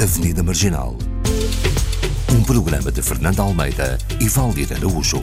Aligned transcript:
Avenida 0.00 0.44
Marginal. 0.44 0.96
Um 2.32 2.44
programa 2.44 2.92
de 2.92 3.02
Fernando 3.02 3.40
Almeida 3.40 3.98
e 4.20 4.28
Valdir 4.28 4.72
Araújo. 4.72 5.18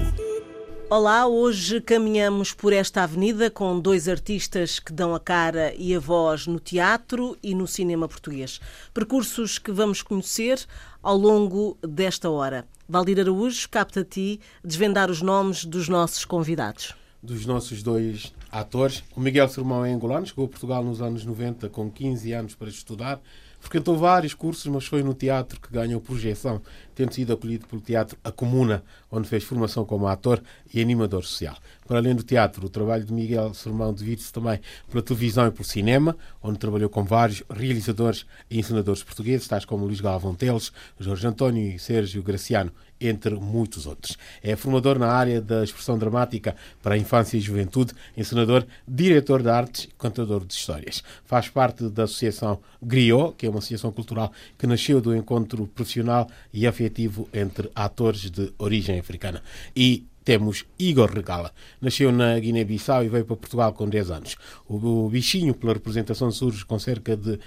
Olá, 0.90 1.26
hoje 1.26 1.80
caminhamos 1.80 2.52
por 2.52 2.74
esta 2.74 3.04
avenida 3.04 3.50
com 3.50 3.80
dois 3.80 4.10
artistas 4.10 4.78
que 4.78 4.92
dão 4.92 5.16
a 5.16 5.20
cara 5.20 5.74
e 5.76 5.96
a 5.96 6.00
voz 6.00 6.46
no 6.46 6.60
teatro 6.60 7.38
e 7.42 7.56
no 7.56 7.66
cinema 7.66 8.06
português. 8.06 8.60
Percursos 8.94 9.58
que 9.58 9.72
vamos 9.72 10.02
conhecer 10.02 10.66
ao 11.02 11.16
longo 11.16 11.78
desta 11.82 12.30
hora. 12.30 12.68
Valdir 12.88 13.18
Araújo, 13.18 13.70
capta 13.70 14.02
a 14.02 14.06
ti 14.06 14.42
desvendar 14.62 15.10
os 15.10 15.22
nomes 15.22 15.64
dos 15.64 15.88
nossos 15.88 16.26
convidados. 16.26 16.94
Dos 17.24 17.46
nossos 17.46 17.82
dois 17.82 18.34
atores. 18.52 19.06
O 19.16 19.22
Miguel 19.22 19.48
Sermão 19.48 19.86
é 19.86 19.94
angolano, 19.94 20.26
chegou 20.26 20.44
a 20.44 20.50
Portugal 20.50 20.84
nos 20.84 21.02
anos 21.02 21.24
90 21.24 21.70
com 21.70 21.90
15 21.90 22.34
anos 22.34 22.56
para 22.56 22.68
estudar. 22.68 23.22
Frequentou 23.66 23.98
vários 23.98 24.36
cursos, 24.36 24.68
mas 24.68 24.86
foi 24.86 25.02
no 25.02 25.16
teatro 25.16 25.60
que 25.60 25.74
ganhou 25.74 26.00
projeção, 26.00 26.62
tendo 26.94 27.12
sido 27.16 27.34
acolhido 27.34 27.66
pelo 27.66 27.82
Teatro 27.82 28.16
A 28.24 28.32
Comuna, 28.32 28.84
onde 29.12 29.28
fez 29.28 29.44
formação 29.44 29.84
como 29.84 30.06
ator 30.06 30.40
e 30.72 30.80
animador 30.80 31.26
social. 31.26 31.58
Para 31.88 31.98
além 31.98 32.14
do 32.14 32.22
teatro, 32.22 32.68
o 32.68 32.70
trabalho 32.70 33.04
de 33.04 33.12
Miguel 33.12 33.56
Sermão 33.56 33.92
divide-se 33.92 34.32
também 34.32 34.60
pela 34.88 35.02
televisão 35.02 35.48
e 35.48 35.52
pelo 35.52 35.64
cinema, 35.64 36.16
onde 36.44 36.60
trabalhou 36.60 36.92
com 36.92 37.04
vários 37.04 37.42
realizadores 37.50 38.28
e 38.52 38.60
ensinadores 38.60 39.02
portugueses, 39.02 39.48
tais 39.48 39.66
como 39.66 39.84
Luís 39.84 40.00
Galvão 40.00 40.36
Teles, 40.36 40.72
Jorge 41.00 41.26
António 41.26 41.76
e 41.76 41.80
Sérgio 41.80 42.22
Graciano, 42.22 42.72
entre 43.00 43.36
muitos 43.36 43.86
outros. 43.86 44.18
É 44.42 44.56
formador 44.56 44.98
na 44.98 45.08
área 45.08 45.42
da 45.42 45.64
expressão 45.64 45.98
dramática 45.98 46.56
para 46.82 46.96
a 46.96 46.98
infância 46.98 47.38
e 47.38 47.42
juventude, 47.42 47.94
ensinador, 48.16 48.66
diretor 48.88 49.42
de 49.42 49.50
artes 49.50 49.90
contador 49.98 50.46
de 50.46 50.54
histórias. 50.54 51.04
Faz 51.26 51.50
parte 51.50 51.90
da 51.90 52.04
Associação 52.04 52.60
Griot, 52.82 53.36
que 53.38 53.46
é 53.46 53.50
uma 53.50 53.60
associação 53.60 53.92
cultural 53.92 54.32
que 54.58 54.68
nasceu 54.68 55.02
do 55.02 55.16
encontro 55.16 55.68
profissional 55.68 56.30
e 56.54 56.66
afetivo 56.66 57.28
entre 57.34 57.70
atores 57.76 58.30
de 58.30 58.54
origem 58.58 59.00
africana. 59.00 59.42
E 59.76 60.06
temos 60.26 60.66
Igor 60.80 61.14
Regala. 61.14 61.52
Nasceu 61.80 62.12
na 62.12 62.38
Guiné-Bissau 62.40 63.04
e 63.04 63.10
veio 63.10 63.26
para 63.26 63.36
Portugal 63.36 63.74
com 63.74 63.88
10 63.88 64.10
anos. 64.10 64.36
O 64.68 65.08
bichinho 65.08 65.54
pela 65.54 65.74
representação 65.74 66.32
surge 66.32 66.66
com 66.66 66.80
cerca 66.80 67.16
de 67.16 67.40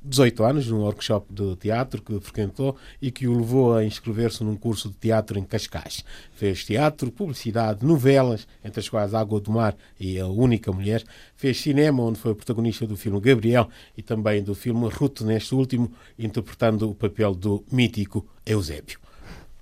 18 0.00 0.44
anos, 0.44 0.68
num 0.68 0.80
workshop 0.80 1.26
de 1.32 1.56
teatro 1.56 2.00
que 2.00 2.18
frequentou 2.20 2.76
e 3.02 3.10
que 3.10 3.26
o 3.26 3.36
levou 3.36 3.74
a 3.74 3.84
inscrever-se 3.84 4.44
num 4.44 4.56
curso 4.56 4.88
de 4.88 4.94
teatro 4.94 5.38
em 5.38 5.44
Cascais. 5.44 6.04
Fez 6.32 6.64
teatro, 6.64 7.10
publicidade, 7.10 7.84
novelas, 7.84 8.46
entre 8.64 8.80
as 8.80 8.88
quais 8.88 9.12
Água 9.12 9.40
do 9.40 9.50
Mar 9.50 9.76
e 9.98 10.18
A 10.18 10.26
Única 10.26 10.70
Mulher. 10.70 11.02
Fez 11.36 11.60
cinema, 11.60 12.02
onde 12.02 12.18
foi 12.18 12.34
protagonista 12.34 12.86
do 12.86 12.96
filme 12.96 13.20
Gabriel 13.20 13.68
e 13.96 14.02
também 14.02 14.42
do 14.42 14.54
filme 14.54 14.88
Ruth, 14.88 15.22
neste 15.22 15.54
último, 15.54 15.90
interpretando 16.18 16.88
o 16.88 16.94
papel 16.94 17.34
do 17.34 17.64
mítico 17.70 18.24
Eusébio. 18.46 19.00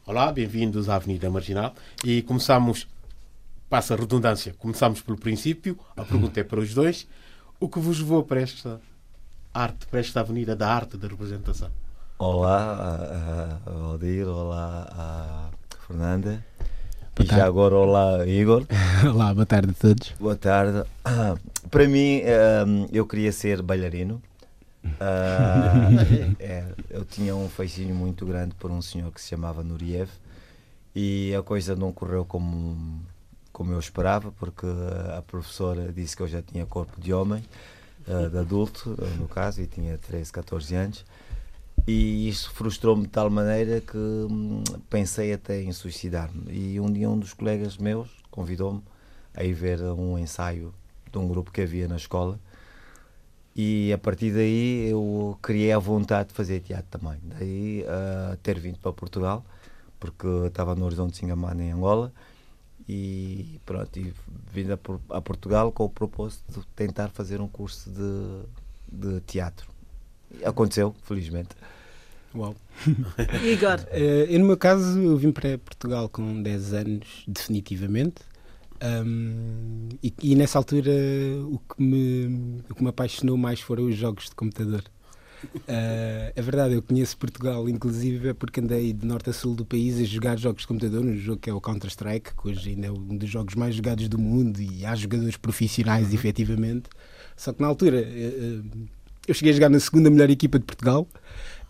Olá, 0.05 0.31
bem-vindos 0.31 0.89
à 0.89 0.97
Avenida 0.97 1.29
Marginal 1.31 1.75
e 2.05 2.23
começamos, 2.23 2.87
passa 3.69 3.95
a 3.95 3.97
redundância, 3.97 4.55
começamos 4.57 5.01
pelo 5.01 5.19
princípio, 5.19 5.77
a 5.97 6.05
pergunta 6.05 6.39
é 6.39 6.45
para 6.45 6.61
os 6.61 6.73
dois. 6.73 7.09
O 7.59 7.69
que 7.69 7.81
vos 7.81 7.99
levou 7.99 8.23
para 8.23 8.43
esta 8.43 8.81
arte, 9.57 9.87
para 9.87 10.01
esta 10.01 10.21
avenida 10.21 10.55
da 10.55 10.69
arte 10.69 10.99
da 10.99 11.09
representação. 11.09 11.71
Olá, 12.19 13.59
uh, 13.67 13.81
Valdir, 13.81 14.29
olá, 14.29 15.51
uh, 15.51 15.77
Fernanda. 15.87 16.45
E 17.19 17.25
já 17.25 17.47
agora, 17.47 17.75
olá, 17.75 18.27
Igor. 18.27 18.67
olá, 19.11 19.33
boa 19.33 19.47
tarde 19.47 19.71
a 19.71 19.75
todos. 19.75 20.13
Boa 20.21 20.37
tarde. 20.37 20.81
Uh, 21.07 21.69
para 21.71 21.89
mim, 21.89 22.21
eu 22.93 23.07
queria 23.07 23.33
ser 23.33 23.63
bailarino. 23.63 24.23
é, 26.39 26.65
eu 26.91 27.05
tinha 27.05 27.35
um 27.35 27.49
fascínio 27.49 27.95
muito 27.95 28.25
grande 28.25 28.55
por 28.55 28.71
um 28.71 28.81
senhor 28.81 29.11
que 29.11 29.21
se 29.21 29.29
chamava 29.29 29.65
Nuriev 29.65 30.09
e 30.95 31.35
a 31.35 31.43
coisa 31.43 31.75
não 31.75 31.93
correu 31.93 32.25
como, 32.25 33.01
como 33.53 33.73
eu 33.73 33.81
esperava, 33.81 34.31
porque 34.33 34.67
a 35.17 35.23
professora 35.23 35.93
disse 35.93 36.17
que 36.17 36.23
eu 36.23 36.29
já 36.29 36.41
tinha 36.41 36.65
corpo 36.67 37.01
de 37.01 37.13
homem 37.13 37.43
uh, 38.09 38.31
de 38.31 38.39
adulto, 38.39 38.91
uh, 38.91 39.21
no 39.21 39.29
caso, 39.29 39.61
e 39.61 39.67
tinha 39.67 39.99
13, 39.99 40.33
14 40.33 40.75
anos. 40.75 41.05
E 41.87 42.29
isso 42.29 42.51
frustrou-me 42.51 43.03
de 43.03 43.09
tal 43.09 43.31
maneira 43.31 43.81
que 43.81 43.97
hum, 43.97 44.63
pensei 44.91 45.33
até 45.33 45.63
em 45.63 45.73
suicidar-me. 45.73 46.53
E 46.53 46.81
um 46.81 46.93
dia 46.93 47.09
um 47.09 47.19
dos 47.19 47.33
colegas 47.33 47.77
meus 47.77 48.09
convidou-me 48.31 48.83
a 49.35 49.45
ir 49.45 49.53
ver 49.53 49.81
um 49.83 50.19
ensaio 50.19 50.75
de 51.13 51.19
um 51.19 51.29
grupo 51.29 51.53
que 51.53 51.61
havia 51.61 51.87
na 51.87 51.97
escola. 51.97 52.41
E 53.55 53.93
a 53.93 53.99
partir 53.99 54.33
daí 54.33 54.91
eu 54.91 55.39
criei 55.41 55.73
a 55.73 55.79
vontade 55.79 56.29
de 56.31 56.35
fazer 56.35 56.61
teatro 56.61 56.87
também. 56.91 57.19
Daí 57.23 57.85
uh, 57.85 58.37
ter 58.39 58.59
vindo 58.59 58.79
para 58.79 58.93
Portugal, 58.93 59.45
porque 60.01 60.27
estava 60.47 60.75
no 60.75 60.85
Horizonte 60.85 61.13
de 61.13 61.19
Singamana, 61.19 61.63
em 61.63 61.73
Angola, 61.73 62.13
e 62.89 63.61
pronto, 63.67 63.99
e 63.99 64.13
vim 64.53 64.67
a, 64.71 64.79
a, 65.17 65.21
Portugal 65.21 65.73
com 65.73 65.85
o 65.85 65.91
propósito 65.91 66.61
de 66.61 66.67
tentar 66.75 67.09
fazer 67.09 67.41
um 67.41 67.49
curso 67.49 67.91
de, 67.91 68.43
de 68.91 69.21
teatro. 69.23 69.71
Aconteceu, 70.45 70.95
felizmente. 71.03 71.51
Uau! 72.35 72.55
Igor? 73.45 73.81
Uh, 73.91 74.31
eu, 74.31 74.39
no 74.39 74.47
meu 74.47 74.57
caso, 74.57 75.01
eu 75.01 75.17
vim 75.17 75.33
para 75.33 75.59
Portugal 75.59 76.09
com 76.09 76.43
10 76.43 76.73
anos, 76.75 77.25
definitivamente. 77.27 78.23
Um, 78.83 79.89
e, 80.03 80.13
e, 80.23 80.35
nessa 80.35 80.59
altura 80.59 80.93
o 81.45 81.59
que, 81.59 81.83
me, 81.83 82.63
o 82.69 82.75
que 82.75 82.83
me 82.83 82.91
apaixonou 82.91 83.37
mais 83.37 83.59
foram 83.59 83.87
os 83.87 83.97
jogos 83.97 84.27
de 84.27 84.35
computador. 84.35 84.85
Uh, 85.55 86.33
é 86.35 86.43
verdade, 86.43 86.75
eu 86.75 86.83
conheço 86.83 87.17
Portugal, 87.17 87.69
inclusive, 87.69 88.29
é 88.29 88.35
porque 88.35 88.61
andei 88.61 88.93
de 88.93 89.07
norte 89.07 89.31
a 89.31 89.33
sul 89.33 89.55
do 89.55 89.65
país 89.65 90.01
a 90.01 90.05
jogar 90.05 90.39
jogos 90.39 90.63
de 90.63 90.69
computador, 90.69 91.05
um 91.05 91.17
jogo 91.17 91.41
que 91.41 91.51
é 91.51 91.53
o 91.53 91.61
Counter-Strike, 91.61 92.33
que 92.35 92.49
hoje 92.49 92.71
ainda 92.71 92.87
é 92.89 92.91
um 92.91 93.17
dos 93.17 93.29
jogos 93.29 93.55
mais 93.55 93.75
jogados 93.75 94.09
do 94.09 94.19
mundo 94.19 94.61
e 94.61 94.85
há 94.85 94.95
jogadores 94.95 95.37
profissionais, 95.37 96.09
uhum. 96.09 96.15
efetivamente. 96.15 96.89
Só 97.37 97.53
que 97.53 97.61
na 97.61 97.69
altura 97.69 98.01
uh, 98.01 98.87
eu 99.27 99.35
cheguei 99.35 99.53
a 99.53 99.55
jogar 99.55 99.69
na 99.69 99.81
segunda 99.81 100.11
melhor 100.11 100.31
equipa 100.31 100.59
de 100.59 100.65
Portugal. 100.65 101.07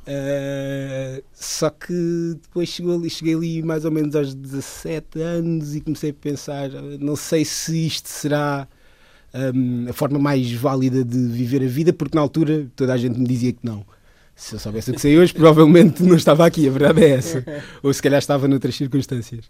Uh, 0.06 1.22
só 1.32 1.68
que 1.68 2.38
depois 2.42 2.68
chegou 2.68 2.94
ali, 2.94 3.10
cheguei 3.10 3.34
ali 3.34 3.62
mais 3.62 3.84
ou 3.84 3.90
menos 3.90 4.14
aos 4.14 4.34
17 4.34 5.20
anos 5.20 5.74
e 5.74 5.80
comecei 5.80 6.10
a 6.10 6.14
pensar: 6.14 6.70
não 7.00 7.16
sei 7.16 7.44
se 7.44 7.86
isto 7.86 8.08
será 8.08 8.68
um, 9.54 9.88
a 9.88 9.92
forma 9.92 10.18
mais 10.18 10.50
válida 10.52 11.04
de 11.04 11.18
viver 11.28 11.62
a 11.62 11.66
vida, 11.66 11.92
porque 11.92 12.14
na 12.14 12.22
altura 12.22 12.66
toda 12.74 12.92
a 12.92 12.96
gente 12.96 13.18
me 13.18 13.26
dizia 13.26 13.52
que 13.52 13.64
não. 13.64 13.84
Se 14.34 14.54
eu 14.54 14.58
soubesse 14.58 14.90
o 14.90 14.94
que 14.94 15.00
sei 15.00 15.18
hoje, 15.18 15.32
provavelmente 15.32 16.02
não 16.02 16.14
estava 16.14 16.44
aqui, 16.44 16.68
a 16.68 16.70
verdade 16.70 17.02
é 17.02 17.10
essa. 17.10 17.44
Ou 17.82 17.92
se 17.92 18.02
calhar 18.02 18.18
estava 18.18 18.46
noutras 18.46 18.76
circunstâncias. 18.76 19.46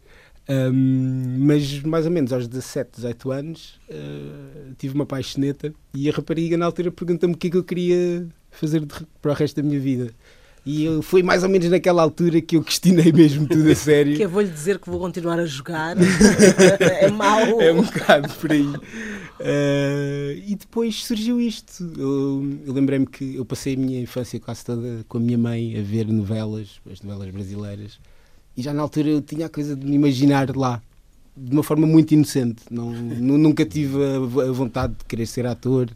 Um, 0.48 1.38
mas 1.40 1.82
mais 1.82 2.04
ou 2.04 2.12
menos 2.12 2.32
aos 2.32 2.46
17, 2.46 2.90
18 2.94 3.30
anos 3.32 3.80
uh, 3.90 4.74
tive 4.78 4.94
uma 4.94 5.04
paixoneta 5.04 5.74
e 5.92 6.08
a 6.08 6.12
rapariga 6.12 6.56
na 6.56 6.66
altura 6.66 6.92
perguntou-me 6.92 7.34
o 7.34 7.36
que 7.36 7.48
é 7.48 7.50
que 7.50 7.56
eu 7.56 7.64
queria 7.64 8.28
fazer 8.52 8.78
de, 8.78 8.94
para 9.20 9.32
o 9.32 9.34
resto 9.34 9.60
da 9.60 9.66
minha 9.66 9.80
vida. 9.80 10.12
E 10.66 11.00
foi 11.00 11.22
mais 11.22 11.44
ou 11.44 11.48
menos 11.48 11.70
naquela 11.70 12.02
altura 12.02 12.40
que 12.40 12.56
eu 12.56 12.62
questionei 12.62 13.12
mesmo 13.12 13.46
tudo 13.46 13.70
a 13.70 13.74
sério. 13.76 14.16
que 14.16 14.24
eu 14.24 14.28
vou-lhe 14.28 14.48
dizer 14.48 14.80
que 14.80 14.90
vou 14.90 14.98
continuar 14.98 15.38
a 15.38 15.46
jogar. 15.46 15.96
é 17.00 17.08
mau. 17.08 17.60
É 17.60 17.72
um 17.72 17.82
bocado 17.82 18.28
por 18.34 18.50
aí. 18.50 18.66
Uh, 18.66 20.42
e 20.44 20.56
depois 20.58 21.04
surgiu 21.04 21.40
isto. 21.40 21.88
Eu, 21.96 22.58
eu 22.66 22.72
lembrei-me 22.72 23.06
que 23.06 23.36
eu 23.36 23.44
passei 23.44 23.74
a 23.74 23.76
minha 23.76 24.00
infância 24.00 24.40
quase 24.40 24.64
toda 24.64 25.04
com 25.08 25.18
a 25.18 25.20
minha 25.20 25.38
mãe 25.38 25.78
a 25.78 25.82
ver 25.82 26.08
novelas, 26.08 26.80
as 26.90 27.00
novelas 27.00 27.30
brasileiras. 27.30 28.00
E 28.56 28.62
já 28.62 28.74
na 28.74 28.82
altura 28.82 29.08
eu 29.10 29.22
tinha 29.22 29.46
a 29.46 29.48
coisa 29.48 29.76
de 29.76 29.86
me 29.86 29.94
imaginar 29.94 30.56
lá, 30.56 30.82
de 31.36 31.52
uma 31.52 31.62
forma 31.62 31.86
muito 31.86 32.12
inocente. 32.12 32.64
Não, 32.68 32.90
nunca 32.90 33.64
tive 33.64 33.98
a, 34.02 34.48
a 34.48 34.52
vontade 34.52 34.94
de 34.98 35.04
querer 35.04 35.26
ser 35.26 35.46
ator 35.46 35.88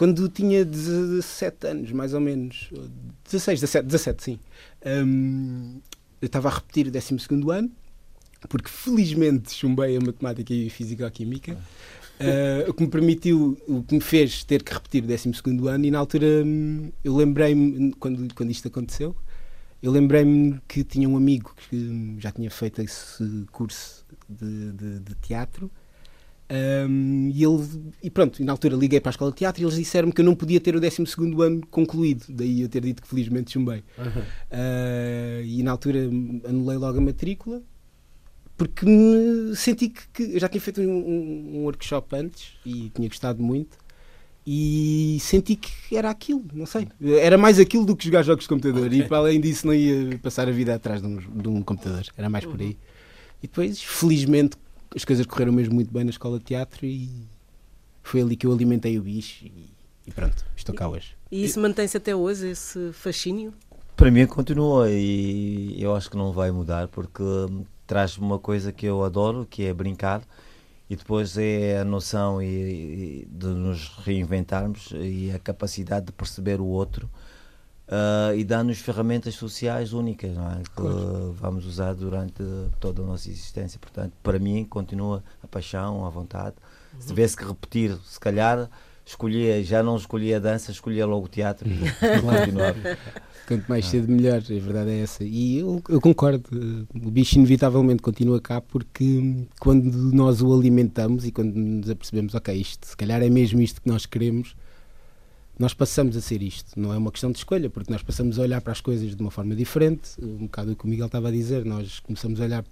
quando 0.00 0.30
tinha 0.30 0.64
17 0.64 1.66
anos, 1.66 1.92
mais 1.92 2.14
ou 2.14 2.20
menos, 2.22 2.70
16, 3.22 3.60
17, 3.60 3.84
17 3.84 4.22
sim, 4.22 4.40
um, 5.04 5.78
eu 6.22 6.24
estava 6.24 6.48
a 6.48 6.54
repetir 6.54 6.86
o 6.86 6.90
12 6.90 7.16
ano, 7.52 7.70
porque 8.48 8.70
felizmente 8.70 9.52
chumbei 9.52 9.98
a 9.98 10.00
matemática 10.00 10.54
e 10.54 10.68
a 10.68 10.70
física-química, 10.70 11.52
uh, 11.52 12.70
o 12.70 12.72
que 12.72 12.82
me 12.82 12.88
permitiu, 12.88 13.58
o 13.68 13.82
que 13.82 13.94
me 13.94 14.00
fez 14.00 14.42
ter 14.42 14.62
que 14.62 14.72
repetir 14.72 15.04
o 15.04 15.06
12 15.06 15.32
ano, 15.68 15.84
e 15.84 15.90
na 15.90 15.98
altura 15.98 16.44
hum, 16.46 16.90
eu 17.04 17.14
lembrei-me, 17.14 17.92
quando, 17.92 18.34
quando 18.34 18.50
isto 18.50 18.68
aconteceu, 18.68 19.14
eu 19.82 19.92
lembrei-me 19.92 20.62
que 20.66 20.82
tinha 20.82 21.06
um 21.06 21.16
amigo 21.18 21.54
que 21.68 22.16
já 22.18 22.32
tinha 22.32 22.50
feito 22.50 22.80
esse 22.80 23.44
curso 23.52 24.06
de, 24.26 24.72
de, 24.72 25.00
de 25.00 25.14
teatro 25.16 25.70
um, 26.50 27.30
e, 27.32 27.44
ele, 27.44 27.94
e 28.02 28.10
pronto, 28.10 28.42
e 28.42 28.44
na 28.44 28.52
altura 28.52 28.74
liguei 28.74 29.00
para 29.00 29.10
a 29.10 29.12
escola 29.12 29.30
de 29.30 29.36
teatro 29.36 29.62
e 29.62 29.64
eles 29.64 29.76
disseram-me 29.76 30.12
que 30.12 30.20
eu 30.20 30.24
não 30.24 30.34
podia 30.34 30.60
ter 30.60 30.74
o 30.74 30.80
12 30.80 31.04
ano 31.40 31.66
concluído, 31.68 32.24
daí 32.28 32.62
eu 32.62 32.68
ter 32.68 32.82
dito 32.82 33.02
que 33.02 33.08
felizmente 33.08 33.52
chumbei. 33.52 33.84
Uhum. 33.96 34.22
Uh, 34.50 35.44
e 35.44 35.62
na 35.62 35.70
altura 35.70 36.00
anulei 36.44 36.76
logo 36.76 36.98
a 36.98 37.00
matrícula 37.00 37.62
porque 38.60 38.84
senti 39.54 39.88
que, 39.88 40.02
que, 40.12 40.34
eu 40.34 40.38
já 40.38 40.46
tinha 40.46 40.60
feito 40.60 40.82
um, 40.82 41.56
um, 41.56 41.62
workshop 41.62 42.14
antes 42.14 42.58
e 42.66 42.90
tinha 42.90 43.08
gostado 43.08 43.42
muito. 43.42 43.78
e 44.46 45.16
senti 45.18 45.56
que 45.56 45.96
era 45.96 46.10
aquilo, 46.10 46.44
não 46.52 46.66
sei. 46.66 46.86
Era 47.22 47.38
mais 47.38 47.58
aquilo 47.58 47.86
do 47.86 47.96
que 47.96 48.04
jogar 48.04 48.22
jogos 48.22 48.44
de 48.44 48.48
computador. 48.50 48.86
Okay. 48.88 49.00
E 49.00 49.08
para 49.08 49.16
além 49.16 49.40
disso, 49.40 49.66
não 49.66 49.72
ia 49.72 50.18
passar 50.18 50.46
a 50.46 50.52
vida 50.52 50.74
atrás 50.74 51.00
de 51.00 51.06
um, 51.06 51.16
de 51.16 51.48
um 51.48 51.62
computador. 51.62 52.04
Era 52.14 52.28
mais 52.28 52.44
por 52.44 52.60
aí. 52.60 52.76
E 53.42 53.46
depois, 53.46 53.82
felizmente, 53.82 54.58
as 54.94 55.04
coisas 55.04 55.26
correram 55.26 55.52
mesmo 55.52 55.74
muito 55.74 55.92
bem 55.92 56.04
na 56.04 56.10
escola 56.10 56.38
de 56.38 56.44
teatro 56.44 56.84
e 56.84 57.10
foi 58.02 58.20
ali 58.20 58.36
que 58.36 58.46
eu 58.46 58.52
alimentei 58.52 58.98
o 58.98 59.02
bicho. 59.02 59.44
E, 59.44 59.70
e 60.06 60.10
pronto, 60.10 60.44
estou 60.56 60.74
cá 60.74 60.88
hoje. 60.88 61.16
E 61.30 61.44
isso 61.44 61.60
mantém-se 61.60 61.96
até 61.96 62.14
hoje, 62.14 62.48
esse 62.48 62.92
fascínio? 62.92 63.54
Para 63.96 64.10
mim 64.10 64.26
continua 64.26 64.90
e 64.90 65.76
eu 65.78 65.94
acho 65.94 66.10
que 66.10 66.16
não 66.16 66.32
vai 66.32 66.50
mudar 66.50 66.88
porque 66.88 67.22
traz-me 67.86 68.24
uma 68.24 68.38
coisa 68.38 68.72
que 68.72 68.86
eu 68.86 69.04
adoro, 69.04 69.46
que 69.48 69.64
é 69.64 69.74
brincar 69.74 70.22
e 70.88 70.96
depois 70.96 71.36
é 71.38 71.78
a 71.78 71.84
noção 71.84 72.42
e, 72.42 72.46
e 72.46 73.28
de 73.30 73.46
nos 73.46 73.88
reinventarmos 74.04 74.92
e 74.94 75.30
a 75.30 75.38
capacidade 75.38 76.06
de 76.06 76.12
perceber 76.12 76.60
o 76.60 76.66
outro 76.66 77.08
uh, 77.90 78.34
e 78.36 78.44
dar-nos 78.44 78.78
ferramentas 78.78 79.34
sociais 79.34 79.92
únicas 79.92 80.30
é? 80.30 80.62
que 80.62 80.82
vamos 81.34 81.66
usar 81.66 81.94
durante 81.94 82.42
toda 82.78 83.02
a 83.02 83.04
nossa 83.04 83.28
existência. 83.28 83.78
Portanto, 83.80 84.12
para 84.22 84.38
mim, 84.38 84.64
continua 84.64 85.22
a 85.42 85.48
paixão, 85.48 86.06
a 86.06 86.10
vontade. 86.10 86.54
Uhum. 86.94 87.00
Se 87.00 87.08
tivesse 87.08 87.36
que 87.36 87.44
repetir, 87.44 87.98
se 88.04 88.18
calhar 88.18 88.70
escolhia, 89.04 89.62
já 89.64 89.82
não 89.82 89.96
escolhia 89.96 90.36
a 90.36 90.40
dança, 90.40 90.70
escolhia 90.70 91.04
logo 91.04 91.26
o 91.26 91.28
teatro 91.28 91.66
e 91.68 91.80
continuar. 92.20 92.74
Quanto 93.48 93.68
mais 93.68 93.86
cedo, 93.86 94.06
melhor, 94.08 94.38
a 94.38 94.40
verdade 94.40 94.90
é 94.90 95.00
essa. 95.00 95.24
E 95.24 95.58
eu, 95.58 95.82
eu, 95.88 96.00
concordo, 96.00 96.86
o 96.94 97.10
bicho 97.10 97.36
inevitavelmente 97.36 98.00
continua 98.00 98.40
cá 98.40 98.60
porque 98.60 99.44
quando 99.58 99.90
nós 100.14 100.40
o 100.40 100.54
alimentamos 100.54 101.26
e 101.26 101.32
quando 101.32 101.56
nos 101.56 101.90
apercebemos, 101.90 102.32
ok, 102.34 102.54
isto, 102.54 102.86
se 102.86 102.96
calhar 102.96 103.20
é 103.20 103.28
mesmo 103.28 103.60
isto 103.60 103.82
que 103.82 103.88
nós 103.88 104.06
queremos, 104.06 104.54
nós 105.60 105.74
passamos 105.74 106.16
a 106.16 106.22
ser 106.22 106.42
isto. 106.42 106.80
Não 106.80 106.90
é 106.90 106.96
uma 106.96 107.12
questão 107.12 107.30
de 107.30 107.36
escolha, 107.36 107.68
porque 107.68 107.92
nós 107.92 108.02
passamos 108.02 108.38
a 108.38 108.42
olhar 108.42 108.62
para 108.62 108.72
as 108.72 108.80
coisas 108.80 109.14
de 109.14 109.20
uma 109.20 109.30
forma 109.30 109.54
diferente. 109.54 110.12
Um 110.18 110.46
bocado 110.46 110.72
o 110.72 110.76
que 110.76 110.86
o 110.86 110.88
Miguel 110.88 111.04
estava 111.04 111.28
a 111.28 111.30
dizer, 111.30 111.66
nós 111.66 112.00
começamos 112.00 112.40
a 112.40 112.44
olhar 112.44 112.64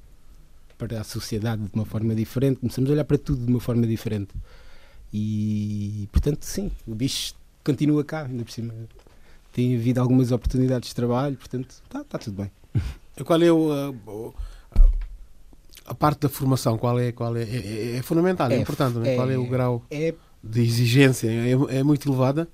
para 0.78 0.98
a 0.98 1.04
sociedade 1.04 1.62
de 1.62 1.70
uma 1.74 1.84
forma 1.84 2.14
diferente, 2.14 2.60
começamos 2.60 2.88
a 2.88 2.94
olhar 2.94 3.04
para 3.04 3.18
tudo 3.18 3.44
de 3.44 3.52
uma 3.52 3.60
forma 3.60 3.86
diferente. 3.86 4.30
E, 5.12 6.08
portanto, 6.10 6.44
sim, 6.44 6.70
o 6.86 6.94
bicho 6.94 7.34
continua 7.62 8.02
cá, 8.02 8.24
ainda 8.24 8.42
por 8.42 8.52
cima 8.52 8.72
tem 9.52 9.76
havido 9.76 10.00
algumas 10.00 10.32
oportunidades 10.32 10.88
de 10.88 10.94
trabalho, 10.94 11.36
portanto, 11.36 11.82
está 11.84 12.02
tá 12.04 12.18
tudo 12.18 12.42
bem. 12.42 12.50
Qual 13.22 13.42
é 13.42 13.52
o, 13.52 13.70
a, 13.70 15.90
a, 15.90 15.94
parte 15.94 16.20
da 16.20 16.30
formação? 16.30 16.78
Qual 16.78 16.98
é, 16.98 17.12
qual 17.12 17.36
é, 17.36 17.42
é, 17.42 17.96
é 17.96 18.02
fundamental, 18.02 18.50
é, 18.50 18.54
é 18.54 18.60
importante, 18.60 18.98
é, 19.06 19.14
qual 19.14 19.28
é 19.28 19.36
o 19.36 19.46
grau 19.46 19.82
é, 19.90 20.14
de 20.42 20.62
exigência? 20.62 21.28
É, 21.28 21.78
é 21.78 21.82
muito 21.82 22.08
elevada? 22.08 22.48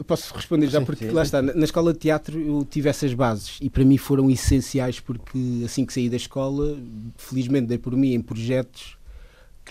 Eu 0.00 0.04
posso 0.06 0.34
responder 0.34 0.66
já, 0.68 0.80
porque 0.80 1.10
lá 1.10 1.22
está, 1.22 1.42
na 1.42 1.62
escola 1.62 1.92
de 1.92 1.98
teatro 1.98 2.40
eu 2.40 2.64
tive 2.64 2.88
essas 2.88 3.12
bases 3.12 3.58
e 3.60 3.68
para 3.68 3.84
mim 3.84 3.98
foram 3.98 4.30
essenciais 4.30 4.98
porque 4.98 5.62
assim 5.62 5.84
que 5.84 5.92
saí 5.92 6.08
da 6.08 6.16
escola, 6.16 6.74
felizmente 7.18 7.66
dei 7.66 7.76
por 7.76 7.94
mim 7.94 8.14
em 8.14 8.20
projetos 8.22 8.96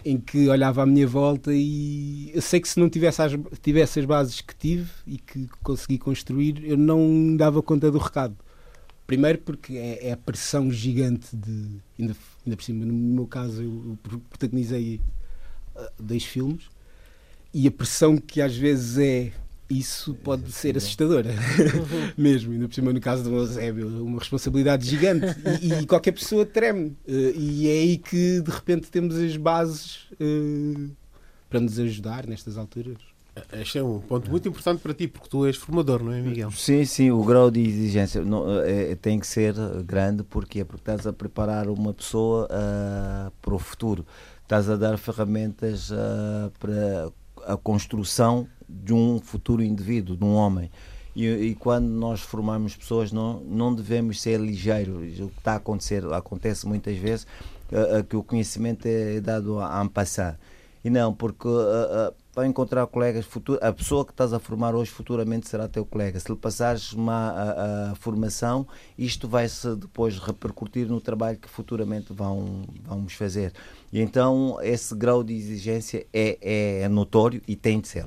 em 0.06 0.19
que 0.19 0.48
olhava 0.48 0.83
à 0.83 0.86
minha 0.86 1.07
volta 1.07 1.51
e 1.51 2.31
eu 2.31 2.44
sei 2.44 2.60
que 2.60 2.69
se 2.69 2.80
não 2.80 2.88
tivesse 2.88 3.24
as, 3.24 3.33
tivesse 3.62 4.00
as 4.00 4.06
bases 4.06 4.39
que 4.39 4.56
tive 4.56 4.89
e 5.07 5.18
que 5.18 5.48
consegui 5.63 5.98
construir, 5.98 6.63
eu 6.63 6.77
não 6.77 7.36
dava 7.36 7.62
conta 7.63 7.89
do 7.92 7.98
recado. 7.98 8.38
Primeiro 9.07 9.39
porque 9.39 9.77
é, 9.77 10.10
é 10.10 10.12
a 10.12 10.18
pressão 10.18 10.71
gigante 10.71 11.36
de. 11.36 11.81
Ainda, 11.98 12.16
ainda 12.45 12.56
por 12.56 12.63
cima, 12.63 12.86
no 12.86 12.94
meu 12.94 13.25
caso, 13.25 13.63
eu, 13.63 13.98
protagonizei 14.30 15.01
uh, 15.75 15.89
dois 16.00 16.24
filmes 16.24 16.69
e 17.54 17.68
a 17.68 17.72
pressão 17.72 18.18
que 18.18 18.42
às 18.42 18.56
vezes 18.56 18.98
é 18.98 19.31
isso 19.69 20.16
pode 20.16 20.51
ser 20.51 20.75
assustadora, 20.75 21.30
mesmo, 22.18 22.54
ainda 22.54 22.68
por 22.68 22.74
cima 22.74 22.92
no 22.92 23.00
caso 23.00 23.24
do 23.24 23.36
Eusébio, 23.36 24.04
uma 24.04 24.18
responsabilidade 24.19 24.88
gigante 24.88 25.28
e, 25.62 25.74
e, 25.74 25.86
qualquer 25.86 26.12
pessoa 26.12 26.46
treme. 26.46 26.98
Uh, 27.07 27.36
e 27.36 27.68
é 27.68 27.72
aí 27.74 27.98
que 27.98 28.42
de 28.42 28.50
repente 28.50 28.90
temos 28.90 29.16
as 29.16 29.38
bases 29.38 30.07
uh, 30.13 30.90
para 31.50 31.60
nos 31.60 31.78
ajudar 31.78 32.25
nestas 32.25 32.57
alturas. 32.57 32.98
Este 33.54 33.78
é 33.78 33.84
um 33.84 34.00
ponto 34.00 34.30
muito 34.30 34.50
importante 34.50 34.81
para 34.81 34.94
ti, 34.94 35.07
porque 35.07 35.30
tu 35.30 35.45
és 35.45 35.56
formador, 35.56 36.04
não 36.04 36.12
é, 36.12 36.19
Miguel? 36.19 36.52
Sim, 36.52 36.84
sim, 36.84 37.12
o 37.12 37.24
grau 37.24 37.50
de 37.50 37.62
exigência 37.62 38.22
não, 38.22 38.60
é, 38.60 38.95
tem 38.95 39.18
que 39.18 39.25
ser 39.25 39.54
grande, 39.86 40.24
porque 40.24 40.66
Porque 40.66 40.81
estás 40.81 41.07
a 41.07 41.13
preparar 41.13 41.69
uma 41.69 41.94
pessoa 41.94 42.48
uh, 42.48 43.31
para 43.42 43.54
o 43.54 43.60
futuro, 43.60 44.06
estás 44.44 44.69
a 44.69 44.75
dar 44.75 44.98
ferramentas 44.98 45.90
para 46.60 47.12
a 47.46 47.58
construção 47.58 48.48
de 48.68 48.94
um 48.94 49.20
futuro 49.20 49.64
indivíduo, 49.64 50.16
de 50.16 50.24
um 50.24 50.36
homem. 50.36 50.70
E, 51.16 51.26
e, 51.26 51.56
quando 51.56 51.88
nós 51.88 52.22
formamos 52.22 52.76
pessoas, 52.76 53.12
não, 53.12 53.42
não 53.42 53.74
devemos 53.74 54.22
ser 54.22 54.40
ligeiros. 54.40 55.20
O 55.20 55.30
que 55.30 55.40
está 55.40 55.54
a 55.54 55.56
acontecer, 55.56 56.06
acontece 56.14 56.68
muitas 56.68 56.98
vezes, 56.98 57.26
uh, 57.72 58.00
uh, 58.00 58.04
que 58.04 58.16
o 58.16 58.24
conhecimento 58.24 58.86
é 58.86 59.20
dado 59.20 59.60
a, 59.60 59.82
a 59.82 59.90
passar. 59.90 60.40
E 60.84 60.90
não, 60.90 61.14
porque 61.14 61.48
uh, 61.48 62.14
para 62.40 62.48
encontrar 62.48 62.88
colegas 62.88 63.26
futuros, 63.26 63.62
a 63.62 63.74
pessoa 63.74 64.06
que 64.06 64.12
estás 64.12 64.32
a 64.32 64.40
formar 64.40 64.74
hoje 64.74 64.90
futuramente 64.90 65.50
será 65.50 65.68
teu 65.68 65.86
colega. 65.86 66.18
Se 66.18 66.32
lhe 66.32 66.38
passares 66.38 66.94
uma 66.94 67.32
a, 67.32 67.92
a 67.92 67.96
formação, 67.96 68.66
isto 68.98 69.28
vai-se 69.28 69.76
depois 69.76 70.18
repercutir 70.18 70.88
no 70.88 71.02
trabalho 71.02 71.38
que 71.38 71.50
futuramente 71.50 72.14
vão, 72.14 72.64
vamos 72.86 73.12
fazer. 73.12 73.52
E 73.92 74.00
então 74.00 74.58
esse 74.62 74.96
grau 74.96 75.22
de 75.22 75.34
exigência 75.34 76.08
é, 76.14 76.84
é 76.84 76.88
notório 76.88 77.42
e 77.46 77.58
tem 77.58 77.82
de 77.82 77.90
ser. 77.90 78.06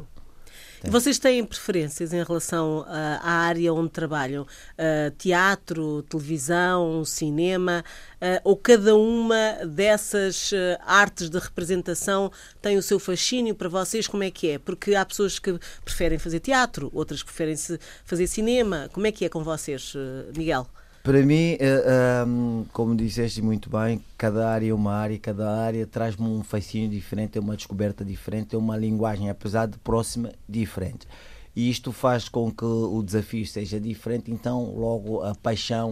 Vocês 0.88 1.18
têm 1.18 1.44
preferências 1.44 2.12
em 2.12 2.22
relação 2.22 2.80
uh, 2.80 2.86
à 2.88 3.32
área 3.46 3.72
onde 3.72 3.90
trabalham? 3.90 4.42
Uh, 4.42 5.10
teatro, 5.16 6.02
televisão, 6.02 7.04
cinema? 7.04 7.84
Uh, 8.16 8.40
ou 8.42 8.56
cada 8.56 8.96
uma 8.96 9.64
dessas 9.64 10.50
artes 10.84 11.30
de 11.30 11.38
representação 11.38 12.32
tem 12.60 12.76
o 12.76 12.82
seu 12.82 12.98
fascínio 12.98 13.54
para 13.54 13.68
vocês? 13.68 14.08
Como 14.08 14.24
é 14.24 14.30
que 14.30 14.50
é? 14.50 14.58
Porque 14.58 14.94
há 14.94 15.04
pessoas 15.04 15.38
que 15.38 15.58
preferem 15.84 16.18
fazer 16.18 16.40
teatro, 16.40 16.90
outras 16.92 17.22
que 17.22 17.26
preferem 17.26 17.56
fazer 18.04 18.26
cinema. 18.26 18.88
Como 18.92 19.06
é 19.06 19.12
que 19.12 19.24
é 19.24 19.28
com 19.28 19.44
vocês, 19.44 19.94
Miguel? 20.36 20.66
Para 21.02 21.20
mim, 21.26 21.54
uh, 21.54 22.28
um, 22.28 22.64
como 22.72 22.94
disseste 22.94 23.42
muito 23.42 23.68
bem, 23.68 24.00
cada 24.16 24.48
área 24.48 24.70
é 24.70 24.72
uma 24.72 24.94
área, 24.94 25.18
cada 25.18 25.50
área 25.50 25.84
traz-me 25.84 26.28
um 26.28 26.44
fascínio 26.44 26.88
diferente, 26.88 27.36
é 27.36 27.40
uma 27.40 27.56
descoberta 27.56 28.04
diferente, 28.04 28.54
é 28.54 28.58
uma 28.58 28.76
linguagem, 28.76 29.28
apesar 29.28 29.66
de 29.66 29.76
próxima, 29.78 30.30
diferente. 30.48 31.08
E 31.56 31.68
isto 31.68 31.90
faz 31.90 32.28
com 32.28 32.52
que 32.52 32.64
o 32.64 33.02
desafio 33.02 33.44
seja 33.44 33.80
diferente, 33.80 34.30
então 34.30 34.76
logo 34.76 35.22
a 35.22 35.34
paixão, 35.34 35.90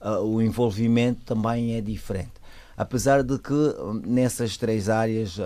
o, 0.00 0.40
envolvimento 0.40 1.20
também 1.26 1.74
é 1.74 1.82
diferente. 1.82 2.32
Apesar 2.74 3.22
de 3.22 3.38
que 3.38 3.52
hum, 3.52 4.00
nessas 4.06 4.56
três 4.56 4.88
áreas 4.88 5.36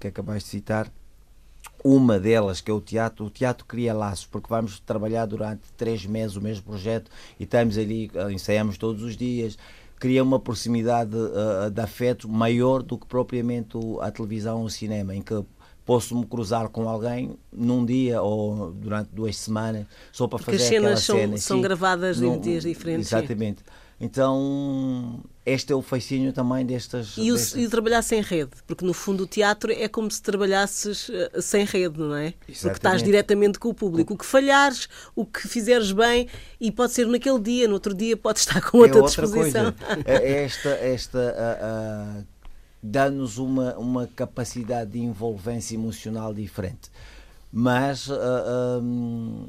que 0.00 0.08
acabaste 0.08 0.44
de 0.44 0.50
citar, 0.50 0.92
uma 1.84 2.18
delas, 2.18 2.62
que 2.62 2.70
é 2.70 2.74
o 2.74 2.80
teatro, 2.80 3.26
o 3.26 3.30
teatro 3.30 3.66
cria 3.66 3.92
laços, 3.92 4.24
porque 4.24 4.48
vamos 4.48 4.80
trabalhar 4.80 5.26
durante 5.26 5.60
três 5.76 6.06
meses 6.06 6.34
o 6.34 6.40
mesmo 6.40 6.64
projeto 6.64 7.10
e 7.38 7.44
estamos 7.44 7.76
ali, 7.76 8.10
eh, 8.14 8.32
ensaiamos 8.32 8.78
todos 8.78 9.02
os 9.02 9.14
dias, 9.14 9.58
cria 9.98 10.22
uma 10.22 10.40
proximidade 10.40 11.14
uh, 11.14 11.70
de 11.70 11.80
afeto 11.80 12.28
maior 12.28 12.82
do 12.82 12.98
que 12.98 13.06
propriamente 13.06 13.78
a 14.00 14.10
televisão 14.10 14.60
ou 14.60 14.64
o 14.64 14.70
cinema, 14.70 15.14
em 15.14 15.22
que 15.22 15.44
posso 15.84 16.16
me 16.16 16.26
cruzar 16.26 16.68
com 16.68 16.88
alguém 16.88 17.38
num 17.52 17.84
dia 17.84 18.20
ou 18.22 18.72
durante 18.72 19.10
duas 19.12 19.36
semanas 19.36 19.86
só 20.10 20.26
para 20.26 20.38
porque 20.38 20.58
fazer 20.58 20.76
aquela 20.78 20.96
cena. 20.96 21.18
As 21.18 21.20
cenas 21.20 21.42
são, 21.42 21.60
gravadas 21.60 22.20
num, 22.20 22.34
em 22.34 22.40
dias 22.40 22.64
diferentes. 22.64 23.12
Exatamente. 23.12 23.58
Sim. 23.58 23.83
Então, 24.00 25.20
este 25.46 25.72
é 25.72 25.76
o 25.76 25.80
fascínio 25.80 26.32
também 26.32 26.66
destas. 26.66 27.14
E 27.16 27.30
o, 27.30 27.36
destas... 27.36 27.62
e 27.62 27.68
trabalhar 27.68 28.02
sem 28.02 28.20
rede, 28.20 28.50
porque 28.66 28.84
no 28.84 28.92
fundo 28.92 29.22
o 29.22 29.26
teatro 29.26 29.72
é 29.72 29.86
como 29.88 30.10
se 30.10 30.20
trabalhasses 30.20 31.08
uh, 31.08 31.40
sem 31.40 31.64
rede, 31.64 31.98
não 31.98 32.14
é? 32.14 32.34
Exatamente. 32.48 32.60
Porque 32.60 32.76
estás 32.76 33.02
diretamente 33.02 33.58
com 33.58 33.68
o 33.68 33.74
público. 33.74 34.14
O 34.14 34.18
que 34.18 34.26
falhares, 34.26 34.88
o 35.14 35.24
que 35.24 35.46
fizeres 35.46 35.92
bem, 35.92 36.28
e 36.60 36.72
pode 36.72 36.92
ser 36.92 37.06
naquele 37.06 37.38
dia, 37.38 37.68
no 37.68 37.74
outro 37.74 37.94
dia 37.94 38.16
pode 38.16 38.40
estar 38.40 38.60
com 38.60 38.78
outra, 38.78 38.98
é 38.98 39.02
outra 39.02 39.22
disposição. 39.22 39.72
Coisa. 39.72 40.02
É, 40.04 40.14
é 40.14 40.44
esta, 40.44 40.68
esta 40.70 41.18
uh, 41.18 42.20
uh, 42.20 42.24
dá-nos 42.82 43.38
uma, 43.38 43.74
uma 43.76 44.06
capacidade 44.08 44.90
de 44.90 44.98
envolvência 44.98 45.74
emocional 45.74 46.34
diferente. 46.34 46.90
Mas 47.50 48.08
um, 48.10 49.46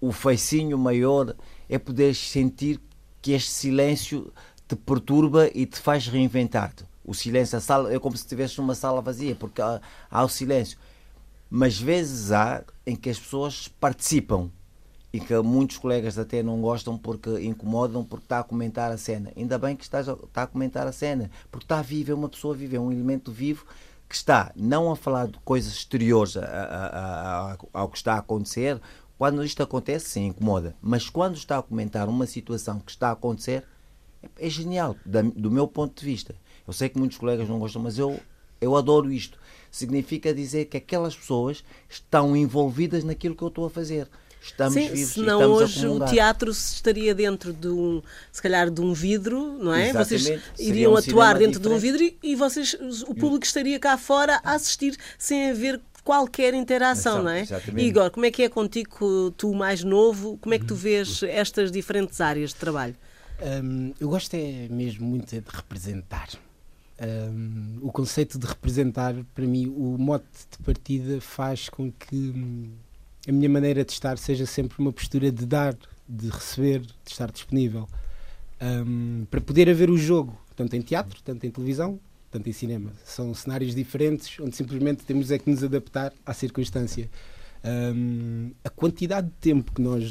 o 0.00 0.10
fascínio 0.10 0.78
maior 0.78 1.36
é 1.68 1.78
poder 1.78 2.14
sentir 2.14 2.80
que 3.24 3.32
este 3.32 3.50
silêncio 3.50 4.30
te 4.68 4.76
perturba 4.76 5.48
e 5.54 5.64
te 5.64 5.78
faz 5.80 6.06
reinventar-te. 6.06 6.84
O 7.02 7.14
silêncio, 7.14 7.56
a 7.56 7.60
sala, 7.60 7.90
é 7.90 7.98
como 7.98 8.14
se 8.14 8.22
estivesse 8.22 8.58
numa 8.58 8.74
sala 8.74 9.00
vazia, 9.00 9.34
porque 9.34 9.62
há, 9.62 9.80
há 10.10 10.22
o 10.22 10.28
silêncio. 10.28 10.76
Mas 11.48 11.80
vezes 11.80 12.32
há 12.32 12.62
em 12.84 12.94
que 12.94 13.08
as 13.08 13.18
pessoas 13.18 13.66
participam 13.66 14.50
e 15.10 15.18
que 15.18 15.34
muitos 15.38 15.78
colegas 15.78 16.18
até 16.18 16.42
não 16.42 16.60
gostam 16.60 16.98
porque 16.98 17.30
incomodam 17.40 18.04
porque 18.04 18.26
está 18.26 18.40
a 18.40 18.44
comentar 18.44 18.92
a 18.92 18.98
cena. 18.98 19.32
Ainda 19.34 19.56
bem 19.56 19.74
que 19.74 19.84
está, 19.84 20.00
está 20.00 20.42
a 20.42 20.46
comentar 20.46 20.86
a 20.86 20.92
cena, 20.92 21.30
porque 21.50 21.64
está 21.64 21.80
vivo, 21.80 22.12
é 22.12 22.14
uma 22.14 22.28
pessoa 22.28 22.54
viva, 22.54 22.76
é 22.76 22.78
um 22.78 22.92
elemento 22.92 23.32
vivo 23.32 23.64
que 24.06 24.16
está 24.16 24.52
não 24.54 24.92
a 24.92 24.96
falar 24.96 25.28
de 25.28 25.38
coisas 25.46 25.72
exteriores 25.72 26.36
a, 26.36 26.44
a, 26.44 27.52
a, 27.52 27.56
ao 27.72 27.88
que 27.88 27.96
está 27.96 28.16
a 28.16 28.18
acontecer, 28.18 28.78
quando 29.18 29.44
isto 29.44 29.62
acontece, 29.62 30.10
sim, 30.10 30.26
incomoda. 30.26 30.74
Mas 30.80 31.08
quando 31.08 31.36
está 31.36 31.58
a 31.58 31.62
comentar 31.62 32.08
uma 32.08 32.26
situação 32.26 32.80
que 32.80 32.90
está 32.90 33.08
a 33.08 33.12
acontecer, 33.12 33.64
é, 34.38 34.48
genial, 34.48 34.96
do 35.04 35.50
meu 35.50 35.68
ponto 35.68 35.98
de 35.98 36.04
vista. 36.04 36.34
Eu 36.66 36.72
sei 36.72 36.88
que 36.88 36.98
muitos 36.98 37.18
colegas 37.18 37.48
não 37.48 37.58
gostam, 37.58 37.82
mas 37.82 37.98
eu, 37.98 38.18
eu 38.60 38.76
adoro 38.76 39.12
isto. 39.12 39.38
Significa 39.70 40.32
dizer 40.32 40.66
que 40.66 40.76
aquelas 40.76 41.14
pessoas 41.14 41.62
estão 41.88 42.36
envolvidas 42.36 43.04
naquilo 43.04 43.34
que 43.34 43.42
eu 43.42 43.48
estou 43.48 43.66
a 43.66 43.70
fazer 43.70 44.08
estamos 44.44 44.74
Sim, 44.74 44.90
vivos 44.90 45.14
senão 45.14 45.40
estamos 45.40 45.76
hoje 45.76 45.86
o 45.86 46.04
teatro 46.04 46.50
estaria 46.50 47.14
dentro 47.14 47.52
de 47.52 47.68
um, 47.68 48.02
se 48.30 48.42
calhar, 48.42 48.70
de 48.70 48.80
um 48.80 48.92
vidro, 48.92 49.58
não 49.58 49.74
é? 49.74 49.88
Exatamente. 49.88 50.22
Vocês 50.24 50.42
iriam 50.58 50.92
um 50.92 50.96
atuar 50.96 51.38
dentro 51.38 51.60
diferente. 51.60 51.62
de 51.62 51.68
um 51.68 51.78
vidro 51.78 52.02
e, 52.02 52.32
e 52.32 52.36
vocês, 52.36 52.74
o 53.06 53.14
público 53.14 53.44
estaria 53.44 53.78
cá 53.78 53.96
fora 53.96 54.40
a 54.44 54.52
assistir 54.52 54.96
sem 55.18 55.50
haver 55.50 55.80
qualquer 56.04 56.52
interação, 56.54 57.14
Exato, 57.14 57.24
não 57.24 57.30
é? 57.30 57.40
exatamente. 57.40 57.86
Igor, 57.88 58.10
como 58.10 58.26
é 58.26 58.30
que 58.30 58.42
é 58.42 58.48
contigo, 58.48 59.30
tu 59.32 59.54
mais 59.54 59.82
novo, 59.82 60.36
como 60.38 60.54
é 60.54 60.58
que 60.58 60.66
tu 60.66 60.74
vês 60.74 61.22
estas 61.22 61.72
diferentes 61.72 62.20
áreas 62.20 62.50
de 62.50 62.56
trabalho? 62.56 62.94
Hum, 63.42 63.92
eu 63.98 64.08
gosto 64.08 64.34
é 64.34 64.68
mesmo 64.70 65.06
muito 65.06 65.34
é 65.34 65.40
de 65.40 65.50
representar. 65.50 66.28
Hum, 67.00 67.78
o 67.82 67.90
conceito 67.90 68.38
de 68.38 68.46
representar, 68.46 69.14
para 69.34 69.44
mim, 69.46 69.66
o 69.66 69.96
mote 69.98 70.26
de 70.50 70.58
partida 70.64 71.20
faz 71.20 71.68
com 71.68 71.90
que 71.90 72.14
hum, 72.14 72.70
a 73.26 73.32
minha 73.32 73.48
maneira 73.48 73.84
de 73.84 73.92
estar 73.92 74.16
seja 74.18 74.46
sempre 74.46 74.78
uma 74.78 74.92
postura 74.92 75.32
de 75.32 75.46
dar, 75.46 75.76
de 76.08 76.28
receber, 76.28 76.80
de 76.80 77.10
estar 77.10 77.30
disponível. 77.30 77.88
Hum, 78.62 79.26
para 79.30 79.40
poder 79.40 79.68
haver 79.68 79.90
o 79.90 79.96
jogo, 79.96 80.38
tanto 80.54 80.76
em 80.76 80.82
teatro, 80.82 81.20
tanto 81.22 81.44
em 81.44 81.50
televisão, 81.50 81.98
tanto 82.34 82.50
em 82.50 82.52
cinema. 82.52 82.90
São 83.04 83.32
cenários 83.32 83.76
diferentes 83.76 84.40
onde 84.40 84.56
simplesmente 84.56 85.04
temos 85.04 85.30
é 85.30 85.38
que 85.38 85.48
nos 85.48 85.62
adaptar 85.62 86.12
à 86.26 86.34
circunstância. 86.34 87.08
Hum, 87.64 88.50
a 88.64 88.68
quantidade 88.68 89.28
de 89.28 89.34
tempo 89.34 89.72
que 89.72 89.80
nós 89.80 90.10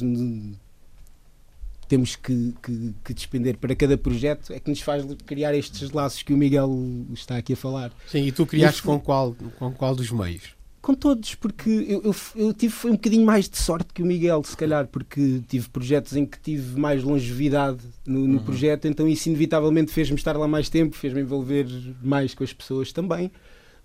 temos 1.89 2.15
que, 2.15 2.55
que, 2.63 2.95
que 3.03 3.13
despender 3.13 3.57
para 3.57 3.75
cada 3.75 3.97
projeto 3.97 4.53
é 4.53 4.59
que 4.59 4.69
nos 4.69 4.79
faz 4.79 5.05
criar 5.25 5.53
estes 5.53 5.91
laços 5.91 6.23
que 6.23 6.33
o 6.33 6.37
Miguel 6.37 6.71
está 7.11 7.35
aqui 7.35 7.53
a 7.53 7.57
falar. 7.57 7.91
Sim, 8.07 8.25
e 8.25 8.31
tu 8.31 8.45
criaste 8.45 8.81
com 8.81 8.97
qual, 8.97 9.35
com 9.59 9.73
qual 9.73 9.93
dos 9.93 10.09
meios? 10.09 10.55
Com 10.83 10.93
todos, 10.93 11.33
porque 11.35 11.69
eu, 11.69 12.01
eu, 12.03 12.15
eu 12.35 12.53
tive 12.53 12.75
um 12.87 12.91
bocadinho 12.91 13.25
mais 13.25 13.47
de 13.47 13.57
sorte 13.57 13.93
que 13.93 14.03
o 14.03 14.05
Miguel, 14.05 14.43
se 14.43 14.57
calhar, 14.57 14.85
porque 14.85 15.41
tive 15.47 15.69
projetos 15.69 16.13
em 16.13 16.25
que 16.25 16.37
tive 16.37 16.77
mais 16.77 17.01
longevidade 17.01 17.79
no, 18.05 18.27
no 18.27 18.41
projeto, 18.41 18.85
então 18.85 19.07
isso 19.07 19.29
inevitavelmente 19.29 19.93
fez-me 19.93 20.17
estar 20.17 20.35
lá 20.35 20.45
mais 20.45 20.67
tempo, 20.67 20.93
fez-me 20.93 21.21
envolver 21.21 21.67
mais 22.03 22.35
com 22.35 22.43
as 22.43 22.51
pessoas 22.51 22.91
também. 22.91 23.31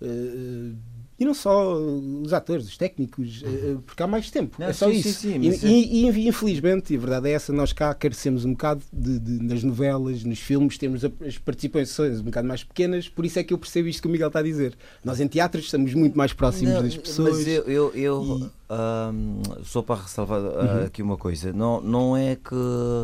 Eh, 0.01 0.73
e 1.19 1.25
não 1.25 1.33
só 1.33 1.73
os 1.75 2.31
atores, 2.31 2.65
os 2.67 2.77
técnicos, 2.77 3.43
eh, 3.45 3.75
porque 3.85 4.01
há 4.01 4.07
mais 4.07 4.31
tempo. 4.31 4.55
Não, 4.57 4.67
é 4.67 4.73
só 4.73 4.87
sim, 4.87 5.01
sim, 5.01 5.09
isso. 5.09 5.19
sim, 5.19 5.35
E- 5.35 5.39
mas 5.49 5.63
é- 5.63 5.67
e, 5.67 6.05
e, 6.05 6.27
infelizmente, 6.27 6.93
e 6.93 6.97
a 6.97 6.99
verdade 6.99 7.27
é 7.29 7.33
essa, 7.33 7.51
nós 7.51 7.73
cá 7.73 7.93
carecemos 7.93 8.45
um 8.45 8.51
bocado 8.51 8.81
de, 8.93 9.19
de- 9.19 9.43
nas 9.43 9.63
novelas, 9.63 10.23
nos 10.23 10.39
filmes, 10.39 10.77
temos 10.77 11.03
as 11.03 11.37
participações 11.37 12.19
um 12.21 12.23
bocado 12.23 12.47
mais 12.47 12.63
pequenas, 12.63 13.09
por 13.09 13.25
isso 13.25 13.37
é 13.39 13.43
que 13.43 13.53
eu 13.53 13.57
percebo 13.57 13.87
isto 13.89 14.01
que 14.01 14.07
o 14.07 14.11
Miguel 14.11 14.27
está 14.27 14.39
a 14.39 14.43
dizer. 14.43 14.77
Nós 15.03 15.19
em 15.19 15.27
teatros 15.27 15.65
estamos 15.65 15.93
muito 15.93 16.17
mais 16.17 16.31
próximos 16.33 16.73
Não, 16.75 16.81
das 16.83 16.95
pessoas. 16.95 17.37
Mas 17.37 17.47
eu, 17.47 17.63
eu, 17.63 17.91
eu, 17.93 18.51
E- 18.69 19.63
só 19.65 19.81
para 19.81 20.01
ressalvar 20.01 20.39
ah, 20.39 20.77
Uhum. 20.79 20.85
aqui 20.85 21.01
uma 21.01 21.17
coisa, 21.17 21.51
não, 21.51 21.81
não 21.81 22.15
é 22.15 22.35
que, 22.35 22.55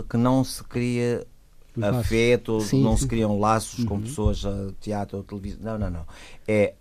que 0.10 0.18
não 0.18 0.44
se 0.44 0.64
cria 0.64 1.26
afeto, 1.82 2.62
Sim, 2.62 2.82
não 2.84 2.96
sim. 2.96 3.04
se 3.04 3.08
criam 3.10 3.38
laços 3.40 3.84
com 3.84 3.96
Uhum. 3.96 4.02
pessoas 4.02 4.46
a 4.46 4.70
teatro 4.80 5.18
ou 5.18 5.24
televisão. 5.24 5.60
Não, 5.62 5.78
não, 5.78 5.90
não. 5.90 6.06
É 6.48 6.74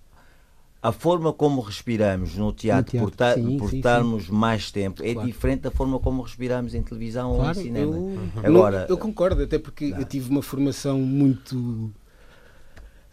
a 0.84 0.92
forma 0.92 1.32
como 1.32 1.62
respiramos 1.62 2.36
no 2.36 2.52
teatro, 2.52 3.10
teatro, 3.10 3.42
por, 3.42 3.48
sim, 3.50 3.56
por 3.56 3.70
sim, 3.70 3.76
estarmos 3.78 4.28
mais 4.28 4.70
tempo, 4.70 5.02
é 5.02 5.14
Claro. 5.14 5.26
diferente 5.26 5.60
da 5.62 5.70
forma 5.70 5.98
como 5.98 6.20
respiramos 6.20 6.74
em 6.74 6.82
televisão 6.82 7.30
ou 7.30 7.36
Claro, 7.38 7.58
em 7.58 7.62
cinema. 7.62 7.96
eu, 7.96 8.20
Agora, 8.44 8.86
eu 8.86 8.98
concordo, 8.98 9.42
até 9.42 9.58
porque 9.58 9.88
Não. 9.88 10.00
eu 10.00 10.04
tive 10.04 10.28
uma 10.28 10.42
formação 10.42 10.98
muito 10.98 11.90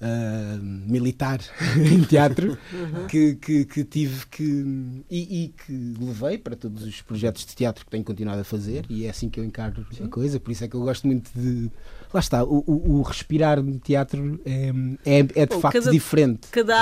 ah, 0.01 0.57
militar 0.61 1.39
em 1.77 2.01
teatro 2.03 2.57
que, 3.07 3.35
que, 3.35 3.65
que 3.65 3.83
tive 3.83 4.25
que 4.27 5.03
e, 5.09 5.43
e 5.45 5.47
que 5.49 5.93
levei 5.99 6.37
para 6.37 6.55
todos 6.55 6.83
os 6.83 7.01
projetos 7.01 7.45
de 7.45 7.55
teatro 7.55 7.85
que 7.85 7.91
tenho 7.91 8.03
continuado 8.03 8.41
a 8.41 8.43
fazer 8.43 8.85
e 8.89 9.05
é 9.05 9.09
assim 9.09 9.29
que 9.29 9.39
eu 9.39 9.43
encaro 9.43 9.85
a 10.03 10.07
coisa, 10.07 10.39
por 10.39 10.51
isso 10.51 10.63
é 10.63 10.67
que 10.67 10.75
eu 10.75 10.81
gosto 10.81 11.05
muito 11.07 11.29
de 11.35 11.69
lá 12.13 12.19
está, 12.19 12.43
o, 12.43 12.63
o, 12.67 12.99
o 12.99 13.01
respirar 13.03 13.61
no 13.63 13.79
teatro 13.79 14.41
é, 14.45 14.71
é, 15.05 15.19
é 15.19 15.45
de 15.45 15.55
Bom, 15.55 15.61
facto 15.61 15.75
cada- 15.79 15.91
diferente. 15.91 16.47
Cada 16.51 16.75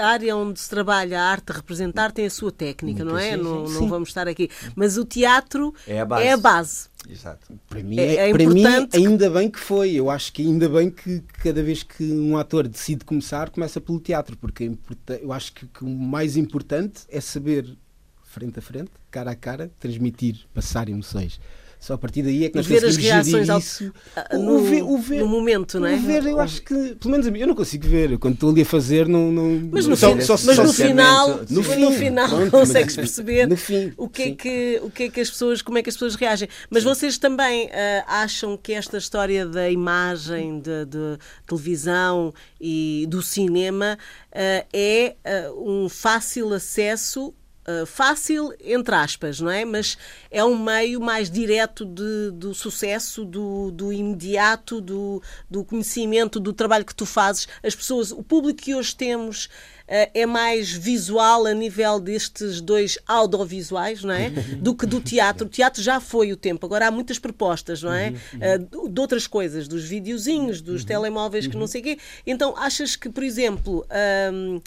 área, 0.00 0.36
onde 0.36 0.60
se 0.60 0.70
trabalha 0.70 1.20
a 1.20 1.24
arte 1.24 1.50
a 1.50 1.54
representar 1.56 2.12
tem 2.12 2.24
a 2.26 2.30
sua 2.30 2.52
técnica, 2.52 3.04
não 3.04 3.18
é? 3.18 3.32
Sim, 3.32 3.42
não, 3.42 3.66
sim, 3.66 3.74
não 3.74 3.80
sim. 3.80 3.88
vamos 3.88 4.08
estar 4.10 4.28
aqui. 4.28 4.48
Mas 4.76 4.96
o 4.96 5.04
teatro 5.04 5.74
É 5.88 6.00
a 6.00 6.04
base. 6.04 6.22
é 6.24 6.32
a 6.32 6.36
base. 6.36 6.88
Exato. 7.08 7.58
Para 7.68 7.82
mim, 7.82 7.98
É- 7.98 8.14
é, 8.16 8.28
é 8.28 8.32
para 8.32 8.46
mim, 8.48 8.60
importante 8.60 8.90
que- 8.90 8.96
ainda 8.98 9.30
bem 9.30 9.50
que 9.50 9.58
foi. 9.58 9.92
Eu 9.92 10.10
acho 10.10 10.32
que 10.32 10.42
ainda 10.42 10.68
bem 10.68 10.90
que 10.90 11.20
cada 11.42 11.62
vez 11.62 11.82
que 11.82 12.04
um 12.04 12.36
ator 12.36 12.66
decide 12.66 13.04
começar, 13.04 13.50
começa 13.50 13.80
pelo 13.80 14.00
teatro, 14.00 14.36
porque 14.36 14.64
é 14.64 15.20
eu 15.22 15.32
acho 15.32 15.52
que, 15.52 15.66
que 15.66 15.84
o 15.84 15.88
mais 15.88 16.36
importante 16.36 17.02
é 17.08 17.20
saber, 17.20 17.76
frente 18.24 18.58
a 18.58 18.62
frente, 18.62 18.90
cara 19.10 19.30
a 19.30 19.34
cara, 19.36 19.70
transmitir, 19.78 20.46
passar 20.52 20.88
emoções. 20.88 21.40
Só 21.78 21.94
a 21.94 21.98
partir 21.98 22.22
daí 22.22 22.44
é 22.44 22.48
que 22.48 22.56
nós 22.56 22.66
ver 22.66 22.84
as 22.84 22.96
reações 22.96 23.48
ao- 23.48 23.58
isso. 23.58 23.92
no- 24.32 24.56
o 24.56 24.64
ver- 24.64 24.82
o 24.82 24.98
ver- 24.98 25.18
no 25.20 25.28
momento, 25.28 25.78
não 25.78 25.86
é? 25.86 25.94
O 25.94 26.00
ver, 26.00 26.24
eu 26.26 26.40
acho 26.40 26.62
que, 26.62 26.74
pelo 26.96 27.10
menos 27.12 27.26
a 27.26 27.30
mim, 27.30 27.40
eu 27.40 27.46
não 27.46 27.54
consigo 27.54 27.86
ver. 27.86 28.10
Eu, 28.12 28.18
quando 28.18 28.34
estou 28.34 28.50
ali 28.50 28.62
a 28.62 28.66
fazer, 28.66 29.06
não. 29.06 29.30
não 29.30 29.68
Mas 29.70 29.86
no, 29.86 29.96
só- 29.96 30.12
fim- 30.14 30.20
só- 30.22 30.32
mas 30.44 30.56
só- 30.56 30.64
no 30.64 30.72
final, 30.72 31.28
no 31.28 31.44
no, 31.50 31.62
fim, 31.62 31.98
final 31.98 32.28
pronto, 32.28 32.50
consegues 32.50 32.96
mas- 32.96 33.06
perceber 33.06 33.46
no 33.46 33.56
fim, 33.56 33.92
o 33.96 34.08
que, 34.08 34.22
é 34.22 34.24
sim. 34.26 34.34
que, 34.34 34.80
o 34.82 34.90
que 34.90 35.02
é 35.04 35.08
que 35.10 35.20
as 35.20 35.30
pessoas, 35.30 35.62
como 35.62 35.78
é 35.78 35.82
que 35.82 35.90
as 35.90 35.94
pessoas 35.94 36.14
reagem. 36.16 36.48
Mas 36.70 36.82
vocês 36.82 37.18
também 37.18 37.70
ah, 37.72 38.22
acham 38.22 38.56
que 38.56 38.72
esta 38.72 38.96
história 38.98 39.46
da 39.46 39.70
imagem, 39.70 40.58
de, 40.60 40.86
de 40.86 41.18
televisão 41.46 42.32
e 42.60 43.06
do 43.08 43.22
cinema 43.22 43.98
ah, 44.32 44.64
é 44.72 45.14
ah, 45.24 45.52
um 45.56 45.88
fácil 45.88 46.52
acesso 46.52 47.32
Uh, 47.68 47.84
fácil, 47.84 48.52
entre 48.64 48.94
aspas, 48.94 49.40
não 49.40 49.50
é? 49.50 49.64
Mas 49.64 49.98
é 50.30 50.44
um 50.44 50.56
meio 50.56 51.00
mais 51.00 51.28
direto 51.28 51.84
de- 51.84 52.30
do 52.32 52.54
sucesso, 52.54 53.24
do, 53.24 53.72
do 53.72 53.92
imediato, 53.92 54.80
do, 54.80 55.20
do 55.50 55.64
conhecimento, 55.64 56.38
do 56.38 56.52
trabalho 56.52 56.84
que 56.84 56.94
tu 56.94 57.04
fazes. 57.04 57.48
As 57.64 57.74
pessoas, 57.74 58.12
o 58.12 58.22
público 58.22 58.62
que 58.62 58.72
hoje 58.72 58.94
temos 58.94 59.46
uh, 59.46 60.10
é 60.14 60.24
mais 60.26 60.70
visual 60.70 61.44
a 61.44 61.52
nível 61.52 61.98
destes 61.98 62.60
dois 62.60 62.98
audiovisuais, 63.06 64.04
não 64.04 64.14
é? 64.14 64.30
Do 64.62 64.72
que 64.74 64.86
do 64.86 65.00
teatro. 65.00 65.46
O 65.46 65.50
teatro 65.50 65.82
já 65.82 65.98
foi 66.00 66.32
o 66.32 66.36
tempo, 66.36 66.64
agora 66.66 66.86
há 66.86 66.90
muitas 66.92 67.18
propostas, 67.18 67.82
não 67.82 67.92
é? 67.92 68.12
Uh, 68.34 68.88
de 68.88 69.00
outras 69.00 69.26
coisas, 69.26 69.66
dos 69.66 69.82
videozinhos, 69.84 70.60
dos 70.60 70.84
telemóveis 70.84 71.48
que 71.48 71.56
não 71.56 71.66
sei 71.66 71.80
o 71.80 71.84
quê. 71.84 71.98
Então, 72.24 72.56
achas 72.56 72.94
que, 72.94 73.08
por 73.08 73.24
exemplo, 73.24 73.84
um, 74.32 74.60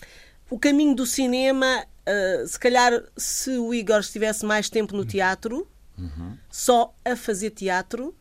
o 0.50 0.60
caminho 0.60 0.96
do 0.96 1.06
cinema, 1.06 1.86
uh, 2.10 2.48
se 2.48 2.60
calhar, 2.60 3.04
se 3.16 3.52
o 3.52 3.74
Igor 3.74 4.00
estivesse 4.00 4.46
mais 4.46 4.70
tempo 4.70 4.96
no 4.96 5.06
teatro, 5.06 5.68
só 6.50 6.94
a 7.04 7.16
fazer 7.16 7.52
teatro, 7.52 8.16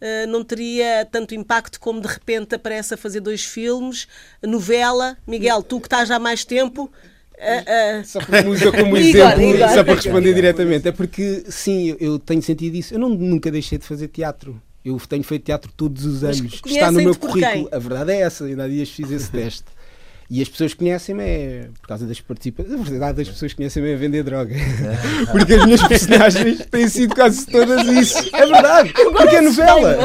uh, 0.00 0.26
não 0.28 0.44
teria 0.44 1.06
tanto 1.10 1.34
impacto 1.34 1.80
como 1.80 2.00
de 2.00 2.08
repente 2.08 2.54
aparece 2.54 2.94
a 2.94 2.96
fazer 2.96 3.20
dois 3.20 3.44
filmes, 3.44 4.06
novela. 4.42 5.16
Miguel, 5.26 5.62
tu 5.62 5.80
que 5.80 5.86
estás 5.86 6.10
há 6.10 6.18
mais 6.18 6.44
tempo. 6.44 6.84
uh, 6.84 8.00
uh, 8.00 8.04
Só 8.04 8.20
porque 8.20 8.42
me 8.42 8.50
usa 8.50 8.70
como 8.72 8.96
exemplo, 8.96 9.42
Igor. 9.42 9.68
só 9.70 9.84
para 9.84 9.94
responder 9.94 10.34
diretamente. 10.34 10.88
É 10.88 10.92
porque, 10.92 11.44
sim, 11.48 11.96
eu, 11.98 12.18
tenho 12.18 12.42
sentido 12.42 12.74
isso. 12.76 12.94
Eu 12.94 12.98
não, 12.98 13.08
nunca 13.08 13.50
deixei 13.50 13.78
de 13.78 13.86
fazer 13.86 14.08
teatro. 14.08 14.60
Eu 14.84 14.98
tenho 15.08 15.22
feito 15.22 15.44
teatro 15.44 15.70
todos 15.76 16.04
os 16.04 16.24
anos. 16.24 16.60
Está 16.66 16.90
no 16.90 17.00
meu 17.00 17.14
currículo. 17.14 17.68
A 17.70 17.78
verdade 17.78 18.12
é 18.12 18.22
essa. 18.22 18.44
Ainda 18.44 18.64
há 18.64 18.68
dias 18.68 18.88
fiz 18.90 19.10
esse 19.12 19.30
teste. 19.30 19.64
E 20.34 20.40
as 20.40 20.48
pessoas 20.48 20.72
conhecem-me 20.72 21.22
é 21.22 21.68
por 21.82 21.88
causa 21.88 22.06
das 22.06 22.18
participações. 22.18 22.80
A 22.80 22.82
verdade, 22.82 23.20
as 23.20 23.28
pessoas 23.28 23.52
conhecem-me 23.52 23.92
a 23.92 23.96
vender 23.98 24.22
droga. 24.22 24.54
Porque 25.30 25.52
as 25.52 25.64
minhas 25.66 25.86
personagens 25.86 26.64
têm 26.70 26.88
sido 26.88 27.14
quase 27.14 27.44
todas 27.46 27.86
isso. 27.86 28.34
É 28.34 28.46
verdade. 28.46 28.94
Porque 28.94 29.36
é 29.36 29.40
novela. 29.42 29.98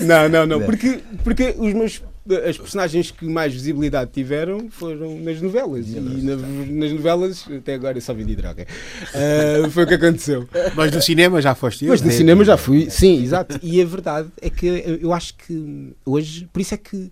Não, 0.00 0.28
não, 0.28 0.46
não. 0.46 0.62
Porque, 0.66 0.98
porque 1.22 1.54
os 1.58 1.72
meus, 1.72 2.02
as 2.48 2.58
personagens 2.58 3.10
que 3.12 3.24
mais 3.24 3.52
visibilidade 3.52 4.10
tiveram 4.12 4.68
foram 4.68 5.16
nas 5.20 5.40
novelas. 5.40 5.86
E 5.88 6.00
na- 6.00 6.36
nas 6.36 6.92
novelas, 6.92 7.44
até 7.56 7.74
agora, 7.74 7.98
eu 7.98 8.02
só 8.02 8.12
vendi 8.12 8.34
droga. 8.34 8.66
Ah, 9.14 9.70
foi 9.70 9.84
o 9.84 9.86
que 9.86 9.94
aconteceu. 9.94 10.48
Mas 10.74 10.90
no 10.92 11.00
cinema 11.00 11.40
já 11.40 11.54
foste 11.54 11.84
eu? 11.84 11.90
Mas 11.90 12.02
no 12.02 12.10
cinema 12.10 12.44
já 12.44 12.56
fui, 12.56 12.90
sim, 12.90 13.22
exato. 13.22 13.60
E 13.62 13.80
a 13.80 13.84
verdade 13.84 14.28
é 14.42 14.50
que 14.50 14.98
eu 15.00 15.12
acho 15.12 15.34
que 15.34 15.92
hoje, 16.04 16.48
por 16.52 16.60
isso 16.60 16.74
é 16.74 16.76
que 16.76 17.10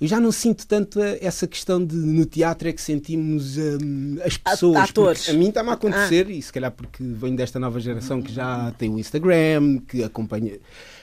eu 0.00 0.08
já 0.08 0.18
não 0.18 0.32
sinto 0.32 0.66
tanto 0.66 0.98
essa 1.20 1.46
questão 1.46 1.84
de 1.84 1.94
no 1.94 2.24
teatro 2.24 2.68
é 2.68 2.72
que 2.72 2.80
sentimos 2.80 3.58
hum, 3.58 4.16
as 4.24 4.36
pessoas. 4.38 4.88
Atores. 4.88 5.28
A 5.28 5.34
mim 5.34 5.50
está-me 5.50 5.68
a 5.68 5.74
acontecer, 5.74 6.26
ah. 6.26 6.32
e 6.32 6.40
se 6.40 6.50
calhar 6.50 6.70
porque 6.70 7.02
venho 7.02 7.36
desta 7.36 7.58
nova 7.58 7.78
geração 7.78 8.22
que 8.22 8.32
já 8.32 8.72
tem 8.78 8.88
o 8.88 8.98
Instagram, 8.98 9.78
que 9.86 10.02
acompanha. 10.02 10.58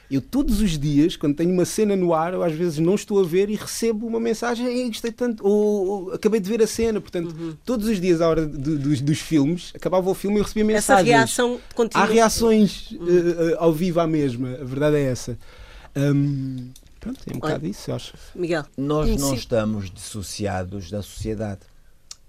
Eu 0.10 0.22
todos 0.22 0.62
os 0.62 0.80
dias, 0.80 1.16
quando 1.16 1.36
tenho 1.36 1.51
uma 1.51 1.66
cena 1.66 1.96
no 1.96 2.13
ar, 2.13 2.34
eu 2.34 2.42
às 2.42 2.54
vezes 2.54 2.80
não 2.80 2.96
estou 2.96 3.20
a 3.20 3.24
ver 3.24 3.50
e 3.50 3.56
recebo 3.56 4.08
uma 4.08 4.20
mensagem, 4.20 4.66
Ei, 4.66 4.88
gostei 4.88 5.12
tanto, 5.12 5.46
ou, 5.46 5.88
ou, 5.88 6.13
acabei 6.13 6.39
de 6.39 6.50
ver 6.50 6.63
a 6.63 6.68
cena. 6.68 7.00
Portanto, 7.00 7.36
uhum. 7.38 7.56
todos 7.66 7.88
os 7.88 8.00
dias, 8.00 8.20
à 8.22 8.30
hora 8.30 8.48
dos, 8.48 9.01
dos, 9.01 9.20
filmes, 9.20 9.74
acabava 9.75 10.10
o 10.10 10.13
filme 10.16 10.39
e 10.39 10.42
recebia 10.42 10.63
mensagens. 10.63 11.10
Essa 11.10 11.18
reação 11.18 11.60
continua. 11.75 12.04
Há 12.04 12.08
reações 12.08 12.92
uhum. 12.92 13.00
uh, 13.00 13.10
uh, 13.10 13.56
ao 13.60 13.74
vivo 13.74 14.00
à 14.00 14.08
mesma, 14.08 14.58
a 14.60 14.63
verdade 14.63 14.96
é 14.96 15.04
essa. 15.04 15.38
Um, 15.96 16.70
pronto, 17.13 17.19
é 17.27 17.35
um 17.35 17.39
bocado 17.39 17.63
Olha, 17.63 17.71
isso, 17.71 17.91
eu 17.91 17.95
acho. 17.95 18.13
Miguel. 18.35 18.65
Nós 18.77 19.19
não 19.19 19.33
estamos 19.33 19.89
dissociados 19.89 20.91
da 20.91 21.01
sociedade. 21.01 21.61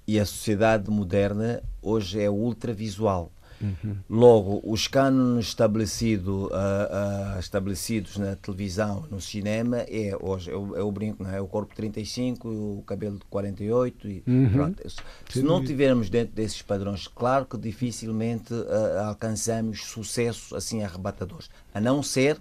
E 0.07 0.19
a 0.19 0.25
sociedade 0.25 0.91
moderna 0.91 1.63
hoje 1.83 2.21
é 2.21 2.31
ultravisual. 2.31 3.31
Uhum. 3.61 3.97
Logo, 4.09 4.61
os 4.65 4.87
cânones 4.87 5.47
estabelecido, 5.47 6.47
uh, 6.47 7.37
uh, 7.37 7.41
estabelecidos 7.41 8.17
na 8.17 8.37
televisão, 8.37 9.05
no 9.11 9.21
cinema, 9.21 9.79
é 9.79 10.17
hoje, 10.21 10.51
eu, 10.51 10.77
eu 10.77 10.91
brinco, 10.93 11.25
não 11.25 11.31
é? 11.31 11.41
o 11.41 11.47
corpo 11.47 11.71
de 11.71 11.77
35, 11.77 12.49
o 12.49 12.83
cabelo 12.87 13.19
de 13.19 13.25
48. 13.25 14.09
E, 14.09 14.23
uhum. 14.27 14.51
pronto. 14.51 14.83
Se 15.29 15.43
não 15.43 15.63
tivermos 15.63 16.09
dentro 16.09 16.35
desses 16.35 16.63
padrões, 16.63 17.09
claro 17.09 17.45
que 17.45 17.59
dificilmente 17.59 18.55
uh, 18.55 19.01
alcançamos 19.07 19.85
sucesso 19.85 20.55
assim 20.55 20.83
arrebatadores. 20.83 21.51
A 21.75 21.81
não 21.81 22.03
ser 22.03 22.41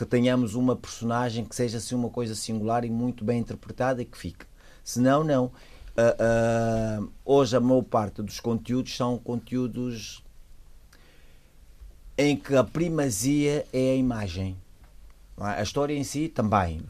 que 0.00 0.06
tenhamos 0.06 0.54
uma 0.54 0.74
personagem 0.74 1.44
que 1.44 1.54
seja 1.54 1.76
assim 1.76 1.94
uma 1.94 2.08
coisa 2.08 2.34
singular 2.34 2.86
e 2.86 2.90
muito 2.90 3.22
bem 3.22 3.38
interpretada 3.38 4.00
e 4.00 4.06
que 4.06 4.16
fique. 4.16 4.46
Senão, 4.82 5.22
não. 5.22 5.52
Uh, 5.94 7.02
uh, 7.02 7.12
hoje 7.22 7.54
a 7.54 7.60
maior 7.60 7.82
parte 7.82 8.22
dos 8.22 8.40
conteúdos 8.40 8.96
são 8.96 9.18
conteúdos 9.18 10.24
em 12.16 12.34
que 12.34 12.56
a 12.56 12.64
primazia 12.64 13.66
é 13.74 13.90
a 13.90 13.94
imagem. 13.94 14.56
É? 15.38 15.60
A 15.60 15.62
história 15.62 15.92
em 15.92 16.02
si 16.02 16.28
também. 16.28 16.80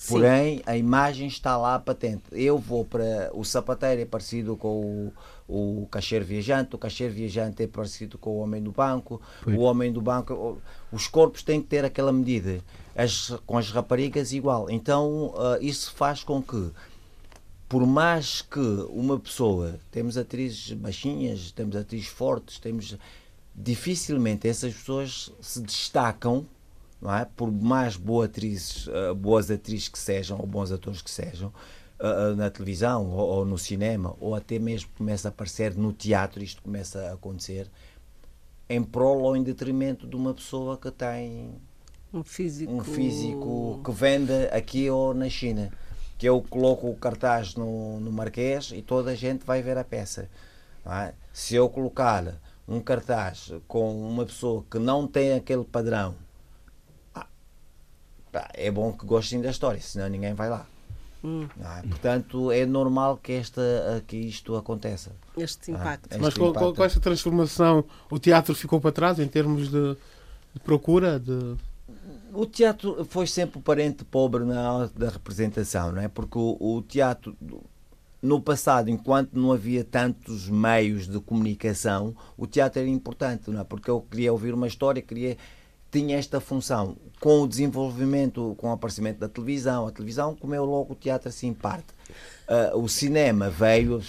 Sim. 0.00 0.14
Porém, 0.14 0.62
a 0.64 0.78
imagem 0.78 1.28
está 1.28 1.58
lá 1.58 1.78
patente. 1.78 2.22
Eu 2.32 2.56
vou 2.56 2.86
para. 2.86 3.30
O 3.34 3.44
sapateiro 3.44 4.00
é 4.00 4.06
parecido 4.06 4.56
com 4.56 5.12
o, 5.46 5.82
o 5.82 5.86
caixeiro 5.90 6.24
viajante, 6.24 6.74
o 6.74 6.78
caixeiro 6.78 7.12
viajante 7.12 7.62
é 7.62 7.66
parecido 7.66 8.16
com 8.16 8.30
o 8.30 8.38
homem 8.38 8.62
do 8.62 8.72
banco, 8.72 9.20
Foi. 9.42 9.52
o 9.52 9.60
homem 9.60 9.92
do 9.92 10.00
banco. 10.00 10.58
Os 10.90 11.06
corpos 11.06 11.42
têm 11.42 11.60
que 11.60 11.68
ter 11.68 11.84
aquela 11.84 12.14
medida. 12.14 12.64
As, 12.96 13.38
com 13.44 13.58
as 13.58 13.70
raparigas, 13.70 14.32
igual. 14.32 14.70
Então, 14.70 15.34
uh, 15.34 15.58
isso 15.60 15.92
faz 15.92 16.24
com 16.24 16.42
que, 16.42 16.70
por 17.68 17.86
mais 17.86 18.40
que 18.40 18.58
uma 18.88 19.20
pessoa. 19.20 19.78
Temos 19.90 20.16
atrizes 20.16 20.72
baixinhas, 20.72 21.52
temos 21.52 21.76
atrizes 21.76 22.08
fortes, 22.08 22.58
temos 22.58 22.96
dificilmente 23.54 24.48
essas 24.48 24.72
pessoas 24.72 25.30
se 25.42 25.60
destacam, 25.60 26.46
não 27.00 27.14
é? 27.14 27.24
por 27.24 27.50
mais 27.50 27.96
boas 27.96 28.28
atrizes, 28.28 28.86
uh, 28.86 29.14
boas 29.14 29.50
atrizes 29.50 29.88
que 29.88 29.98
sejam, 29.98 30.38
ou 30.38 30.46
bons 30.46 30.70
atores 30.70 31.00
que 31.00 31.10
sejam, 31.10 31.52
uh, 31.98 32.36
na 32.36 32.50
televisão 32.50 33.06
ou, 33.10 33.28
ou, 33.28 33.44
no 33.44 33.58
cinema, 33.58 34.14
ou 34.20 34.34
até 34.34 34.58
mesmo 34.58 34.90
começa 34.96 35.28
a 35.28 35.30
aparecer 35.30 35.74
no 35.74 35.92
teatro, 35.92 36.42
isto 36.42 36.62
começa 36.62 37.00
a 37.08 37.12
acontecer, 37.14 37.70
em 38.68 38.82
prol 38.82 39.22
ou 39.22 39.36
em 39.36 39.42
detrimento 39.42 40.06
de 40.06 40.14
uma 40.14 40.34
pessoa 40.34 40.76
que 40.76 40.90
tem 40.90 41.54
um 42.12 42.22
físico, 42.22 42.72
um 42.72 42.82
físico 42.82 43.80
que 43.84 43.92
vende 43.92 44.46
aqui 44.52 44.90
ou 44.90 45.14
na 45.14 45.28
China. 45.28 45.70
Que 46.18 46.28
eu 46.28 46.42
coloco 46.42 46.88
o 46.88 46.96
cartaz 46.96 47.54
no, 47.54 47.98
no 47.98 48.12
Marquês 48.12 48.72
e 48.74 48.82
toda 48.82 49.12
a 49.12 49.14
gente 49.14 49.44
vai 49.44 49.62
ver 49.62 49.78
a 49.78 49.84
peça. 49.84 50.28
É? 50.84 51.14
Se 51.32 51.54
eu 51.54 51.68
colocar 51.68 52.34
um 52.68 52.78
cartaz 52.78 53.52
com 53.66 54.08
uma 54.08 54.26
pessoa 54.26 54.64
que 54.70 54.78
não 54.78 55.06
tem 55.06 55.32
aquele 55.32 55.64
padrão, 55.64 56.14
é 58.54 58.70
bom 58.70 58.92
que 58.92 59.06
gostem 59.06 59.40
da 59.40 59.50
história, 59.50 59.80
senão 59.80 60.08
ninguém 60.08 60.34
vai 60.34 60.48
lá. 60.48 60.66
Hum. 61.22 61.46
É? 61.60 61.86
Portanto, 61.86 62.50
é 62.50 62.64
normal 62.64 63.18
que, 63.22 63.32
esta, 63.32 63.60
que 64.06 64.16
isto 64.16 64.56
aconteça. 64.56 65.12
Este 65.36 65.70
impacto. 65.70 66.08
Ah, 66.10 66.14
este 66.14 66.20
Mas 66.20 66.34
com, 66.34 66.74
com, 66.74 66.84
esta 66.84 67.00
transformação, 67.00 67.84
o 68.10 68.18
teatro 68.18 68.54
ficou 68.54 68.80
para 68.80 68.92
trás 68.92 69.18
em 69.18 69.28
termos 69.28 69.70
de, 69.70 69.96
de 70.54 70.60
procura? 70.64 71.18
De... 71.18 71.56
O 72.32 72.46
teatro 72.46 73.04
foi 73.04 73.26
sempre 73.26 73.58
o 73.58 73.62
parente 73.62 74.04
pobre 74.04 74.44
na 74.44 74.72
hora 74.72 74.90
da 74.96 75.10
representação, 75.10 75.92
não 75.92 76.00
é? 76.00 76.08
Porque 76.08 76.38
o, 76.38 76.56
o 76.58 76.82
teatro 76.82 77.36
no 78.22 78.40
passado, 78.40 78.90
enquanto 78.90 79.32
não 79.32 79.52
havia 79.52 79.82
tantos 79.82 80.48
meios 80.48 81.06
de 81.08 81.18
comunicação, 81.20 82.14
o 82.36 82.46
teatro 82.46 82.80
era 82.80 82.88
importante, 82.88 83.50
não 83.50 83.60
é? 83.60 83.64
porque 83.64 83.90
eu 83.90 84.00
queria 84.02 84.30
ouvir 84.30 84.52
uma 84.52 84.66
história, 84.66 85.00
queria 85.00 85.38
tinha 85.90 86.16
esta 86.16 86.40
função. 86.40 86.96
Com 87.20 87.42
o 87.42 87.48
desenvolvimento, 87.48 88.54
com 88.58 88.68
o 88.68 88.72
aparecimento 88.72 89.18
da 89.18 89.28
televisão, 89.28 89.86
a 89.86 89.90
televisão 89.90 90.34
comeu 90.34 90.64
logo 90.64 90.94
o 90.94 90.96
teatro 90.96 91.28
assim 91.28 91.52
parte. 91.52 91.88
Uh, 92.48 92.78
o 92.78 92.88
cinema 92.88 93.50
veio, 93.50 94.02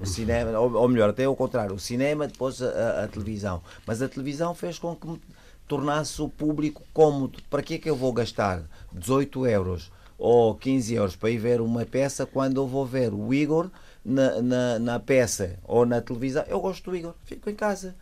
o 0.00 0.06
cinema, 0.06 0.58
ou, 0.58 0.72
ou, 0.72 0.88
melhor, 0.88 1.10
até 1.10 1.24
ao 1.24 1.36
contrário, 1.36 1.74
o 1.74 1.78
cinema, 1.78 2.26
depois 2.26 2.62
a, 2.62 3.04
a, 3.04 3.08
televisão. 3.08 3.62
Mas 3.86 4.00
a 4.00 4.08
televisão 4.08 4.54
fez 4.54 4.78
com 4.78 4.94
que 4.94 5.20
tornasse 5.66 6.22
o 6.22 6.28
público 6.28 6.82
cômodo. 6.94 7.38
Para 7.50 7.62
que 7.62 7.74
é 7.74 7.78
que 7.78 7.90
eu 7.90 7.96
vou 7.96 8.12
gastar 8.12 8.62
18 8.92 9.46
euros 9.46 9.90
ou 10.18 10.54
15 10.54 10.94
euros 10.94 11.16
para 11.16 11.30
ir 11.30 11.38
ver 11.38 11.60
uma 11.60 11.84
peça 11.84 12.26
quando 12.26 12.60
eu 12.60 12.66
vou 12.66 12.86
ver 12.86 13.12
o 13.12 13.32
Igor 13.32 13.70
na, 14.04 14.40
na, 14.42 14.78
na 14.78 15.00
peça 15.00 15.58
ou 15.64 15.84
na 15.84 16.00
televisão. 16.00 16.44
Eu 16.46 16.60
gosto 16.60 16.90
do 16.90 16.96
Igor, 16.96 17.14
fico 17.24 17.50
em 17.50 17.54
casa. 17.54 17.94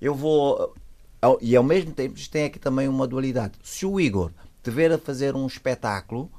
Eu 0.00 0.14
vou. 0.14 0.74
E 1.40 1.56
ao 1.56 1.64
mesmo 1.64 1.92
tempo, 1.92 2.16
isto 2.16 2.30
tem 2.30 2.44
aqui 2.44 2.58
também 2.58 2.88
uma 2.88 3.06
dualidade. 3.06 3.54
Se 3.62 3.84
o 3.84 3.98
Igor 4.00 4.30
te 4.62 4.70
ver 4.70 4.92
a 4.92 4.98
fazer 4.98 5.34
um 5.34 5.46
espetáculo, 5.46 6.30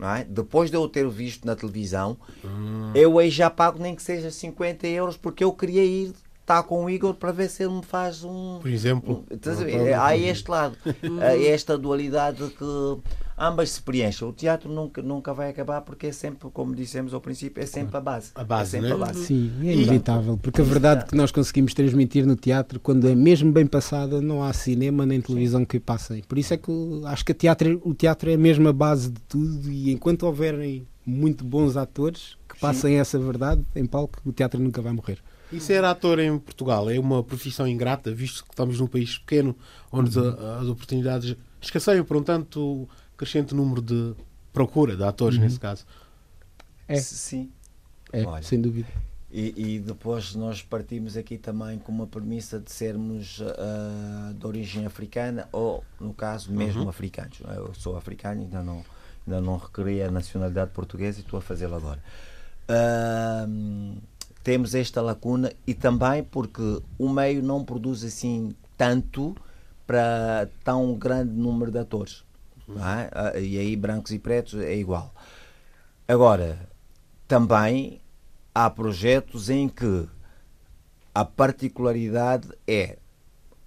é? 0.00 0.24
depois 0.24 0.70
de 0.70 0.76
eu 0.76 0.88
ter 0.88 1.08
visto 1.08 1.46
na 1.46 1.54
televisão, 1.54 2.16
hum. 2.44 2.92
eu 2.94 3.18
aí 3.18 3.30
já 3.30 3.50
pago 3.50 3.78
nem 3.78 3.94
que 3.94 4.02
seja 4.02 4.30
50 4.30 4.86
euros 4.88 5.16
porque 5.16 5.44
eu 5.44 5.52
queria 5.52 5.84
ir 5.84 6.12
estar 6.52 6.62
com 6.64 6.84
o 6.84 6.90
Igor 6.90 7.14
para 7.14 7.32
ver 7.32 7.48
se 7.48 7.62
ele 7.62 7.74
me 7.74 7.82
faz 7.82 8.22
um. 8.22 8.58
Por 8.60 8.70
exemplo. 8.70 9.24
Um, 9.30 10.00
há 10.00 10.16
este 10.16 10.50
lado, 10.50 10.76
há 11.20 11.36
esta 11.36 11.78
dualidade 11.78 12.46
que 12.50 12.98
ambas 13.38 13.70
se 13.70 13.82
preenchem. 13.82 14.28
O 14.28 14.32
teatro 14.32 14.70
nunca, 14.70 15.00
nunca 15.02 15.32
vai 15.32 15.50
acabar 15.50 15.80
porque 15.80 16.08
é 16.08 16.12
sempre, 16.12 16.48
como 16.50 16.74
dissemos 16.74 17.14
ao 17.14 17.20
princípio, 17.20 17.62
é 17.62 17.66
sempre 17.66 17.96
a 17.96 18.00
base. 18.00 18.30
A 18.34 18.44
base, 18.44 18.76
é 18.76 18.80
sempre 18.80 18.96
né? 18.96 19.02
a 19.02 19.06
base. 19.06 19.24
Sim, 19.24 19.52
é 19.62 19.72
inevitável, 19.72 20.38
porque 20.40 20.60
a 20.60 20.64
verdade 20.64 21.06
que 21.06 21.16
nós 21.16 21.32
conseguimos 21.32 21.72
transmitir 21.72 22.26
no 22.26 22.36
teatro, 22.36 22.78
quando 22.78 23.08
é 23.08 23.14
mesmo 23.14 23.50
bem 23.50 23.66
passada, 23.66 24.20
não 24.20 24.42
há 24.42 24.52
cinema 24.52 25.06
nem 25.06 25.20
televisão 25.20 25.64
que 25.64 25.80
passem. 25.80 26.22
Por 26.22 26.38
isso 26.38 26.52
é 26.54 26.56
que 26.56 26.72
acho 27.06 27.24
que 27.24 27.32
teatro, 27.32 27.80
o 27.84 27.94
teatro 27.94 28.30
é 28.30 28.34
a 28.34 28.38
mesma 28.38 28.72
base 28.72 29.10
de 29.10 29.20
tudo 29.22 29.70
e 29.70 29.92
enquanto 29.92 30.24
houverem 30.24 30.86
muito 31.04 31.44
bons 31.44 31.76
atores 31.76 32.36
que 32.48 32.58
passem 32.60 32.92
Sim. 32.92 33.00
essa 33.00 33.18
verdade 33.18 33.62
em 33.74 33.84
palco, 33.86 34.20
o 34.24 34.32
teatro 34.32 34.60
nunca 34.60 34.80
vai 34.80 34.92
morrer. 34.92 35.18
E 35.52 35.60
ser 35.60 35.84
ator 35.84 36.18
em 36.18 36.38
Portugal 36.38 36.90
é 36.90 36.98
uma 36.98 37.22
profissão 37.22 37.68
ingrata, 37.68 38.12
visto 38.12 38.42
que 38.44 38.50
estamos 38.50 38.80
num 38.80 38.86
país 38.86 39.18
pequeno, 39.18 39.54
onde 39.90 40.18
uhum. 40.18 40.60
as 40.60 40.66
oportunidades 40.66 41.36
escasseiam 41.60 42.04
por 42.04 42.16
um 42.16 42.22
tanto 42.22 42.88
crescente 43.16 43.54
número 43.54 43.82
de 43.82 44.14
procura 44.52 44.96
de 44.96 45.04
atores, 45.04 45.36
uhum. 45.36 45.44
nesse 45.44 45.60
caso. 45.60 45.84
É. 46.88 46.96
Sim. 46.96 47.50
É, 48.12 48.24
Olha, 48.24 48.42
sem 48.42 48.60
dúvida. 48.60 48.88
E, 49.30 49.54
e, 49.56 49.78
depois 49.78 50.34
nós 50.34 50.60
partimos 50.60 51.16
aqui 51.16 51.38
também 51.38 51.78
com 51.78 51.90
uma 51.90 52.06
premissa 52.06 52.60
de 52.60 52.70
sermos 52.70 53.40
uh, 53.40 54.34
de 54.34 54.46
origem 54.46 54.84
africana 54.84 55.48
ou, 55.50 55.82
no 55.98 56.12
caso, 56.12 56.52
mesmo 56.52 56.82
uhum. 56.82 56.88
africanos. 56.90 57.40
Eu 57.56 57.72
sou 57.72 57.96
africano, 57.96 58.42
ainda 58.42 58.62
não, 58.62 58.84
ainda 59.26 59.40
não 59.40 59.56
requeri 59.56 60.02
a 60.02 60.10
nacionalidade 60.10 60.72
portuguesa 60.72 61.18
e 61.18 61.22
estou 61.22 61.38
a 61.38 61.40
fazê-lo 61.40 61.76
agora. 61.76 62.02
Uh, 62.68 63.96
temos 64.42 64.74
esta 64.74 65.00
lacuna 65.00 65.52
e 65.66 65.74
também 65.74 66.22
porque 66.22 66.80
o 66.98 67.08
meio 67.08 67.42
não 67.42 67.64
produz 67.64 68.04
assim 68.04 68.54
tanto 68.76 69.36
para 69.86 70.48
tão 70.64 70.94
grande 70.94 71.32
número 71.32 71.70
de 71.70 71.78
atores. 71.78 72.24
É? 72.70 73.10
Ah, 73.12 73.38
e 73.38 73.58
aí 73.58 73.76
brancos 73.76 74.12
e 74.12 74.18
pretos 74.18 74.54
é 74.60 74.74
igual. 74.74 75.14
Agora, 76.08 76.68
também 77.28 78.00
há 78.54 78.68
projetos 78.70 79.50
em 79.50 79.68
que 79.68 80.08
a 81.14 81.24
particularidade 81.24 82.48
é 82.66 82.98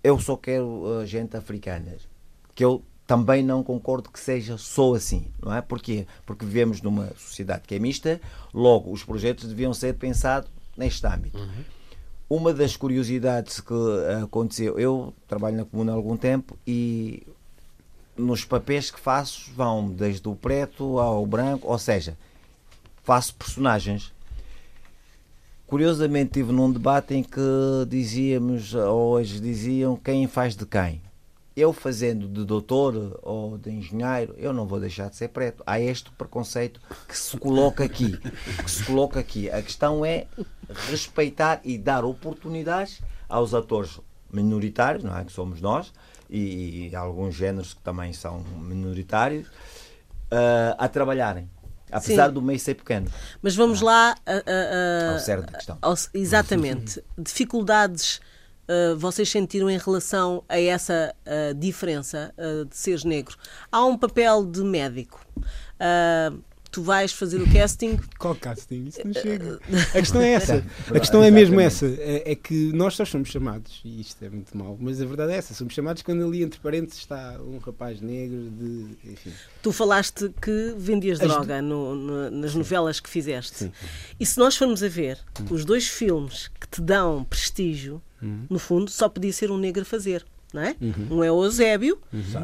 eu 0.04 0.20
só 0.20 0.38
quero 0.38 0.84
uh, 0.84 1.06
gente 1.06 1.36
africana, 1.36 1.96
que 2.54 2.64
eu 2.64 2.84
também 3.08 3.42
não 3.44 3.64
concordo 3.64 4.12
que 4.12 4.20
seja 4.20 4.56
só 4.56 4.94
assim, 4.94 5.32
não 5.44 5.52
é? 5.52 5.62
Porquê? 5.62 6.06
Porque 6.28 6.46
vivemos 6.46 6.80
numa 6.80 7.08
sociedade 7.18 7.64
que 7.66 7.74
é 7.74 7.80
mista, 7.80 8.22
logo 8.54 8.92
os 8.92 9.04
projetos 9.04 9.50
deviam 9.50 9.74
ser 9.74 9.96
pensados 9.96 10.50
neste 10.78 11.06
âmbito. 11.08 11.38
Uhum. 11.38 11.64
Uma 12.30 12.54
das 12.54 12.76
curiosidades 12.76 13.60
que 13.60 13.74
aconteceu, 14.24 14.80
eu 14.80 15.14
trabalho 15.28 15.58
na 15.58 15.66
comuna 15.66 15.92
há 15.92 15.96
algum 15.96 16.18
tempo 16.18 16.58
e 16.66 17.26
nos 18.18 18.44
papéis 18.44 18.90
que 18.90 19.00
faço 19.00 19.52
vão 19.56 19.90
desde 19.90 20.28
o 20.28 20.36
preto 20.36 21.00
ao 21.00 21.26
branco, 21.26 21.68
ou 21.68 21.78
seja, 21.78 22.18
faço 23.04 23.36
personagens. 23.36 24.12
Curiosamente, 25.68 26.32
tive 26.32 26.52
num 26.52 26.72
debate 26.72 27.14
em 27.14 27.24
que 27.24 27.40
dizíamos, 27.88 28.74
ou 28.74 29.12
hoje 29.14 29.40
diziam, 29.40 29.96
quem 29.96 30.28
faz 30.28 30.56
de 30.56 30.66
quem. 30.66 31.02
Eu 31.56 31.72
fazendo 31.72 32.28
de 32.28 32.44
doutor 32.44 33.18
ou 33.24 33.58
de 33.58 33.70
engenheiro, 33.72 34.36
eu 34.38 34.52
não 34.52 34.68
vou 34.68 34.78
deixar 34.80 35.10
de 35.10 35.16
ser 35.16 35.30
preto. 35.30 35.64
Há 35.66 35.80
este 35.80 36.12
preconceito 36.12 36.82
que 37.08 37.18
se 37.18 37.38
coloca 37.38 37.84
aqui. 37.84 38.18
Que 38.64 38.70
se 38.70 38.84
coloca 38.84 39.20
aqui. 39.22 39.50
A 39.50 39.62
questão 39.62 40.04
é 40.06 40.28
respeitar 40.90 41.62
e 41.64 41.78
dar 41.78 42.04
oportunidades 42.04 43.02
aos 43.30 43.54
atores 43.54 44.00
minoritários, 44.32 45.02
não 45.04 45.18
é? 45.18 45.24
Que 45.24 45.32
somos 45.32 45.62
nós, 45.62 45.94
e, 46.30 46.90
e 46.90 46.96
alguns 46.96 47.36
géneros 47.36 47.74
que 47.74 47.82
também 47.82 48.12
são 48.12 48.40
minoritários, 48.60 49.48
uh, 49.48 50.76
a 50.78 50.90
trabalharem. 50.90 51.50
Apesar 51.90 52.28
Sim. 52.28 52.34
do 52.34 52.42
meio 52.42 52.60
ser 52.60 52.74
pequeno. 52.76 53.08
Mas 53.42 53.56
vamos 53.56 53.80
lá 53.80 54.16
a- 54.26 54.32
a- 54.32 55.10
a- 55.10 55.14
Ao 55.14 55.20
cerne 55.20 55.46
da 55.46 55.54
questão. 55.54 55.78
ao- 55.82 55.94
exatamente. 56.14 57.02
Dificuldades 57.18 58.20
uh, 58.68 58.98
vocês 58.98 59.30
sentiram 59.30 59.70
em 59.70 59.78
relação 59.78 60.44
a 60.50 60.60
essa 60.60 61.14
uh, 61.26 61.54
diferença 61.54 62.34
uh, 62.38 62.66
de 62.66 62.76
seres 62.76 63.04
negro? 63.04 63.36
Há 63.72 63.84
um 63.86 63.98
papel 63.98 64.46
de 64.46 64.62
médico. 64.64 65.26
Tu 66.72 66.82
vais 66.84 67.14
fazer 67.14 67.42
o 67.42 67.50
casting. 67.54 67.98
Qual 68.20 68.36
casting? 68.36 68.88
Isso 68.88 69.00
não 69.06 69.14
chega. 69.14 69.60
A 69.94 70.00
questão 70.02 70.20
é 70.20 70.32
essa. 70.32 70.66
A 70.94 71.00
questão 71.00 71.24
é 71.24 71.32
mesmo 71.32 71.58
essa. 71.58 71.86
É, 71.86 72.34
é 72.34 72.36
que 72.36 72.74
nós 72.74 72.96
só 72.96 73.06
somos 73.06 73.30
chamados, 73.30 73.80
e 73.86 74.02
isto 74.02 74.22
é 74.26 74.30
muito 74.30 74.58
mau, 74.58 74.78
mas 74.78 75.02
a 75.02 75.06
verdade 75.06 75.32
é 75.32 75.38
essa. 75.38 75.54
Somos 75.54 75.74
chamados 75.74 76.02
quando 76.02 76.26
ali 76.26 76.44
entre 76.44 76.60
parênteses 76.60 77.00
está 77.00 77.40
um 77.40 77.60
rapaz 77.60 78.02
negro 78.02 78.50
de. 78.50 79.10
Enfim. 79.10 79.32
Tu 79.62 79.72
falaste 79.72 80.30
que 80.42 80.74
vendias 80.78 81.22
As- 81.22 81.30
droga 81.30 81.62
no- 81.62 81.96
no- 81.96 82.30
nas 82.32 82.54
novelas 82.54 83.00
que 83.00 83.10
fizeste. 83.10 83.72
E 84.20 84.26
se 84.26 84.38
nós 84.38 84.58
formos 84.58 84.84
a 84.84 84.90
ver 84.90 85.18
os 85.50 85.64
dois 85.64 85.88
filmes 85.88 86.50
que 86.60 86.68
te 86.68 86.82
dão 86.82 87.24
prestígio, 87.24 88.02
no 88.50 88.60
fundo, 88.60 88.90
só 88.92 89.08
podia 89.10 89.32
ser 89.34 89.52
um 89.52 89.58
negro 89.58 89.82
a 89.82 89.86
fazer. 89.86 90.26
Não 90.54 90.62
é? 90.62 90.76
Um 91.12 91.24
é 91.24 91.32
o 91.32 91.44
Eusébio 91.44 91.98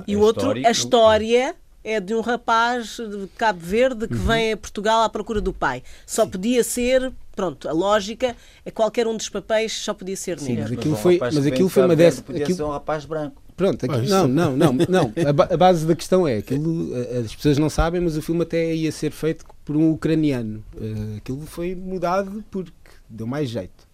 e 0.08 0.16
A 0.16 0.18
o 0.18 0.22
outro, 0.22 0.42
história- 0.44 0.68
a 0.68 0.72
história 0.72 1.56
é 1.84 2.00
de 2.00 2.14
um 2.14 2.20
rapaz 2.22 2.98
de 2.98 3.28
Cabo 3.38 3.60
Verde 3.60 4.08
que 4.08 4.14
vem 4.16 4.52
a 4.52 4.58
Portugal 4.58 5.04
à 5.04 5.10
procura 5.10 5.40
do 5.40 5.54
pai. 5.54 5.82
Só 6.06 6.26
podia 6.28 6.64
ser, 6.64 7.12
pronto, 7.36 7.70
a 7.70 7.72
lógica 7.72 8.36
é 8.66 8.70
qualquer 8.72 9.08
um 9.08 9.16
dos 9.16 9.30
papéis 9.30 9.72
só 9.74 9.94
podia 9.94 10.18
ser 10.18 10.38
Sim, 10.40 10.56
negro. 10.56 10.64
mas 10.64 10.72
aquilo 10.80 10.96
foi, 10.98 11.18
mas 11.20 11.36
vem 11.38 11.54
aquilo 11.54 11.70
foi 11.70 11.84
uma 11.86 11.96
dessas. 11.96 12.20
Podia 12.20 12.44
aquilo- 12.44 12.58
ser 12.58 12.64
um 12.64 12.70
rapaz 12.72 13.06
branco. 13.06 13.42
Pronto, 13.56 13.86
aqui- 13.86 13.96
Pois. 13.96 14.10
não, 14.10 14.28
não, 14.28 14.58
não, 14.58 14.74
não. 14.74 15.14
A, 15.30 15.32
ba- 15.34 15.48
a 15.52 15.58
base 15.58 15.86
da 15.86 15.96
questão 15.96 16.28
é 16.28 16.38
aquilo, 16.38 16.92
as 17.24 17.34
pessoas 17.36 17.58
não 17.58 17.70
sabem, 17.70 18.02
mas 18.02 18.18
o 18.18 18.22
filme 18.22 18.42
até 18.42 18.74
ia 18.76 18.92
ser 18.92 19.12
feito 19.12 19.46
por 19.64 19.76
um 19.78 19.92
ucraniano. 19.92 20.64
Eh, 20.80 21.18
aquilo 21.18 21.46
foi 21.46 21.76
mudado 21.76 22.44
porque 22.52 22.72
deu 23.10 23.26
mais 23.28 23.50
jeito. 23.50 23.88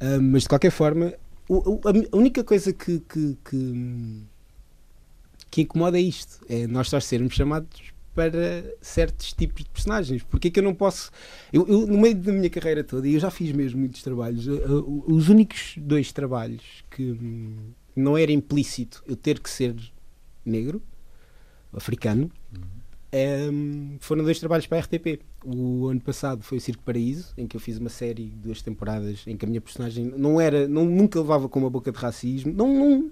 Ah, 0.00 0.18
mas 0.20 0.42
de 0.42 0.48
qualquer 0.48 0.70
forma, 0.70 1.14
o- 1.48 1.80
a, 2.12 2.16
única 2.16 2.44
coisa 2.44 2.72
que, 2.72 3.00
que, 3.00 3.36
que, 3.44 4.22
que 5.50 5.62
incomoda 5.62 5.98
é 5.98 6.02
isto: 6.02 6.44
é 6.48 6.66
nós 6.66 6.88
só 6.88 7.00
sermos 7.00 7.34
chamados 7.34 7.92
para 8.14 8.64
certos 8.80 9.32
tipos 9.32 9.62
de 9.64 9.70
personagens. 9.70 10.22
Porque 10.24 10.48
é 10.48 10.50
que 10.50 10.58
eu 10.58 10.64
não 10.64 10.74
posso. 10.74 11.10
Eu, 11.52 11.66
eu, 11.68 11.86
no 11.86 11.98
meio 11.98 12.16
da 12.16 12.32
minha 12.32 12.50
carreira 12.50 12.82
toda, 12.82 13.06
e 13.08 13.14
eu 13.14 13.20
já 13.20 13.30
fiz 13.30 13.52
mesmo 13.52 13.80
muitos 13.80 14.02
trabalhos, 14.02 14.46
eh, 14.48 14.52
os 15.06 15.28
únicos 15.28 15.74
dois 15.78 16.12
trabalhos 16.12 16.62
que 16.90 17.12
hum, 17.12 17.56
não 17.94 18.16
era 18.18 18.32
implícito 18.32 19.02
eu 19.06 19.14
ter 19.16 19.38
que 19.40 19.48
ser 19.48 19.74
negro, 20.44 20.82
africano, 21.72 22.30
hum, 23.12 23.96
foram 24.00 24.22
dois 24.24 24.38
trabalhos 24.38 24.66
para 24.66 24.78
a 24.78 24.80
RTP. 24.80 25.20
O 25.44 25.86
ano 25.88 26.00
passado 26.00 26.42
foi 26.42 26.58
o 26.58 26.60
Circo 26.60 26.82
Paraíso, 26.82 27.32
em 27.36 27.46
que 27.46 27.56
eu 27.56 27.60
fiz 27.60 27.78
uma 27.78 27.88
série 27.88 28.24
de 28.24 28.36
duas 28.36 28.62
temporadas 28.62 29.22
em 29.26 29.36
que 29.36 29.44
a 29.44 29.48
minha 29.48 29.60
personagem 29.60 30.12
não 30.16 30.40
era, 30.40 30.66
não, 30.68 30.84
nunca 30.84 31.20
levava 31.20 31.48
com 31.48 31.58
uma 31.58 31.70
boca 31.70 31.90
de 31.92 31.98
racismo, 31.98 32.52
não, 32.52 32.72
não 32.74 33.10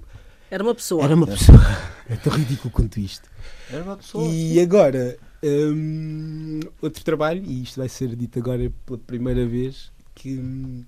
Era 0.50 0.62
uma 0.62 0.74
pessoa. 0.74 1.04
era 1.04 1.14
uma 1.14 1.26
pessoa. 1.26 1.58
É 2.08 2.14
tão 2.14 2.32
ridículo 2.32 2.70
quanto 2.70 3.00
isto. 3.00 3.28
Era 3.68 3.82
uma 3.82 3.96
pessoa. 3.96 4.24
E 4.32 4.60
agora, 4.60 5.18
hum, 5.42 6.60
outro 6.80 7.02
trabalho, 7.02 7.42
e 7.44 7.64
isto 7.64 7.78
vai 7.80 7.88
ser 7.88 8.14
dito 8.14 8.38
agora 8.38 8.72
pela 8.86 8.96
primeira 8.96 9.44
vez, 9.44 9.90
que, 10.14 10.38
hum, 10.38 10.84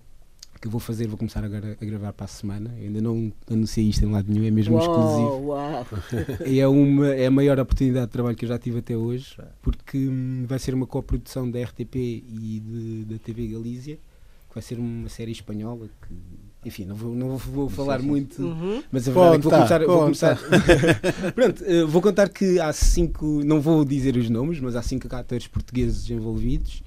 que 0.61 0.67
eu 0.67 0.71
vou 0.71 0.81
fazer, 0.81 1.07
vou 1.07 1.17
começar 1.17 1.45
agora 1.45 1.77
a 1.81 1.85
gravar 1.85 2.13
para 2.13 2.25
a 2.25 2.29
semana. 2.29 2.75
Eu 2.79 2.87
ainda 2.87 3.01
não 3.01 3.33
anunciei 3.51 3.89
isto 3.89 4.05
em 4.05 4.11
lado 4.11 4.31
nenhum, 4.33 4.45
é 4.47 4.51
mesmo 4.51 4.79
exclusivo. 4.79 5.47
Uau, 5.47 5.47
uau. 5.47 5.87
E 6.47 6.61
é, 6.61 6.67
uma, 6.69 7.09
é 7.09 7.27
a 7.27 7.31
maior 7.31 7.59
oportunidade 7.59 8.07
de 8.07 8.13
trabalho 8.13 8.37
que 8.37 8.45
eu 8.45 8.49
já 8.49 8.59
tive 8.59 8.79
até 8.79 8.97
hoje, 8.97 9.37
porque 9.63 9.97
hum, 9.99 10.45
vai 10.47 10.59
ser 10.59 10.75
uma 10.75 10.87
coprodução 10.87 11.51
da 11.51 11.61
RTP 11.63 11.95
e 11.97 12.61
de- 12.65 13.05
da 13.05 13.19
TV 13.19 13.47
Galícia, 13.49 13.97
que 13.97 14.55
vai 14.55 14.63
ser 14.63 14.79
uma 14.79 15.09
série 15.09 15.33
espanhola 15.33 15.87
que, 16.07 16.69
enfim, 16.69 16.85
não 16.87 16.95
vou, 16.97 17.15
não 17.15 17.37
vou 17.37 17.69
falar 17.69 18.01
muito, 18.01 18.43
Uhum. 18.43 18.83
mas 18.91 19.07
a 19.09 19.13
verdade 19.13 19.37
é 19.37 19.39
que 19.39 19.43
vou 19.45 19.53
Conta, 19.53 19.57
começar. 19.59 19.85
Vou 19.87 20.01
começar 20.05 20.39
Pronto, 21.35 21.65
eh, 21.65 21.85
vou 21.85 22.03
contar 22.03 22.29
que 22.31 22.59
há 22.59 22.73
cinco, 22.73 23.43
não 23.45 23.61
vou 23.61 23.85
dizer 23.85 24.17
os 24.17 24.29
nomes, 24.31 24.59
mas 24.61 24.75
há 24.75 24.83
cinco 24.83 25.07
atores 25.15 25.47
portugueses 25.47 26.09
envolvidos 26.11 26.83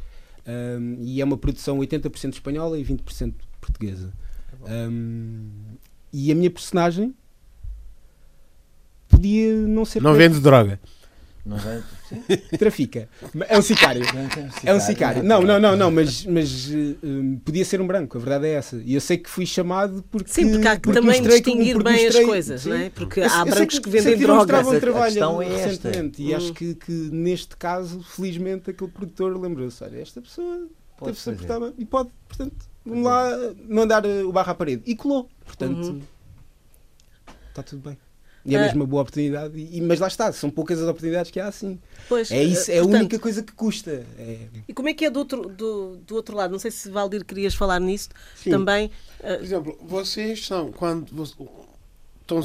hum, 0.79 0.97
e 1.01 1.21
é 1.21 1.23
uma 1.23 1.37
produção 1.37 1.77
80% 1.79 2.33
espanhola 2.33 2.77
e 2.79 2.83
20% 2.83 3.33
portuguesa. 3.61 4.11
Hum, 4.67 5.49
e 6.11 6.31
a 6.31 6.35
minha 6.35 6.51
personagem 6.51 7.15
podia 9.07 9.53
não 9.67 9.85
ser 9.85 10.01
Não 10.01 10.13
vende 10.13 10.39
droga. 10.39 10.79
Não 11.43 11.57
vai- 11.57 11.81
trafica. 12.59 13.09
É 13.49 13.57
um 13.57 13.63
sicário. 13.63 14.03
É 14.63 14.73
um 14.75 14.79
sicário. 14.79 15.23
Não, 15.23 15.41
não, 15.41 15.59
não, 15.59 15.75
não, 15.75 15.89
mas, 15.89 16.23
mas 16.25 16.69
hum, 17.03 17.39
podia 17.43 17.65
ser 17.65 17.81
um 17.81 17.87
branco, 17.87 18.15
a 18.15 18.21
verdade 18.21 18.45
é 18.45 18.51
essa. 18.53 18.75
E 18.85 18.93
eu 18.93 19.01
sei 19.01 19.17
que 19.17 19.27
fui 19.27 19.45
chamado 19.47 20.03
porque. 20.11 20.29
Sim, 20.29 20.51
porque 20.51 20.67
há 20.67 20.75
que 20.75 20.81
porque 20.83 20.99
também 20.99 21.17
como- 21.19 21.29
distinguir 21.31 21.81
bem 21.81 21.95
as 21.95 22.03
mostrei- 22.03 22.25
coisas, 22.25 22.61
sim. 22.61 22.69
não 22.69 22.75
é? 22.75 22.89
Porque 22.91 23.21
Eu 23.21 23.25
há 23.25 23.43
brancos 23.45 23.79
que 23.79 23.89
sei 23.89 23.99
vendem 24.01 24.13
eles 24.13 24.21
droga. 24.21 24.37
mostravam 24.39 24.65
Mas 24.65 24.73
um 24.73 24.77
a 24.77 24.79
trabalho 24.81 25.13
questão 25.13 25.41
é 25.41 25.53
esta. 25.61 25.91
e 26.19 26.33
Hum. 26.33 26.37
acho 26.37 26.53
que, 26.53 26.75
que 26.75 26.91
neste 26.91 27.57
caso, 27.57 28.03
felizmente, 28.03 28.69
aquele 28.69 28.91
produtor 28.91 29.35
lembrou-se: 29.41 29.83
olha, 29.83 29.97
esta 29.99 30.21
pessoa 30.21 30.67
Pode 30.95 31.17
fazer. 31.17 31.37
portar 31.37 31.59
bem 31.59 31.73
e 31.79 31.85
pode, 31.85 32.09
portanto, 32.27 32.69
vamos 32.85 33.03
lá 33.03 33.29
não 33.67 33.85
dar 33.87 34.05
eh, 34.05 34.23
o 34.23 34.31
barro 34.31 34.51
à 34.51 34.55
parede. 34.55 34.83
E 34.85 34.95
colou, 34.95 35.29
portanto, 35.45 35.77
Uhum. 35.87 36.01
está 37.49 37.63
tudo 37.63 37.81
bem. 37.89 37.97
E 38.43 38.55
é 38.55 38.59
mesmo 38.59 38.79
uma 38.81 38.87
boa 38.87 39.03
oportunidade, 39.03 39.55
e, 39.55 39.79
mas 39.81 39.99
lá 39.99 40.07
está, 40.07 40.31
são 40.33 40.49
poucas 40.49 40.79
as 40.79 40.87
oportunidades 40.87 41.29
que 41.29 41.39
há 41.39 41.47
assim. 41.47 41.79
Pois, 42.09 42.31
É 42.31 42.43
isso, 42.43 42.71
eh, 42.71 42.75
é 42.75 42.79
a 42.79 42.81
portanto, 42.81 43.01
única 43.01 43.19
coisa 43.19 43.43
que 43.43 43.53
custa. 43.53 44.03
É, 44.17 44.47
E 44.67 44.73
como 44.73 44.89
é 44.89 44.95
que 44.95 45.05
é 45.05 45.11
do 45.11 45.19
outro, 45.19 45.47
do, 45.47 45.97
do 45.97 46.15
outro 46.15 46.35
lado? 46.35 46.49
Não 46.49 46.57
sei 46.57 46.71
se 46.71 46.89
Valdir 46.89 47.23
querias 47.23 47.53
falar 47.53 47.79
nisso 47.79 48.09
Sim. 48.35 48.49
também. 48.49 48.89
eh, 49.19 49.35
Por 49.37 49.43
exemplo, 49.43 49.77
vocês 49.83 50.43
são, 50.43 50.71
quando 50.71 51.13
vocês, 51.13 51.37
estão, 52.21 52.41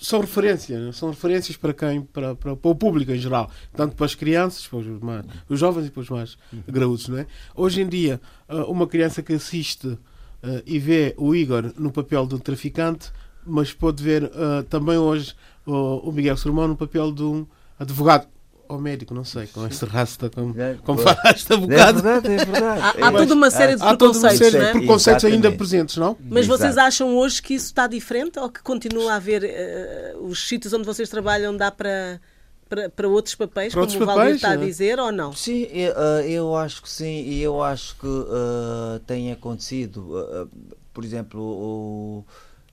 são 0.00 0.20
referências, 0.20 0.80
né? 0.80 0.92
são 0.92 1.10
referências 1.10 1.56
para 1.56 1.72
quem? 1.72 2.02
Para, 2.02 2.34
para, 2.34 2.56
para 2.56 2.70
o 2.70 2.74
público 2.74 3.12
em 3.12 3.18
geral, 3.18 3.50
tanto 3.74 3.96
para 3.96 4.06
as 4.06 4.14
crianças, 4.14 4.66
para 4.66 4.78
os, 4.78 4.86
mais, 5.02 5.24
os 5.48 5.58
jovens 5.58 5.86
e 5.86 5.90
para 5.90 6.00
os 6.00 6.08
mais 6.08 6.38
graúdos, 6.66 7.08
não 7.08 7.18
é? 7.18 7.26
Hoje 7.54 7.82
em 7.82 7.88
dia, 7.88 8.20
ah, 8.48 8.64
uma 8.64 8.86
criança 8.86 9.22
que 9.22 9.32
assiste 9.32 9.98
ah, 10.42 10.62
e 10.66 10.78
vê 10.78 11.14
o 11.16 11.34
Igor 11.34 11.72
no 11.76 11.90
papel 11.90 12.26
de 12.26 12.34
um 12.34 12.38
traficante, 12.38 13.10
mas 13.46 13.72
pode 13.72 14.02
ver 14.02 14.30
ah, 14.34 14.64
também 14.68 14.96
hoje 14.96 15.34
o, 15.66 16.10
Miguel 16.12 16.36
Surmão 16.36 16.68
no 16.68 16.76
papel 16.76 17.12
de 17.12 17.22
um 17.22 17.46
advogado 17.78 18.26
ou 18.68 18.78
médico, 18.78 19.14
não 19.14 19.24
sei, 19.24 19.46
com 19.46 19.66
esse 19.66 19.84
rasta, 19.84 20.28
como, 20.30 20.58
É, 20.60 20.74
como 20.84 20.98
falaste, 20.98 21.50
É 21.50 21.54
advogado. 21.54 22.02
verdade, 22.02 22.32
é 22.32 22.36
verdade. 22.44 22.80
Há, 22.82 23.08
há 23.08 23.12
toda 23.12 23.34
uma 23.34 23.50
série 23.50 23.76
de 23.76 23.82
Há 23.82 23.96
toda 23.96 24.18
uma 24.18 24.28
preconceitos, 24.28 24.38
série 24.38 24.58
de 24.64 24.70
é? 24.70 24.72
preconceitos 24.72 25.24
ainda 25.24 25.52
presentes, 25.52 25.96
não? 25.96 26.16
Mas 26.30 26.46
vocês 26.46 26.72
Exato. 26.72 26.86
acham 26.88 27.16
hoje 27.16 27.42
que 27.42 27.54
isso 27.54 27.66
está 27.66 27.86
diferente 27.86 28.38
ou 28.38 28.50
que 28.50 28.62
continua 28.62 29.12
a 29.12 29.16
haver 29.16 29.42
eh, 29.44 30.14
os 30.20 30.46
sítios 30.46 30.72
onde 30.72 30.84
vocês 30.84 31.08
trabalham 31.08 31.56
dá 31.56 31.70
para, 31.70 32.20
para, 32.68 32.88
para 32.90 33.08
outros 33.08 33.34
papéis, 33.34 33.72
Para 33.72 33.80
como 33.86 33.92
outros 33.92 34.02
o 34.02 34.06
Valdir 34.06 34.34
está 34.36 34.50
a 34.50 34.56
não 34.56 34.62
é? 34.62 34.66
dizer, 34.66 34.98
ou 34.98 35.10
não? 35.12 35.32
Sim, 35.32 35.62
eu, 35.72 35.92
ah, 35.96 36.22
eu 36.26 36.56
acho 36.56 36.82
que 36.82 36.90
sim, 36.90 37.22
e 37.22 37.40
eu 37.42 37.62
acho 37.62 37.96
que 37.96 38.06
ah, 38.06 39.00
tem 39.06 39.32
acontecido. 39.32 40.16
ah, 40.18 40.46
por 40.92 41.04
exemplo, 41.04 41.40
o- 41.40 42.24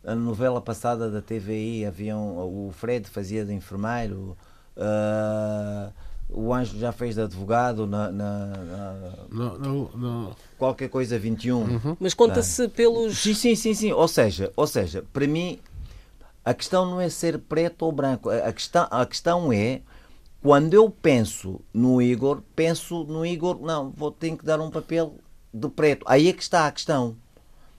a 0.03 0.13
novela 0.15 0.61
passada 0.61 1.09
da 1.09 1.21
TVI, 1.21 1.85
havia 1.85 2.15
um- 2.15 2.67
o 2.67 2.71
Fred 2.71 3.07
fazia 3.09 3.43
de 3.45 3.53
enfermeiro, 3.53 4.37
ah, 4.77 5.91
o 6.29 6.53
Anjo 6.53 6.77
já 6.77 6.91
fez 6.91 7.15
de 7.15 7.21
advogado 7.21 7.85
na, 7.87 8.11
na- 8.11 8.45
na 8.47 9.13
Não, 9.31 9.57
não, 9.57 9.89
não. 9.95 10.35
qualquer 10.57 10.89
coisa 10.89 11.17
21. 11.19 11.95
Mas 11.99 12.13
conta-se 12.13 12.67
pelos. 12.69 13.17
Sim, 13.17 13.33
sim, 13.33 13.55
sim, 13.55 13.73
sim. 13.73 13.91
Ou 13.91 14.07
seja, 14.07 14.51
ou 14.55 14.67
seja, 14.67 15.03
para 15.13 15.27
mim 15.27 15.59
a 16.43 16.53
questão 16.53 16.85
não 16.85 16.99
é 16.99 17.09
ser 17.09 17.37
preto 17.39 17.83
ou 17.83 17.91
branco. 17.91 18.29
A 18.29 18.37
a 18.49 18.53
questão, 18.53 18.87
a 18.89 19.05
questão 19.05 19.53
é 19.53 19.81
quando 20.41 20.73
eu 20.73 20.89
penso 20.89 21.59
no 21.73 22.01
Igor, 22.01 22.41
penso 22.55 23.03
no 23.05 23.25
Igor, 23.25 23.59
não, 23.61 23.89
vou 23.91 24.11
ter 24.11 24.35
que 24.35 24.45
dar 24.45 24.59
um 24.59 24.69
papel 24.69 25.15
de 25.53 25.69
preto. 25.69 26.05
Aí 26.07 26.27
é 26.27 26.33
que 26.33 26.41
está 26.43 26.67
a 26.67 26.71
questão. 26.71 27.15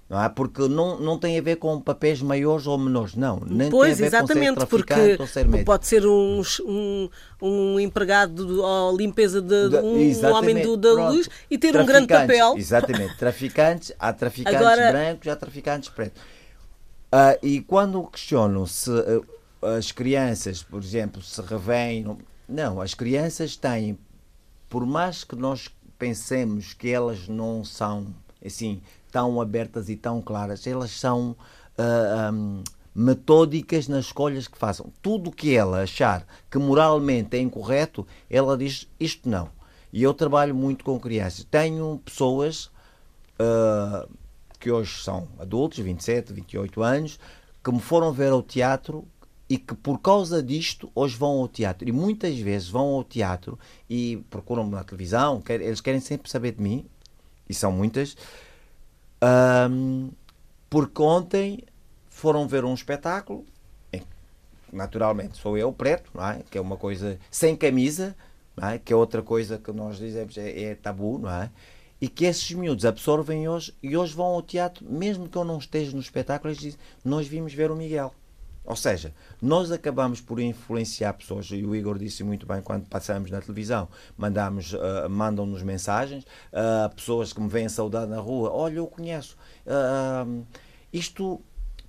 Não 0.09 0.23
é? 0.23 0.29
Porque 0.29 0.69
não, 0.69 1.01
não 1.01 1.19
tem 1.19 1.37
a 1.37 1.43
ver 1.43 1.57
com 1.57 1.81
papéis 1.81 2.23
maiores 2.23 2.67
ou 2.67 2.79
menores, 2.79 3.15
não. 3.17 3.41
Nem 3.45 3.69
pois, 3.69 3.97
tem 3.99 4.07
a 4.07 4.11
ver 4.11 4.17
exatamente, 4.17 4.55
com 4.55 4.61
ser 4.61 4.67
porque 4.67 5.17
ou 5.19 5.27
ser 5.27 5.49
médico. 5.49 5.65
pode 5.65 5.87
ser 5.87 6.07
um, 6.07 6.43
um, 6.65 7.09
um 7.43 7.81
empregado 7.81 8.63
ou 8.63 8.97
limpeza 8.97 9.43
de, 9.43 9.77
um 9.79 9.97
exatamente, 9.99 10.37
homem 10.37 10.63
do, 10.63 10.77
da 10.77 10.93
pronto. 10.93 11.13
luz 11.13 11.29
e 11.51 11.59
ter 11.59 11.77
um 11.77 11.85
grande 11.85 12.07
papel. 12.07 12.57
Exatamente. 12.57 13.17
Traficantes, 13.19 13.93
há 13.99 14.13
traficantes 14.13 14.61
Agora- 14.61 14.93
brancos, 14.93 15.27
há 15.27 15.35
traficantes 15.35 15.89
pretos. 15.89 16.23
Ah, 17.11 17.37
e 17.43 17.61
quando 17.61 18.01
questionam 18.05 18.65
se 18.65 18.91
ah, 19.61 19.77
as 19.77 19.91
crianças, 19.91 20.63
por 20.63 20.81
exemplo, 20.81 21.21
se 21.21 21.41
revêm. 21.43 22.17
Não, 22.49 22.81
as 22.81 22.95
crianças 22.95 23.57
têm, 23.57 23.99
por 24.69 24.87
mais 24.87 25.25
que 25.25 25.35
nós 25.35 25.69
pensemos 25.99 26.73
que 26.75 26.91
elas 26.91 27.27
não 27.27 27.65
são 27.65 28.15
assim 28.45 28.81
tão 29.17 29.41
abertas 29.41 29.89
e 29.89 29.97
tão 29.97 30.21
claras, 30.21 30.67
elas 30.67 30.91
são 30.91 31.35
ah, 31.79 32.31
hum, 32.31 32.63
metódicas 32.95 33.89
nas 33.89 34.05
escolhas 34.05 34.47
que 34.47 34.59
façam. 34.59 34.93
Tudo 35.01 35.33
que 35.33 35.57
ela 35.57 35.81
achar 35.81 36.27
que 36.51 36.59
moralmente 36.59 37.35
é 37.35 37.41
incorreto, 37.41 38.07
ela 38.29 38.59
diz 38.59 38.87
isto 39.01 39.27
não. 39.27 39.49
E 39.91 40.03
eu 40.03 40.13
trabalho 40.13 40.55
muito 40.55 40.85
com 40.85 41.01
crianças. 41.01 41.47
Tenho 41.51 41.99
pessoas 42.05 42.71
ah, 43.39 44.07
que 44.61 44.71
hoje 44.71 45.03
são 45.03 45.27
adultos, 45.39 45.79
27, 45.79 46.35
28 46.35 46.83
anos, 46.83 47.19
que 47.65 47.73
me 47.73 47.81
foram 47.81 48.13
ver 48.13 48.33
ao 48.33 48.43
teatro 48.43 49.03
e 49.49 49.57
que 49.57 49.75
por 49.75 49.99
causa 49.99 50.43
disto 50.43 50.91
hoje 50.95 51.17
vão 51.17 51.39
ao 51.41 51.49
teatro. 51.49 51.89
E 51.89 51.93
muitas 51.93 52.39
vezes 52.39 52.69
vão 52.69 52.89
ao 52.89 53.03
teatro 53.03 53.59
e 53.89 54.19
procuram-me 54.29 54.73
na 54.73 54.85
televisão, 54.85 55.41
quer- 55.41 55.63
eles 55.63 55.81
querem 55.81 56.01
sempre 56.01 56.31
saber 56.31 56.53
de 56.53 56.61
mim, 56.61 56.85
e 57.49 57.55
são 57.55 57.71
muitas, 57.71 58.17
ahm, 59.21 60.11
porque 60.69 61.03
ontem 61.03 61.63
foram 62.09 62.47
ver 62.49 62.65
um 62.65 62.75
espetáculo, 62.75 63.45
naturalmente 64.73 65.39
sou 65.39 65.57
eu, 65.57 65.73
preto, 65.73 66.11
não 66.15 66.27
é? 66.27 66.43
que 66.51 66.59
é 66.59 66.61
uma 66.61 66.77
coisa 66.77 67.19
sem 67.31 67.57
camisa, 67.57 68.17
não 68.57 68.69
é? 68.69 68.79
que 68.79 68.93
é 68.93 68.97
outra 68.97 69.23
coisa 69.23 69.59
que 69.59 69.73
nós 69.73 69.99
dizemos 69.99 70.37
é, 70.37 70.63
é 70.63 70.75
tabu, 70.75 71.19
não 71.19 71.31
é? 71.31 71.51
E 72.01 72.09
que 72.09 72.27
esses 72.27 72.53
miúdos 72.53 72.85
absorvem 72.85 73.49
hoje 73.49 73.75
e 73.83 73.97
hoje 73.97 74.15
vão 74.15 74.27
ao 74.27 74.43
teatro, 74.43 74.85
mesmo 74.85 75.29
que 75.29 75.37
eu 75.37 75.45
não 75.45 75.59
esteja 75.59 75.93
no 75.93 76.01
espetáculo, 76.01 76.51
eles 76.51 76.61
dizem: 76.61 76.79
Nós 77.03 77.27
vimos 77.27 77.55
ver 77.55 77.71
o 77.71 77.77
Miguel. 77.77 78.13
Ou 78.67 78.75
seja, 78.77 79.15
nós 79.41 79.71
acabamos 79.71 80.21
por 80.21 80.41
influenciar 80.41 81.13
pessoas, 81.15 81.47
e 81.53 81.65
o 81.65 81.75
Igor 81.75 81.97
disse 81.99 82.25
muito 82.25 82.45
bem 82.47 82.61
quando 82.61 82.87
passamos 82.89 83.31
na 83.31 83.41
televisão, 83.41 83.89
mandamos, 84.19 84.75
ah, 84.75 85.09
mandam-nos 85.09 85.63
mensagens, 85.63 86.27
ah, 86.53 86.91
pessoas 86.95 87.33
que 87.33 87.41
me 87.41 87.49
vêm 87.49 87.69
saudar 87.69 88.07
na 88.07 88.19
rua, 88.19 88.51
olha, 88.51 88.77
eu 88.79 88.87
conheço. 88.87 89.37
Ah, 89.67 90.27
isto, 90.93 91.41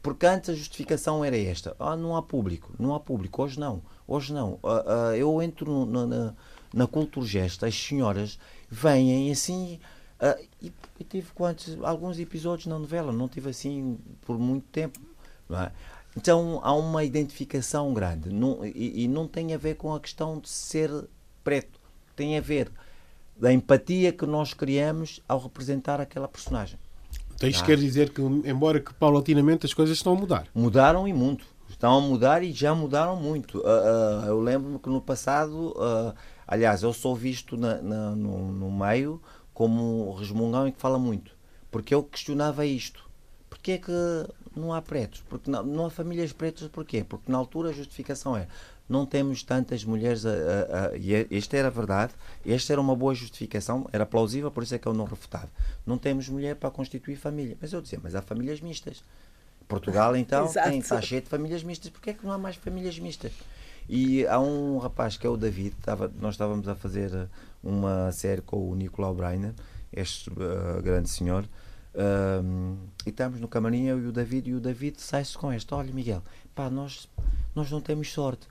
porque 0.01 0.25
antes 0.25 0.49
a 0.49 0.53
justificação 0.53 1.23
era 1.25 1.37
esta, 1.37 1.75
ah, 1.79 1.95
não 1.95 2.15
há 2.15 2.21
público, 2.21 2.71
não 2.79 2.93
há 2.93 2.99
público, 2.99 3.41
hoje 3.43 3.59
não, 3.59 3.81
hoje 4.07 4.31
não. 4.33 4.59
Ah, 4.63 5.09
ah, 5.11 5.17
eu 5.17 5.41
entro 5.41 5.71
no- 5.71 5.85
na, 5.85 6.05
na, 6.05 6.33
na 6.73 6.87
Culturgest, 6.87 7.63
as 7.63 7.75
senhoras 7.75 8.37
vêm 8.69 9.31
assim, 9.31 9.79
ah, 10.19 10.37
e, 10.61 10.71
e 10.99 11.03
tive 11.03 11.31
quantos, 11.33 11.77
alguns 11.83 12.19
episódios 12.19 12.67
na 12.67 12.77
novela, 12.77 13.11
não 13.11 13.27
tive 13.27 13.49
assim 13.49 13.97
por 14.21 14.37
muito 14.37 14.65
tempo, 14.67 14.99
é? 15.49 15.71
Então 16.17 16.60
há 16.63 16.73
uma 16.73 17.03
identificação 17.03 17.93
grande 17.93 18.30
não- 18.32 18.65
e, 18.65 19.03
e 19.03 19.08
não 19.08 19.27
tem 19.27 19.53
a 19.53 19.58
ver 19.58 19.75
com 19.75 19.93
a 19.93 19.99
questão 19.99 20.39
de 20.39 20.49
ser 20.49 20.89
preto, 21.43 21.80
tem 22.15 22.38
a 22.38 22.41
ver 22.41 22.71
da 23.39 23.53
empatia 23.53 24.12
que 24.12 24.25
nós 24.25 24.51
criamos 24.53 25.21
ao 25.30 25.39
representar 25.39 26.01
aquela 26.01 26.27
personagem. 26.27 26.80
Então 27.36 27.47
isto 27.47 27.63
quer 27.63 27.77
dizer 27.77 28.10
que, 28.10 28.19
embora 28.21 28.80
que 28.80 28.91
paulatinamente 28.95 29.65
as 29.67 29.73
coisas 29.75 29.95
estão 29.95 30.13
a 30.13 30.15
mudar. 30.15 30.47
Mudaram 30.56 31.08
e 31.08 31.13
muito. 31.13 31.45
Estão 31.69 31.97
a 31.97 32.01
mudar 32.01 32.41
e 32.43 32.51
já 32.51 32.73
mudaram 32.73 33.15
muito. 33.15 33.62
Ah, 33.63 34.23
ah, 34.23 34.27
eu 34.27 34.39
lembro-me 34.41 34.80
que 34.80 34.89
no 34.89 34.99
passado, 34.99 35.75
ah, 35.77 36.15
aliás, 36.47 36.82
eu 36.82 36.91
sou 36.93 37.15
visto 37.15 37.56
na- 37.56 37.80
na- 37.80 38.15
no, 38.15 38.51
no 38.51 38.71
meio 38.71 39.21
como 39.53 40.10
um 40.10 40.15
resmungão 40.15 40.67
e 40.67 40.71
que 40.71 40.80
fala 40.82 40.97
muito. 40.97 41.32
Porque 41.69 41.93
eu 41.93 42.01
questionava 42.01 42.65
isto. 42.65 43.06
Porquê 43.49 43.73
é 43.73 43.77
que 43.77 43.91
não 44.55 44.73
há 44.73 44.81
pretos? 44.81 45.23
Porque 45.29 45.49
não, 45.49 45.63
não 45.63 45.86
há 45.86 45.89
famílias 45.89 46.31
pretas, 46.33 46.67
porquê? 46.67 47.03
Porque 47.03 47.31
na 47.31 47.38
altura 47.38 47.69
a 47.69 47.73
justificação 47.73 48.36
é 48.36 48.47
não 48.89 49.05
temos 49.05 49.43
tantas 49.43 49.83
mulheres 49.83 50.25
a, 50.25 50.29
a- 50.31 50.86
a- 50.93 50.97
e 50.97 51.13
é- 51.13 51.27
esta 51.29 51.57
era 51.57 51.67
a 51.67 51.71
verdade, 51.71 52.13
esta 52.45 52.71
era 52.71 52.79
uma 52.81 52.95
boa 52.95 53.13
justificação, 53.13 53.86
era 53.91 54.05
plausível, 54.05 54.49
por 54.49 54.63
isso 54.63 54.73
é 54.75 54.77
que 54.79 54.88
eu 54.88 54.93
não 54.93 55.03
refutava. 55.05 55.49
Não 55.86 55.97
temos 55.97 56.29
mulher 56.29 56.55
para 56.55 56.71
constituir 56.71 57.17
família. 57.17 57.57
Mas 57.62 57.73
eu 57.73 57.81
dizia, 57.81 57.99
mas 58.01 58.15
há 58.15 58.21
famílias 58.21 58.62
mistas. 58.62 59.03
Portugal, 59.67 60.15
então, 60.17 60.47
tem, 60.47 60.79
está 60.79 61.01
cheio 61.01 61.21
de 61.21 61.27
famílias 61.27 61.63
mistas. 61.63 61.89
Porquê 61.89 62.12
é 62.12 62.13
que 62.13 62.25
não 62.25 62.31
há 62.31 62.38
mais 62.38 62.55
famílias 62.55 62.97
mistas? 62.97 63.33
E 63.89 64.25
há 64.27 64.39
um 64.39 64.77
rapaz 64.77 65.17
que 65.17 65.25
é 65.25 65.29
o 65.29 65.38
David, 65.38 65.75
estava, 65.79 66.12
nós 66.19 66.33
estávamos 66.36 66.67
a 66.67 66.75
fazer 66.75 67.29
uma 67.63 68.12
série 68.12 68.41
com 68.41 68.69
o 68.69 68.75
Nicolau 68.75 69.13
Breiner, 69.13 69.53
este 69.93 70.29
eh, 70.29 70.81
grande 70.81 71.10
senhor, 71.10 71.45
ahm, 71.97 72.75
e 73.05 73.10
estamos 73.10 73.39
no 73.41 73.47
camarim, 73.47 73.86
eu 73.86 73.99
e 73.99 74.05
o 74.07 74.12
David, 74.12 74.49
e 74.49 74.53
o 74.53 74.60
David 74.60 75.01
sai-se 75.01 75.38
com 75.38 75.51
esta: 75.51 75.75
Olha, 75.75 75.91
Miguel, 75.93 76.23
pá, 76.53 76.69
nós, 76.69 77.10
nós 77.55 77.69
não 77.71 77.81
temos 77.81 78.12
sorte. 78.12 78.47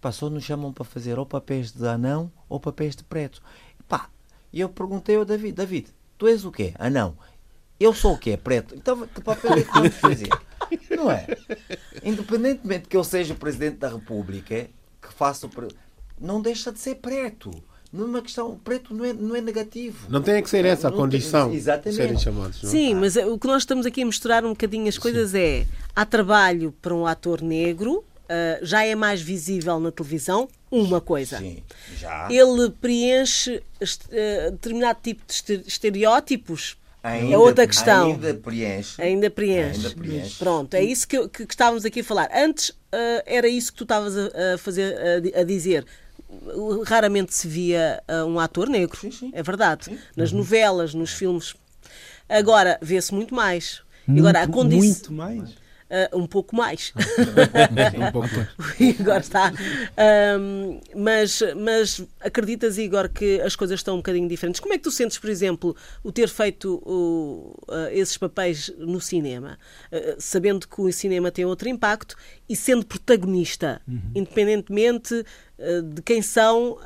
Pá, 0.00 0.12
só 0.12 0.30
nos 0.30 0.44
chamam 0.44 0.72
para 0.72 0.84
fazer 0.84 1.18
ou 1.18 1.26
papéis 1.26 1.72
de 1.72 1.86
anão 1.86 2.30
ou 2.48 2.58
papéis 2.60 2.94
de 2.96 3.04
preto. 3.04 3.42
Pá, 3.88 4.08
e 4.52 4.60
eu 4.60 4.68
perguntei 4.68 5.16
ao 5.16 5.24
David: 5.24 5.52
David, 5.54 5.88
tu 6.18 6.26
és 6.26 6.44
o 6.44 6.52
quê? 6.52 6.74
Anão. 6.78 7.16
Eu 7.78 7.94
sou 7.94 8.12
o 8.14 8.18
quê? 8.18 8.36
Preto. 8.36 8.74
Então, 8.74 9.06
que 9.06 9.22
papel 9.22 9.52
é 9.54 9.62
que 9.62 9.72
vamos 9.72 9.94
fazer? 9.96 10.28
Não 10.90 11.10
é? 11.10 11.26
Independentemente 12.04 12.86
que 12.88 12.96
eu 12.96 13.02
seja 13.02 13.32
o 13.32 13.36
Presidente 13.36 13.78
da 13.78 13.88
República, 13.88 14.68
que 15.00 15.12
faça 15.14 15.46
o. 15.46 15.48
pre- 15.48 15.74
Não 16.20 16.40
deixa 16.42 16.70
de 16.70 16.78
ser 16.78 16.96
preto. 16.96 17.50
Não 17.92 18.04
é 18.04 18.08
uma 18.08 18.22
questão. 18.22 18.56
Preto 18.62 18.94
não 18.94 19.04
é, 19.04 19.12
não 19.12 19.34
é 19.34 19.40
negativo. 19.40 20.06
Não 20.08 20.22
tem 20.22 20.40
que 20.42 20.48
ser 20.48 20.64
essa 20.64 20.88
a 20.88 20.90
Não 20.90 20.96
tem- 20.98 21.04
condição 21.06 21.50
de 21.50 21.56
Exatamente. 21.56 21.96
serem 21.96 22.18
chamados. 22.18 22.62
Não? 22.62 22.68
é? 22.70 22.72
Sim, 22.72 22.94
mas 22.94 23.16
o 23.16 23.36
que 23.38 23.46
nós 23.48 23.62
estamos 23.62 23.84
aqui 23.86 24.02
a 24.02 24.06
misturar 24.06 24.44
um 24.44 24.50
bocadinho 24.50 24.88
as 24.88 24.96
coisas 24.96 25.34
é 25.34 25.66
há 25.96 26.04
trabalho 26.06 26.72
para 26.80 26.94
um 26.94 27.04
ator 27.06 27.42
negro, 27.42 28.04
ah, 28.28 28.58
já 28.62 28.84
é 28.84 28.94
mais 28.94 29.20
visível 29.20 29.80
na 29.80 29.90
televisão, 29.90 30.48
uma 30.70 31.00
coisa. 31.00 31.38
Sim, 31.38 31.64
já. 31.98 32.28
Ele 32.30 32.70
preenche 32.80 33.60
eh, 34.12 34.50
determinado 34.52 35.00
tipo 35.02 35.22
de 35.26 35.32
este- 35.34 35.64
estereótipos. 35.66 36.76
Ainda- 37.02 37.34
é 37.34 37.38
outra 37.38 37.66
questão. 37.66 38.12
Ainda 38.12 38.34
preenche. 38.34 39.00
Ainda 39.02 39.30
preenche. 39.30 39.86
Ainda 39.86 39.90
preenche. 39.96 40.36
Pronto, 40.38 40.74
é 40.74 40.82
isso 40.84 41.08
que, 41.08 41.28
que, 41.28 41.46
que 41.46 41.54
estávamos 41.54 41.84
aqui 41.84 42.00
a 42.00 42.04
falar. 42.04 42.30
Antes 42.32 42.72
ah, 42.92 43.22
era 43.26 43.48
isso 43.48 43.72
que 43.72 43.78
tu 43.78 43.84
estavas 43.84 44.16
a, 44.16 44.54
a 44.54 44.58
fazer, 44.58 44.94
a 45.34 45.40
a, 45.40 45.44
dizer. 45.44 45.84
Raramente 46.86 47.34
se 47.34 47.46
via 47.48 48.02
ah, 48.08 48.24
um 48.24 48.38
ator 48.38 48.68
negro. 48.68 48.98
Sim, 49.00 49.10
sim. 49.10 49.30
É 49.34 49.42
verdade. 49.42 49.98
Nas 50.16 50.32
novelas, 50.32 50.94
nos 50.94 51.10
filmes. 51.12 51.54
Agora 52.28 52.78
vê-se 52.80 53.12
muito 53.14 53.34
mais. 53.34 53.82
E 54.08 54.18
agora 54.18 54.38
a 54.42 54.46
Muito- 54.46 54.52
condição. 54.54 54.84
Muito 54.88 55.12
mais. 55.12 55.50
Ah, 55.90 56.08
um 56.16 56.26
pouco 56.26 56.54
mais. 56.54 56.92
Um 57.98 58.12
pouco 58.12 58.28
mais. 58.36 58.48
O 58.78 58.82
Igor 58.82 59.16
está. 59.16 59.52
Ahm, 59.96 60.80
mas, 60.94 61.42
mas 61.56 62.02
acreditas, 62.20 62.78
Igor, 62.78 63.08
que 63.08 63.40
as 63.40 63.56
coisas 63.56 63.80
estão 63.80 63.94
um 63.94 63.98
bocadinho 63.98 64.28
diferentes? 64.28 64.60
Como 64.60 64.72
é 64.72 64.78
que 64.78 64.84
tu 64.84 64.90
sentes, 64.90 65.18
por 65.18 65.28
exemplo, 65.28 65.74
o 66.04 66.12
ter 66.12 66.28
feito 66.28 66.80
o- 66.86 67.56
ah, 67.68 67.88
esses 67.92 68.16
papéis 68.16 68.72
no 68.78 69.00
cinema? 69.00 69.58
Ah, 69.90 70.14
sabendo 70.18 70.68
que 70.68 70.80
o 70.80 70.92
cinema 70.92 71.30
tem 71.30 71.44
outro 71.44 71.68
impacto 71.68 72.14
e 72.48 72.54
sendo 72.54 72.84
protagonista, 72.86 73.80
independentemente 74.14 75.24
ah, 75.58 75.82
de 75.82 76.02
quem 76.02 76.22
são 76.22 76.78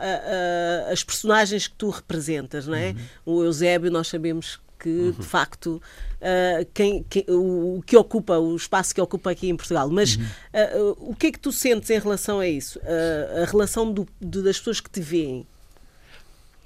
as 0.91 1.05
personagens 1.05 1.67
que 1.69 1.75
tu 1.77 1.91
representas, 1.91 2.67
não 2.67 2.75
é? 2.77 2.95
O 3.25 3.43
Eusébio, 3.45 3.91
nós 3.91 4.09
sabemos 4.09 4.59
que 4.85 5.13
de 5.19 5.23
facto 5.27 5.81
ah, 6.21 6.65
quem, 6.75 7.03
quem- 7.09 7.25
o, 7.29 7.83
que 7.87 7.97
ocupa 7.97 8.39
o 8.39 8.55
espaço 8.55 8.95
que 8.95 9.01
ocupa 9.01 9.31
aqui 9.31 9.49
em 9.49 9.57
Portugal 9.57 9.89
mas 9.91 10.19
ah, 10.53 10.95
o 10.99 11.15
que 11.15 11.29
é 11.29 11.33
que 11.33 11.39
tu 11.39 11.51
sentes 11.51 11.89
em 11.91 11.99
relação 11.99 12.39
a 12.41 12.47
isso 12.47 12.79
Ah, 12.85 13.43
a 13.43 13.45
relação 13.47 13.91
do- 13.93 14.07
de- 14.21 14.43
das 14.43 14.59
pessoas 14.59 14.81
que 14.81 14.91
te 14.91 15.01
veem 15.01 15.47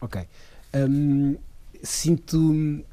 Ok. 0.01 0.21
Hum, 0.75 1.37
sinto. 1.83 2.85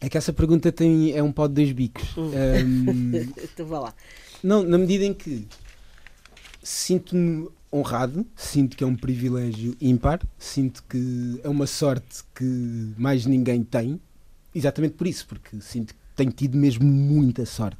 É 0.00 0.08
que 0.08 0.16
essa 0.16 0.32
pergunta 0.32 0.72
tem, 0.72 1.12
é 1.12 1.22
um 1.22 1.30
pó 1.30 1.46
de 1.46 1.52
dois 1.54 1.72
bicos. 1.72 2.16
Hum, 2.16 3.12
então 3.44 3.66
vá 3.66 3.80
lá 3.80 3.94
não, 4.42 4.62
na 4.62 4.78
medida 4.78 5.04
em 5.04 5.12
que 5.12 5.46
sinto-me 6.62 7.48
honrado, 7.72 8.26
sinto 8.36 8.76
que 8.76 8.82
é 8.82 8.86
um 8.86 8.96
privilégio 8.96 9.76
ímpar, 9.80 10.20
sinto 10.38 10.82
que 10.88 11.40
é 11.44 11.48
uma 11.48 11.66
sorte 11.66 12.22
que 12.34 12.92
mais 12.96 13.26
ninguém 13.26 13.62
tem, 13.62 14.00
exatamente 14.54 14.94
por 14.94 15.06
isso, 15.06 15.26
porque 15.26 15.60
sinto 15.60 15.94
que 15.94 16.00
tenho 16.16 16.32
tido 16.32 16.56
mesmo 16.56 16.86
muita 16.86 17.46
sorte. 17.46 17.78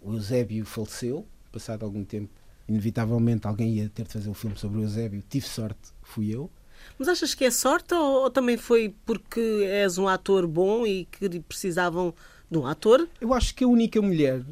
O 0.00 0.14
Eusébio 0.14 0.64
faleceu, 0.64 1.26
passado 1.52 1.84
algum 1.84 2.04
tempo, 2.04 2.30
inevitavelmente 2.68 3.46
alguém 3.46 3.74
ia 3.74 3.88
ter 3.88 4.04
de 4.04 4.12
fazer 4.12 4.28
um 4.28 4.34
filme 4.34 4.56
sobre 4.56 4.78
o 4.78 4.82
Eusébio, 4.82 5.22
tive 5.28 5.46
sorte, 5.46 5.80
fui 6.02 6.34
eu. 6.34 6.50
mas 6.98 7.08
achas 7.08 7.34
que 7.34 7.44
é 7.44 7.50
sorte 7.50 7.94
ou, 7.94 8.22
ou 8.22 8.30
também 8.30 8.56
foi 8.56 8.94
porque 9.04 9.40
és 9.40 9.98
um 9.98 10.08
ator 10.08 10.46
bom 10.46 10.86
e 10.86 11.06
que 11.06 11.40
precisavam 11.40 12.14
de 12.50 12.58
um 12.58 12.66
ator. 12.66 13.08
Eu 13.20 13.32
acho 13.32 13.54
que 13.54 13.64
a 13.64 13.68
única 13.68 14.00
mulher 14.00 14.44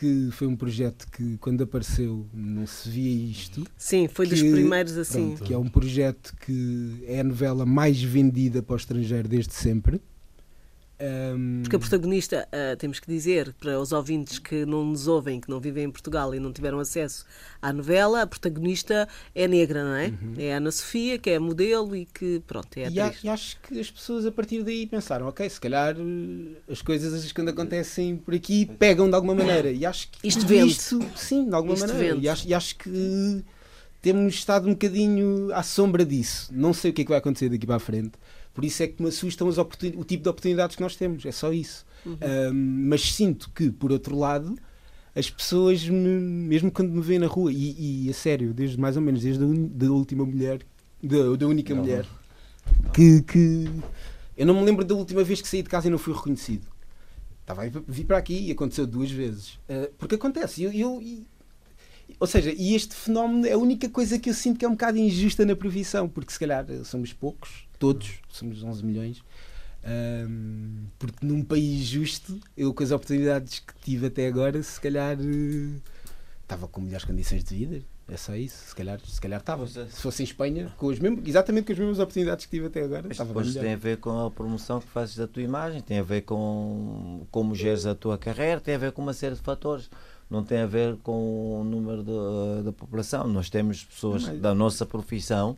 que 0.00 0.30
foi 0.32 0.46
um 0.46 0.56
projeto 0.56 1.06
que 1.10 1.36
quando 1.36 1.62
apareceu 1.62 2.26
não 2.32 2.66
se 2.66 2.88
via 2.88 3.30
isto. 3.30 3.66
Sim, 3.76 4.08
foi 4.08 4.26
que, 4.26 4.34
dos 4.34 4.40
primeiros 4.42 4.96
assim. 4.96 5.34
Pronto, 5.34 5.44
que 5.44 5.52
é 5.52 5.58
um 5.58 5.68
projeto 5.68 6.34
que 6.40 7.04
é 7.06 7.20
a 7.20 7.24
novela 7.24 7.66
mais 7.66 8.02
vendida 8.02 8.62
para 8.62 8.72
o 8.72 8.76
estrangeiro 8.76 9.28
desde 9.28 9.52
sempre. 9.52 10.00
Um... 11.00 11.60
Porque 11.62 11.76
a 11.76 11.78
protagonista, 11.78 12.46
uh, 12.48 12.76
temos 12.76 13.00
que 13.00 13.06
dizer 13.06 13.54
para 13.54 13.80
os 13.80 13.90
ouvintes 13.90 14.38
que 14.38 14.66
não 14.66 14.84
nos 14.84 15.08
ouvem, 15.08 15.40
que 15.40 15.48
não 15.48 15.58
vivem 15.58 15.84
em 15.84 15.90
Portugal 15.90 16.34
e 16.34 16.40
não 16.40 16.52
tiveram 16.52 16.78
acesso 16.78 17.24
à 17.62 17.72
novela, 17.72 18.22
a 18.22 18.26
protagonista 18.26 19.08
é 19.34 19.48
negra, 19.48 19.82
não 19.82 19.94
é? 19.94 20.08
Uhum. 20.08 20.34
É 20.36 20.54
a 20.54 20.56
Ana 20.58 20.70
Sofia, 20.70 21.18
que 21.18 21.30
é 21.30 21.38
modelo 21.38 21.96
e 21.96 22.04
que, 22.04 22.42
pronto, 22.46 22.68
é. 22.76 22.88
E, 22.88 22.94
e, 23.24 23.28
acho 23.28 23.58
que 23.60 23.80
as 23.80 23.90
pessoas 23.90 24.26
a 24.26 24.32
partir 24.32 24.62
daí 24.62 24.86
pensaram, 24.86 25.26
ok, 25.26 25.48
se 25.48 25.60
calhar 25.60 25.96
eh, 25.96 26.72
as 26.72 26.82
coisas 26.82 27.32
quando 27.32 27.48
acontecem 27.48 28.16
por 28.16 28.34
aqui 28.34 28.66
pegam 28.78 29.08
de 29.08 29.14
alguma 29.14 29.34
maneira. 29.34 29.70
E 29.70 29.86
acho 29.86 30.08
que 30.10 30.26
isto 30.26 30.46
vende. 30.46 30.72
Isto, 30.72 31.00
sim, 31.16 31.48
de 31.48 31.54
alguma 31.54 31.74
isto 31.74 31.88
maneira. 31.88 32.16
E 32.16 32.28
acho, 32.28 32.48
e 32.48 32.54
acho 32.54 32.76
que 32.76 33.44
temos 34.02 34.34
estado 34.34 34.68
um 34.68 34.72
bocadinho 34.72 35.52
à 35.54 35.62
sombra 35.62 36.04
disso. 36.04 36.50
Não 36.52 36.72
sei 36.72 36.90
o 36.90 36.94
que 36.94 37.02
é 37.02 37.04
que 37.04 37.10
vai 37.10 37.18
acontecer 37.18 37.48
daqui 37.48 37.66
para 37.66 37.76
a 37.76 37.80
frente. 37.80 38.12
Por 38.60 38.66
isso 38.66 38.82
é 38.82 38.88
que 38.88 39.02
me 39.02 39.08
assustam 39.08 39.48
o 39.48 40.04
tipo 40.04 40.22
de 40.22 40.28
oportunidades 40.28 40.76
que 40.76 40.82
nós 40.82 40.94
temos. 40.94 41.24
É 41.24 41.32
só 41.32 41.50
isso. 41.50 41.86
Uhum. 42.04 42.18
Um, 42.52 42.88
mas 42.90 43.14
sinto 43.14 43.50
que, 43.54 43.70
por 43.70 43.90
outro 43.90 44.14
lado, 44.14 44.54
as 45.16 45.30
pessoas, 45.30 45.88
me, 45.88 45.96
mesmo 45.96 46.70
quando 46.70 46.90
me 46.90 47.00
veem 47.00 47.20
na 47.20 47.26
rua, 47.26 47.50
e, 47.50 48.04
e 48.04 48.10
a 48.10 48.12
sério, 48.12 48.52
desde 48.52 48.78
mais 48.78 48.96
ou 48.96 49.02
menos 49.02 49.22
desde 49.22 49.42
a, 49.42 49.46
un, 49.46 49.66
da 49.66 49.90
última 49.90 50.26
mulher, 50.26 50.60
da, 51.02 51.36
da 51.38 51.46
única 51.46 51.74
não, 51.74 51.82
mulher, 51.82 52.06
não. 52.82 52.90
Que, 52.90 53.22
que 53.22 53.70
eu 54.36 54.44
não 54.44 54.60
me 54.60 54.62
lembro 54.66 54.84
da 54.84 54.94
última 54.94 55.24
vez 55.24 55.40
que 55.40 55.48
saí 55.48 55.62
de 55.62 55.70
casa 55.70 55.88
e 55.88 55.90
não 55.90 55.96
fui 55.96 56.12
reconhecido. 56.12 56.66
Estava 57.40 57.64
a 57.64 57.68
vir 57.88 58.04
para 58.04 58.18
aqui 58.18 58.46
e 58.46 58.52
aconteceu 58.52 58.86
duas 58.86 59.10
vezes. 59.10 59.54
Uh, 59.70 59.90
porque 59.96 60.16
acontece. 60.16 60.64
Eu, 60.64 60.70
eu, 60.70 61.02
ou 62.18 62.26
seja, 62.26 62.52
e 62.54 62.74
este 62.74 62.94
fenómeno 62.94 63.46
é 63.46 63.52
a 63.52 63.58
única 63.58 63.88
coisa 63.88 64.18
que 64.18 64.28
eu 64.28 64.34
sinto 64.34 64.58
que 64.58 64.66
é 64.66 64.68
um 64.68 64.72
bocado 64.72 64.98
injusta 64.98 65.46
na 65.46 65.56
previsão, 65.56 66.06
porque 66.06 66.30
se 66.30 66.38
calhar 66.38 66.66
somos 66.84 67.14
poucos, 67.14 67.69
todos, 67.80 68.20
somos 68.28 68.62
11 68.62 68.84
milhões, 68.84 69.24
um, 70.28 70.84
porque 70.98 71.26
num 71.26 71.42
país 71.42 71.86
justo, 71.86 72.38
eu 72.56 72.72
com 72.72 72.84
as 72.84 72.92
oportunidades 72.92 73.58
que 73.58 73.72
tive 73.82 74.06
até 74.06 74.28
agora, 74.28 74.62
se 74.62 74.78
calhar 74.78 75.18
uh, 75.18 75.82
estava 76.42 76.68
com 76.68 76.82
melhores 76.82 77.04
condições 77.04 77.42
de 77.42 77.54
vida. 77.54 77.82
É 78.06 78.16
só 78.16 78.34
isso, 78.34 78.68
se 78.68 78.74
calhar, 78.74 79.00
se 79.00 79.20
calhar 79.20 79.38
estava. 79.38 79.66
Se 79.68 80.02
fosse 80.02 80.22
em 80.22 80.24
Espanha, 80.24 80.74
com 80.76 80.86
os 80.86 80.98
mesmos, 80.98 81.26
exatamente 81.26 81.66
com 81.66 81.72
as 81.72 81.78
mesmas 81.78 81.98
oportunidades 82.00 82.44
que 82.44 82.50
tive 82.50 82.66
até 82.66 82.82
agora. 82.82 83.06
Mas 83.06 83.18
depois 83.18 83.54
tem 83.54 83.72
a 83.72 83.76
ver 83.76 83.98
com 83.98 84.26
a 84.26 84.30
promoção 84.30 84.80
que 84.80 84.88
fazes 84.88 85.14
da 85.14 85.28
tua 85.28 85.44
imagem, 85.44 85.80
tem 85.80 86.00
a 86.00 86.02
ver 86.02 86.22
com 86.22 87.24
como 87.30 87.54
geres 87.54 87.86
a 87.86 87.94
tua 87.94 88.18
carreira, 88.18 88.60
tem 88.60 88.74
a 88.74 88.78
ver 88.78 88.90
com 88.90 89.00
uma 89.00 89.12
série 89.12 89.36
de 89.36 89.40
fatores 89.40 89.88
não 90.30 90.44
tem 90.44 90.60
a 90.60 90.66
ver 90.66 90.96
com 90.98 91.60
o 91.60 91.64
número 91.64 92.04
da 92.62 92.72
população. 92.72 93.26
Nós 93.26 93.50
temos 93.50 93.82
pessoas 93.82 94.22
Mas... 94.22 94.40
da 94.40 94.54
nossa 94.54 94.86
profissão, 94.86 95.56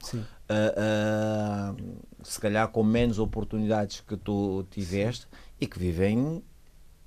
uh, 0.53 1.73
uh, 1.73 2.03
se 2.23 2.41
calhar 2.41 2.69
com 2.69 2.83
menos 2.83 3.19
oportunidades 3.19 4.01
que 4.01 4.17
tu 4.17 4.65
tiveste 4.71 5.27
e 5.61 5.67
que 5.67 5.79
vivem 5.79 6.43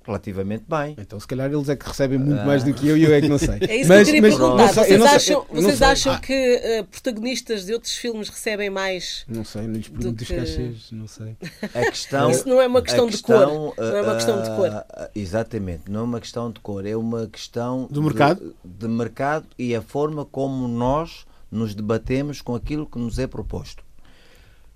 relativamente 0.06 0.64
bem. 0.68 0.94
Então, 0.98 1.18
se 1.18 1.26
calhar 1.26 1.52
eles 1.52 1.68
é 1.68 1.74
que 1.74 1.86
recebem 1.86 2.18
muito 2.18 2.44
mais 2.44 2.62
do 2.62 2.72
que 2.72 2.86
eu 2.86 2.96
e 2.96 3.02
eu 3.02 3.12
é 3.12 3.20
que 3.20 3.28
não 3.28 3.38
sei. 3.38 3.58
É 3.66 3.76
isso 3.78 3.88
mas, 3.88 4.08
que 4.08 4.16
eu 4.16 4.22
queria 4.22 4.22
perguntar. 4.22 4.72
Vocês 4.72 5.02
acham, 5.02 5.46
vocês 5.50 5.82
acham 5.82 6.12
ah. 6.12 6.20
que 6.20 6.80
uh, 6.80 6.84
protagonistas 6.84 7.66
de 7.66 7.72
outros 7.72 7.96
filmes 7.96 8.28
recebem 8.28 8.70
mais? 8.70 9.24
Não 9.26 9.44
sei, 9.44 9.62
não 9.62 9.74
lhes 9.74 9.88
pergunto 9.88 10.24
que... 10.24 10.34
cachês, 10.34 10.90
não 10.92 11.08
sei. 11.08 11.36
A 11.74 11.90
questão, 11.90 12.30
isso 12.30 12.48
não 12.48 12.60
é 12.60 12.66
uma 12.66 12.82
questão, 12.82 13.06
questão 13.06 13.36
de 13.36 13.74
cor. 13.74 13.74
não 13.76 13.96
é 13.96 14.02
uma 14.02 14.14
questão 14.14 14.42
de 14.42 14.50
cor. 14.50 14.68
Uh, 14.68 15.08
exatamente, 15.14 15.90
não 15.90 16.00
é 16.00 16.04
uma 16.04 16.20
questão 16.20 16.50
de 16.52 16.60
cor, 16.60 16.86
é 16.86 16.96
uma 16.96 17.26
questão 17.26 17.88
do 17.90 18.02
mercado, 18.02 18.54
de, 18.64 18.86
de 18.86 18.88
mercado 18.88 19.46
e 19.58 19.74
a 19.74 19.82
forma 19.82 20.24
como 20.24 20.68
nós 20.68 21.26
nos 21.56 21.74
debatemos 21.74 22.40
com 22.40 22.54
aquilo 22.54 22.86
que 22.86 22.98
nos 22.98 23.18
é 23.18 23.26
proposto. 23.26 23.84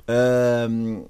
Uh, 0.08 1.08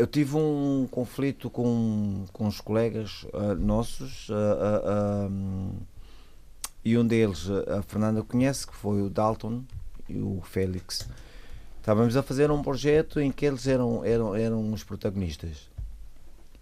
eu 0.00 0.06
tive 0.06 0.34
um 0.34 0.88
conflito 0.90 1.50
com, 1.50 2.24
com 2.32 2.46
os 2.46 2.58
colegas 2.58 3.26
uh, 3.34 3.54
nossos 3.54 4.30
uh, 4.30 5.28
uh, 5.28 5.76
e 6.82 6.96
um 6.96 7.06
deles 7.06 7.50
a 7.50 7.82
Fernanda 7.82 8.22
conhece, 8.22 8.66
que 8.66 8.74
foi 8.74 9.02
o 9.02 9.10
Dalton 9.10 9.62
e 10.08 10.18
o 10.18 10.40
Félix. 10.42 11.06
Estávamos 11.78 12.16
a 12.16 12.22
fazer 12.22 12.50
um 12.50 12.62
projeto 12.62 13.20
em 13.20 13.30
que 13.30 13.44
eles 13.44 13.66
eram, 13.66 14.02
eram, 14.02 14.34
eram 14.34 14.72
os 14.72 14.82
protagonistas 14.82 15.68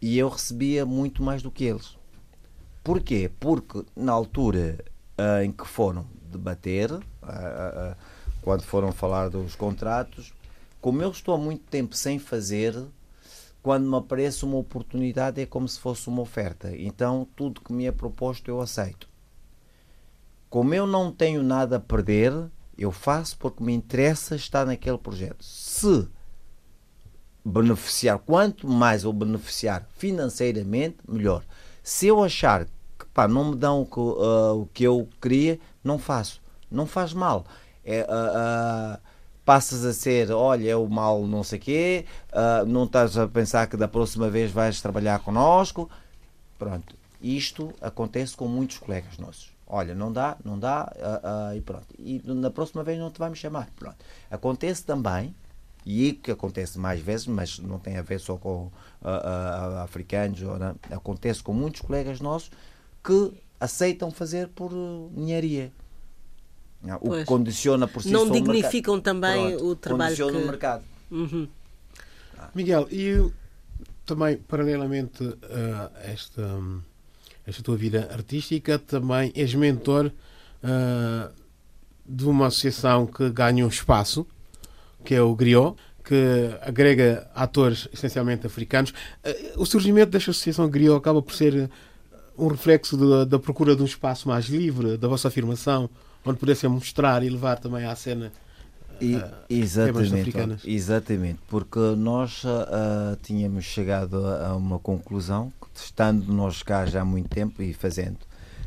e 0.03 0.19
eu 0.19 0.29
recebia 0.29 0.85
muito 0.85 1.23
mais 1.23 1.41
do 1.41 1.51
que 1.51 1.63
eles. 1.63 1.97
Porquê? 2.83 3.31
Porque 3.39 3.85
na 3.95 4.13
altura 4.13 4.85
em 5.45 5.53
que 5.53 5.65
foram 5.65 6.07
debater, 6.29 6.91
quando 8.43 8.63
foram 8.63 8.93
falar 8.93 9.29
dos 9.29 9.55
contratos, 9.55 10.33
como 10.81 11.03
eu 11.03 11.11
estou 11.11 11.35
há 11.35 11.39
muito 11.39 11.65
tempo 11.65 11.95
sem 11.97 12.19
fazer, 12.19 12.75
quando 13.63 13.89
me 13.89 13.97
aparece 13.97 14.45
uma 14.45 14.57
oportunidade 14.57 15.41
é 15.41 15.47
como 15.47 15.69
se 15.69 15.79
fosse 15.79 16.09
uma 16.09 16.23
oferta. 16.23 16.75
Então 16.77 17.27
tudo 17.37 17.61
que 17.61 17.73
me 17.73 17.87
é 17.87 17.93
proposto 17.93 18.49
eu 18.49 18.61
aceito. 18.61 19.09
Como 20.49 20.73
eu 20.73 20.87
não 20.87 21.13
tenho 21.13 21.43
nada 21.43 21.77
a 21.77 21.81
perder, 21.81 22.33
eu 22.79 22.91
faço 22.93 23.37
porque 23.37 23.63
me 23.63 23.75
interessa 23.75 24.37
estar 24.37 24.65
naquele 24.65 24.97
projeto. 24.97 25.45
Se 25.45 26.09
beneficiar, 27.45 28.19
quanto 28.19 28.69
mais 28.69 29.05
eu 29.05 29.13
beneficiar 29.13 29.87
financeiramente, 29.97 30.97
melhor. 31.07 31.43
Se 31.83 32.07
eu 32.07 32.23
achar 32.23 32.65
que 32.65 33.07
pá, 33.13 33.27
não 33.27 33.51
me 33.51 33.57
dão 33.57 33.83
o 33.83 33.87
que, 33.87 33.99
uh, 33.99 34.63
o 34.63 34.67
que 34.73 34.85
eu 34.85 35.09
queria, 35.21 35.59
não 35.89 35.99
faço. 35.99 36.41
Não 36.71 36.87
faz 36.87 37.13
mal. 37.15 37.47
É, 37.85 38.03
uh, 38.03 38.97
uh, 38.97 39.01
passas 39.45 39.83
a 39.87 39.95
ser, 39.95 40.31
olha, 40.31 40.69
é 40.69 40.77
o 40.77 40.87
mal 40.87 41.27
não 41.27 41.43
sei 41.43 41.59
quê, 41.59 42.05
uh, 42.33 42.67
não 42.67 42.85
estás 42.85 43.17
a 43.17 43.27
pensar 43.27 43.67
que 43.67 43.79
da 43.79 43.89
próxima 43.89 44.29
vez 44.29 44.53
vais 44.53 44.83
trabalhar 44.83 45.21
connosco. 45.21 45.89
Pronto, 46.59 46.95
isto 47.23 47.73
acontece 47.81 48.37
com 48.37 48.47
muitos 48.47 48.77
colegas 48.77 49.17
nossos. 49.17 49.51
Olha, 49.67 49.95
não 49.95 50.13
dá, 50.13 50.37
não 50.45 50.59
dá, 50.59 50.93
uh, 50.97 51.55
uh, 51.55 51.57
e 51.57 51.63
pronto. 51.63 51.87
E 51.99 52.21
na 52.27 52.51
próxima 52.51 52.85
vez 52.85 52.99
não 52.99 53.11
te 53.11 53.19
vamos 53.19 53.39
chamar. 53.39 53.71
Pronto. 53.75 53.97
Acontece 54.31 54.85
também, 54.85 55.35
e 55.87 56.13
que 56.13 56.31
acontece 56.31 56.79
mais 56.79 57.01
vezes, 57.01 57.27
mas 57.27 57.59
não 57.59 57.79
tem 57.79 57.97
a 57.97 58.03
ver 58.03 58.21
só 58.21 58.37
com 58.37 58.71
africanos, 59.83 60.43
ou, 60.43 60.53
acontece 60.91 61.43
com 61.43 61.55
muitos 61.55 61.81
colegas 61.81 62.21
nossos 62.21 62.51
que 63.03 63.33
aceitam 63.61 64.11
fazer 64.11 64.49
por 64.49 64.73
ninharia. 65.15 65.73
O 67.01 67.09
pois. 67.09 67.21
que 67.21 67.27
condiciona 67.27 67.89
por 67.89 68.03
si 68.03 68.11
Não 68.11 68.31
dignificam 68.31 69.01
também 69.01 69.51
Pronto, 69.51 69.67
o 69.67 69.77
trabalho 69.77 70.17
condiciona 70.17 70.39
que... 70.39 70.45
o 70.45 70.47
mercado. 70.47 70.85
Uhum. 71.11 71.49
Miguel, 72.55 72.87
e 72.91 73.31
também, 74.07 74.37
paralelamente 74.37 75.23
a 75.25 76.09
esta, 76.09 76.61
esta 77.47 77.63
tua 77.63 77.77
vida 77.77 78.09
artística, 78.13 78.79
também 78.79 79.33
és 79.35 79.55
mentor 79.55 80.07
uh, 80.63 81.33
de 82.07 82.25
uma 82.25 82.47
associação 82.47 83.07
que 83.07 83.29
ganha 83.31 83.65
um 83.65 83.69
espaço, 83.69 84.27
que 85.05 85.15
é 85.15 85.21
o 85.21 85.35
Griot, 85.35 85.77
que 86.05 86.51
agrega 86.63 87.31
atores 87.35 87.89
essencialmente 87.93 88.47
africanos. 88.47 88.93
Uh, 89.25 89.63
o 89.63 89.67
surgimento 89.67 90.13
desta 90.13 90.31
associação 90.31 90.71
Griot 90.71 90.97
acaba 90.97 91.21
por 91.21 91.35
ser 91.35 91.69
um 92.39 92.49
reflexo 92.49 92.97
de, 92.97 93.31
da 93.31 93.39
procura 93.39 93.75
de 93.75 93.83
um 93.83 93.87
espaço 93.87 94.29
mais 94.29 94.47
livre, 94.47 94.97
da 94.97 95.09
vossa 95.09 95.29
afirmação 95.29 95.91
onde 96.25 96.39
pudessem 96.39 96.69
mostrar 96.69 97.23
e 97.23 97.31
levar 97.31 97.59
também 97.59 97.85
à 97.85 97.95
cena 97.95 98.33
e, 99.01 99.15
uh, 99.15 99.31
exatamente, 99.49 100.35
exatamente, 100.65 101.39
porque 101.49 101.79
nós 101.97 102.43
uh, 102.45 103.17
tínhamos 103.23 103.65
chegado 103.65 104.27
a, 104.27 104.57
uma 104.57 104.79
conclusão, 104.79 105.53
estando 105.75 106.33
nós 106.33 106.63
cá 106.65 106.85
já 106.85 107.03
há 107.03 107.05
muito 107.05 107.29
tempo 107.29 107.63
e 107.63 107.73
fazendo, 107.73 108.19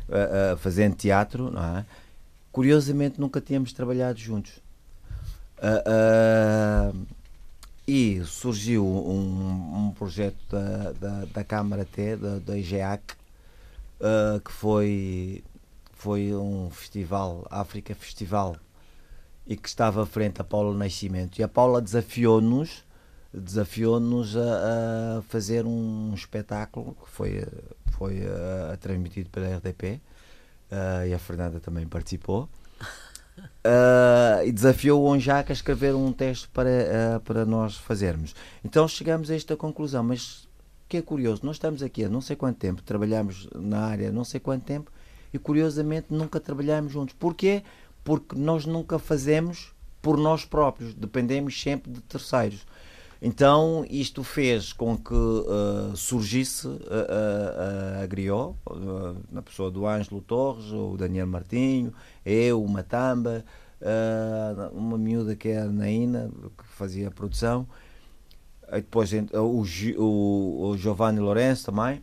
uh, 0.08 0.56
fazendo 0.56 0.94
teatro, 0.96 1.50
não 1.50 1.78
é? 1.78 1.84
curiosamente 2.50 3.20
nunca 3.20 3.40
tínhamos 3.40 3.72
trabalhado 3.72 4.18
juntos. 4.18 4.52
e 7.86 8.22
surgiu 8.24 8.86
um, 8.86 9.88
um 9.88 9.90
projeto 9.92 10.38
da, 10.50 10.92
da, 10.92 11.24
da, 11.26 11.44
Câmara 11.44 11.84
T, 11.84 12.16
da, 12.16 12.38
da 12.38 12.56
IGEAC, 12.56 13.02
que 14.44 14.52
foi 14.52 15.44
foi 15.92 16.34
um 16.34 16.68
festival, 16.70 17.46
África 17.48 17.94
Festival, 17.94 18.56
e 19.46 19.56
que 19.56 19.68
estava 19.68 20.02
à 20.02 20.06
frente 20.06 20.40
a 20.40 20.44
Paula 20.44 20.76
Nascimento. 20.76 21.38
E 21.38 21.44
a 21.44 21.48
Paula 21.48 21.80
desafiou-nos 21.80 22.84
desafiou-nos 23.32 24.36
a, 24.36 24.40
a, 25.18 25.22
fazer 25.22 25.64
um 25.64 26.12
espetáculo 26.14 26.96
que 27.02 27.10
foi, 27.10 27.46
foi 27.92 28.22
a, 28.26 28.74
a 28.74 28.76
transmitido 28.76 29.30
pela 29.30 29.56
RDP 29.56 30.00
uh, 30.70 31.06
e 31.06 31.14
a 31.14 31.18
Fernanda 31.18 31.58
também 31.58 31.86
participou. 31.86 32.48
Uh, 33.64 34.44
e 34.44 34.52
desafiou 34.52 35.02
o 35.02 35.06
Onjac 35.06 35.50
a 35.50 35.54
escrever 35.54 35.94
um 35.94 36.12
texto 36.12 36.50
para, 36.50 36.68
uh, 36.68 37.20
para 37.20 37.46
nós 37.46 37.76
fazermos. 37.76 38.34
Então 38.62 38.86
chegamos 38.86 39.30
a 39.30 39.34
esta 39.34 39.56
conclusão, 39.56 40.02
mas 40.02 40.41
que 40.92 40.98
é 40.98 41.00
curioso, 41.00 41.40
nós 41.42 41.56
estamos 41.56 41.82
aqui 41.82 42.04
há 42.04 42.08
não 42.10 42.20
sei 42.20 42.36
quanto 42.36 42.58
tempo, 42.58 42.82
trabalhamos 42.82 43.48
na 43.54 43.80
área 43.80 44.10
há 44.10 44.12
não 44.12 44.24
sei 44.24 44.38
quanto 44.38 44.64
tempo 44.64 44.92
e 45.32 45.38
curiosamente 45.38 46.08
nunca 46.10 46.38
trabalhamos 46.38 46.92
juntos. 46.92 47.14
Porquê? 47.18 47.62
Porque 48.04 48.36
nós 48.36 48.66
nunca 48.66 48.98
fazemos 48.98 49.72
por 50.02 50.18
nós 50.18 50.44
próprios, 50.44 50.92
dependemos 50.92 51.58
sempre 51.58 51.90
de 51.90 52.02
terceiros. 52.02 52.66
Então 53.22 53.86
isto 53.88 54.22
fez 54.22 54.74
com 54.74 54.94
que 54.94 55.14
uh, 55.14 55.96
surgisse 55.96 56.68
a, 56.68 58.00
a, 58.00 58.02
a 58.02 58.06
Griot, 58.06 58.54
uh, 58.68 59.16
na 59.30 59.40
pessoa 59.40 59.70
do 59.70 59.86
Ângelo 59.86 60.20
Torres, 60.20 60.70
o 60.72 60.94
Daniel 60.98 61.26
Martinho, 61.26 61.94
eu, 62.22 62.62
o 62.62 62.68
Matamba, 62.68 63.42
uh, 63.80 64.76
uma 64.76 64.98
miúda 64.98 65.34
que 65.34 65.48
é 65.48 65.60
a 65.60 65.64
Naina, 65.64 66.30
que 66.58 66.64
fazia 66.66 67.08
a 67.08 67.10
produção, 67.10 67.66
e 68.72 68.80
depois 68.80 69.10
o, 69.12 70.02
o, 70.02 70.68
o 70.70 70.78
Giovanni 70.78 71.20
Lourenço 71.20 71.66
também, 71.66 72.02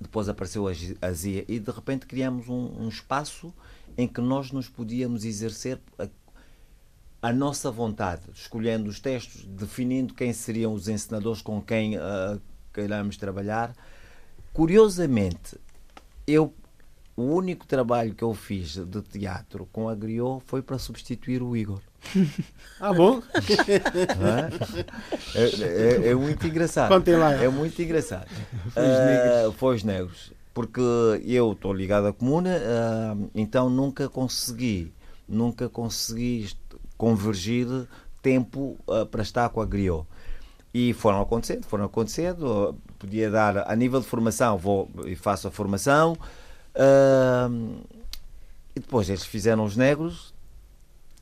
depois 0.00 0.28
apareceu 0.28 0.66
a 0.68 1.12
Zia, 1.12 1.44
e 1.48 1.58
de 1.58 1.70
repente 1.70 2.06
criamos 2.06 2.48
um, 2.48 2.70
um 2.78 2.88
espaço 2.88 3.52
em 3.96 4.06
que 4.06 4.20
nós 4.20 4.50
nos 4.50 4.68
podíamos 4.68 5.24
exercer 5.24 5.80
a, 5.98 6.08
a 7.22 7.32
nossa 7.32 7.70
vontade, 7.70 8.22
escolhendo 8.34 8.90
os 8.90 9.00
textos, 9.00 9.44
definindo 9.44 10.12
quem 10.12 10.32
seriam 10.32 10.74
os 10.74 10.88
ensinadores 10.88 11.40
com 11.40 11.62
quem 11.62 11.96
uh, 11.96 12.40
queiramos 12.74 13.16
trabalhar. 13.16 13.74
Curiosamente, 14.52 15.58
eu 16.26 16.52
o 17.16 17.22
único 17.22 17.66
trabalho 17.66 18.14
que 18.14 18.22
eu 18.22 18.34
fiz 18.34 18.76
de 18.76 19.00
teatro 19.00 19.66
com 19.72 19.88
a 19.88 19.94
Griot 19.94 20.44
foi 20.46 20.60
para 20.60 20.78
substituir 20.78 21.42
o 21.42 21.56
Igor. 21.56 21.80
Ah, 22.78 22.92
bom? 22.92 23.22
É? 25.34 25.40
É, 25.40 26.08
é, 26.08 26.08
é, 26.10 26.14
muito 26.14 26.46
engraçado. 26.46 26.90
Contem 26.90 27.16
lá. 27.16 27.32
É 27.32 27.48
muito 27.48 27.80
engraçado. 27.80 28.28
Foi 28.74 28.82
os 28.82 28.98
negros. 28.98 29.46
Uh, 29.46 29.52
foi 29.52 29.76
os 29.76 29.82
negros. 29.82 30.32
Porque 30.52 30.80
eu 31.24 31.52
estou 31.52 31.72
ligado 31.72 32.06
à 32.06 32.12
comuna, 32.12 32.50
uh, 32.50 33.30
então 33.34 33.70
nunca 33.70 34.10
consegui, 34.10 34.92
nunca 35.26 35.70
consegui 35.70 36.50
convergir 36.98 37.66
tempo 38.20 38.76
uh, 38.86 39.06
para 39.06 39.22
estar 39.22 39.48
com 39.48 39.62
a 39.62 39.64
Griot. 39.64 40.04
E 40.74 40.92
foram 40.92 41.22
acontecendo, 41.22 41.64
foram 41.64 41.86
acontecendo. 41.86 42.76
Podia 42.98 43.30
dar, 43.30 43.70
a 43.70 43.74
nível 43.74 44.00
de 44.00 44.06
formação, 44.06 44.58
vou 44.58 44.90
e 45.06 45.14
faço 45.16 45.48
a 45.48 45.50
formação. 45.50 46.14
Uh, 46.74 47.80
e 48.74 48.80
depois 48.80 49.08
eles 49.08 49.24
fizeram 49.24 49.64
os 49.64 49.76
negros, 49.76 50.34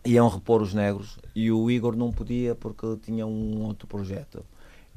iam 0.04 0.28
repor 0.28 0.62
os 0.62 0.74
negros, 0.74 1.18
e 1.34 1.50
o 1.50 1.70
Igor 1.70 1.96
não 1.96 2.12
podia 2.12 2.54
porque 2.54 2.96
tinha 3.02 3.26
um 3.26 3.62
outro 3.62 3.86
projeto. 3.86 4.44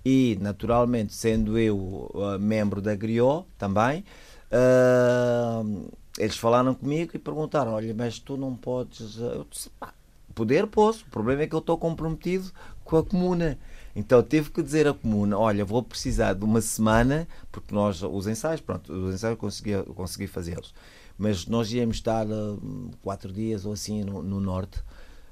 E, 0.05 0.38
naturalmente, 0.41 1.14
sendo 1.14 1.58
eu 1.58 1.78
uh, 1.78 2.39
membro 2.39 2.82
da 2.82 2.95
Griot 2.95 3.45
também, 3.58 4.03
uh, 4.51 5.91
eles 6.18 6.38
falaram 6.38 6.74
comigo 6.74 7.12
e 7.14 7.20
perguntaram: 7.20 7.74
Olha, 7.74 7.93
mas 7.93 8.20
tu 8.20 8.38
não 8.38 8.55
podes. 8.55 9.18
Eu 9.18 9.45
disse: 9.49 9.70
pá, 9.72 9.93
poder 10.34 10.68
posso. 10.68 11.05
O 11.05 11.10
problema 11.10 11.41
é 11.41 11.47
que 11.47 11.55
eu 11.55 11.60
estou 11.60 11.78
comprometido 11.78 12.51
com 12.84 12.97
a 12.97 13.03
comuna. 13.03 13.58
Então 13.97 14.22
tive 14.22 14.51
que 14.51 14.62
dizer 14.62 14.88
à 14.88 14.93
comuna, 14.93 15.39
olha, 15.39 15.66
vou 15.66 15.82
precisar 15.82 16.34
de 16.34 16.45
uma 16.45 16.62
semana, 16.62 17.28
porque 17.51 17.74
nós, 17.74 18.03
os 18.03 18.28
ensaios, 18.28 18.62
pronto, 18.62 18.93
os 18.93 19.16
ensaios 19.16 19.39
consegui, 19.39 19.72
consegui 19.95 20.28
fazê-los, 20.28 20.72
mas 21.18 21.47
nós 21.47 21.74
íamos 21.74 21.97
estar 21.97 22.28
uh, 22.28 22.91
quatro 23.01 23.34
dias 23.34 23.66
ou 23.66 23.74
assim 23.74 24.03
no, 24.03 24.22
no 24.22 24.39
norte, 24.39 24.84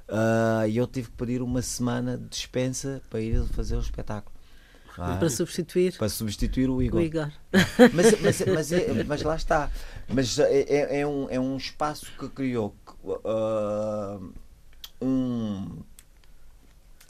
uh, 0.10 0.68
e 0.68 0.78
eu 0.78 0.88
tive 0.88 1.10
que 1.10 1.16
pedir 1.16 1.42
uma 1.42 1.62
semana 1.62 2.18
de 2.18 2.28
dispensa 2.28 3.02
para 3.10 3.22
ir 3.22 3.44
fazer 3.48 3.76
o 3.76 3.80
espetáculo. 3.80 4.36
Ah, 4.98 5.18
para 5.18 5.30
substituir 5.30 5.98
para 5.98 6.08
substituir 6.08 6.70
o 6.70 6.82
Igor, 6.82 7.02
o 7.02 7.04
Igor. 7.04 7.30
Mas, 7.94 8.22
mas, 8.22 8.42
mas, 8.48 8.72
é, 8.72 9.04
mas, 9.04 9.22
lá 9.24 9.36
está 9.36 9.70
mas 10.08 10.40
é, 10.40 10.62
é, 10.62 11.00
é, 11.02 11.08
um, 11.08 11.30
é 11.30 11.38
um 11.38 11.58
espaço 11.58 12.06
que 12.18 12.30
criou 12.30 12.74
uh, 13.04 14.34
um, 15.02 15.84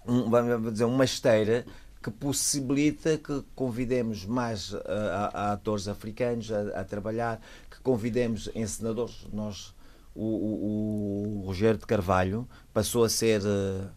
um, 0.07 0.29
vamos 0.29 0.73
dizer, 0.73 0.85
uma 0.85 1.05
esteira 1.05 1.63
que 2.01 2.11
possibilita 2.11 3.17
que 3.17 3.43
convidemos 3.55 4.25
mais 4.25 4.73
uh, 4.73 4.81
a, 4.87 5.25
a, 5.25 5.51
atores 5.53 5.87
africanos 5.87 6.51
a, 6.51 6.81
a, 6.81 6.83
trabalhar, 6.83 7.41
que 7.69 7.79
convidemos 7.81 8.49
encenadores. 8.53 9.25
Nós, 9.33 9.74
o, 10.15 10.23
o, 10.23 11.41
o, 11.41 11.45
Rogério 11.45 11.77
de 11.77 11.85
Carvalho 11.85 12.47
passou 12.73 13.03
a 13.03 13.09
ser, 13.09 13.41
uh, 13.41 13.89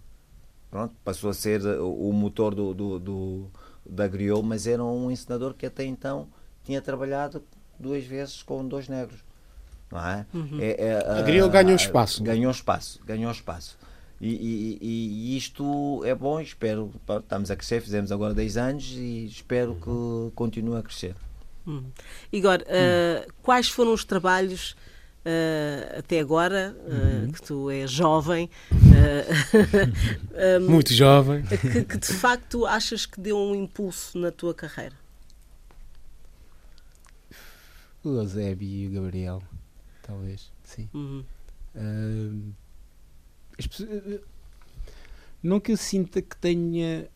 pronto, 0.71 0.95
passou 1.05 1.31
a 1.31 1.35
ser 1.35 1.65
o, 1.65 2.13
motor 2.13 2.55
do, 2.55 2.75
do, 2.75 2.99
do, 2.99 3.51
da 3.89 4.09
Griot, 4.09 4.43
mas 4.43 4.67
era 4.67 4.83
um 4.85 5.11
encenador 5.11 5.55
que 5.55 5.65
até 5.65 5.85
então 5.85 6.29
tinha 6.65 6.83
trabalhado 6.83 7.43
duas 7.79 8.05
vezes 8.05 8.43
com 8.43 8.67
dois 8.67 8.89
negros. 8.89 9.25
Não 9.91 10.07
é? 10.07 10.27
Uhum. 10.35 10.59
é, 10.61 10.87
é 10.87 11.19
a 11.19 11.23
Griot 11.23 11.49
ganhou 11.51 11.77
espaço. 11.77 12.23
Ganhou 12.23 12.51
espaço, 12.51 13.01
ganhou 13.07 13.31
espaço. 13.31 13.79
E, 14.21 14.29
e, 14.29 14.79
e, 14.81 15.37
isto 15.37 16.03
é 16.05 16.13
bom, 16.13 16.41
espero, 16.41 16.93
estamos 17.21 17.53
a 17.53 17.57
crescer, 17.57 17.81
fizemos 17.81 18.11
agora 18.11 18.35
10 18.35 18.57
anos 18.57 18.93
e 18.97 19.27
espero 19.27 19.77
que 19.77 20.35
continue 20.35 20.77
a 20.77 20.83
crescer. 20.83 21.15
Hum. 21.65 21.85
Igor, 22.33 22.59
uh, 22.63 23.33
quais 23.43 23.69
foram 23.69 23.93
os 23.93 24.05
trabalhos 24.05 24.75
uh, 25.25 25.99
até 25.99 26.21
agora, 26.21 26.77
uh, 26.81 27.25
uhum. 27.25 27.33
que 27.33 27.43
tu 27.43 27.71
és 27.71 27.91
jovem, 27.91 28.51
um, 30.61 30.71
muito 30.71 30.93
jovem, 30.93 31.45
que, 31.45 31.85
que, 31.85 31.99
de 31.99 32.13
facto 32.13 32.67
achas 32.67 33.07
que 33.07 33.21
deu 33.21 33.37
um 33.37 33.55
impulso 33.55 34.19
na 34.19 34.31
tua 34.31 34.55
carreira? 34.55 34.97
O 38.05 38.11
Eusébio 38.11 38.69
e 38.69 38.87
o 38.89 38.91
Gabriel, 38.91 39.43
talvez, 40.03 40.51
sim. 40.65 40.89
Uhum. 40.95 41.25
Não 45.43 45.61
que 45.61 45.73
eu 45.73 45.77
sinta 45.77 46.21
que 46.21 46.37
tenha. 46.37 47.09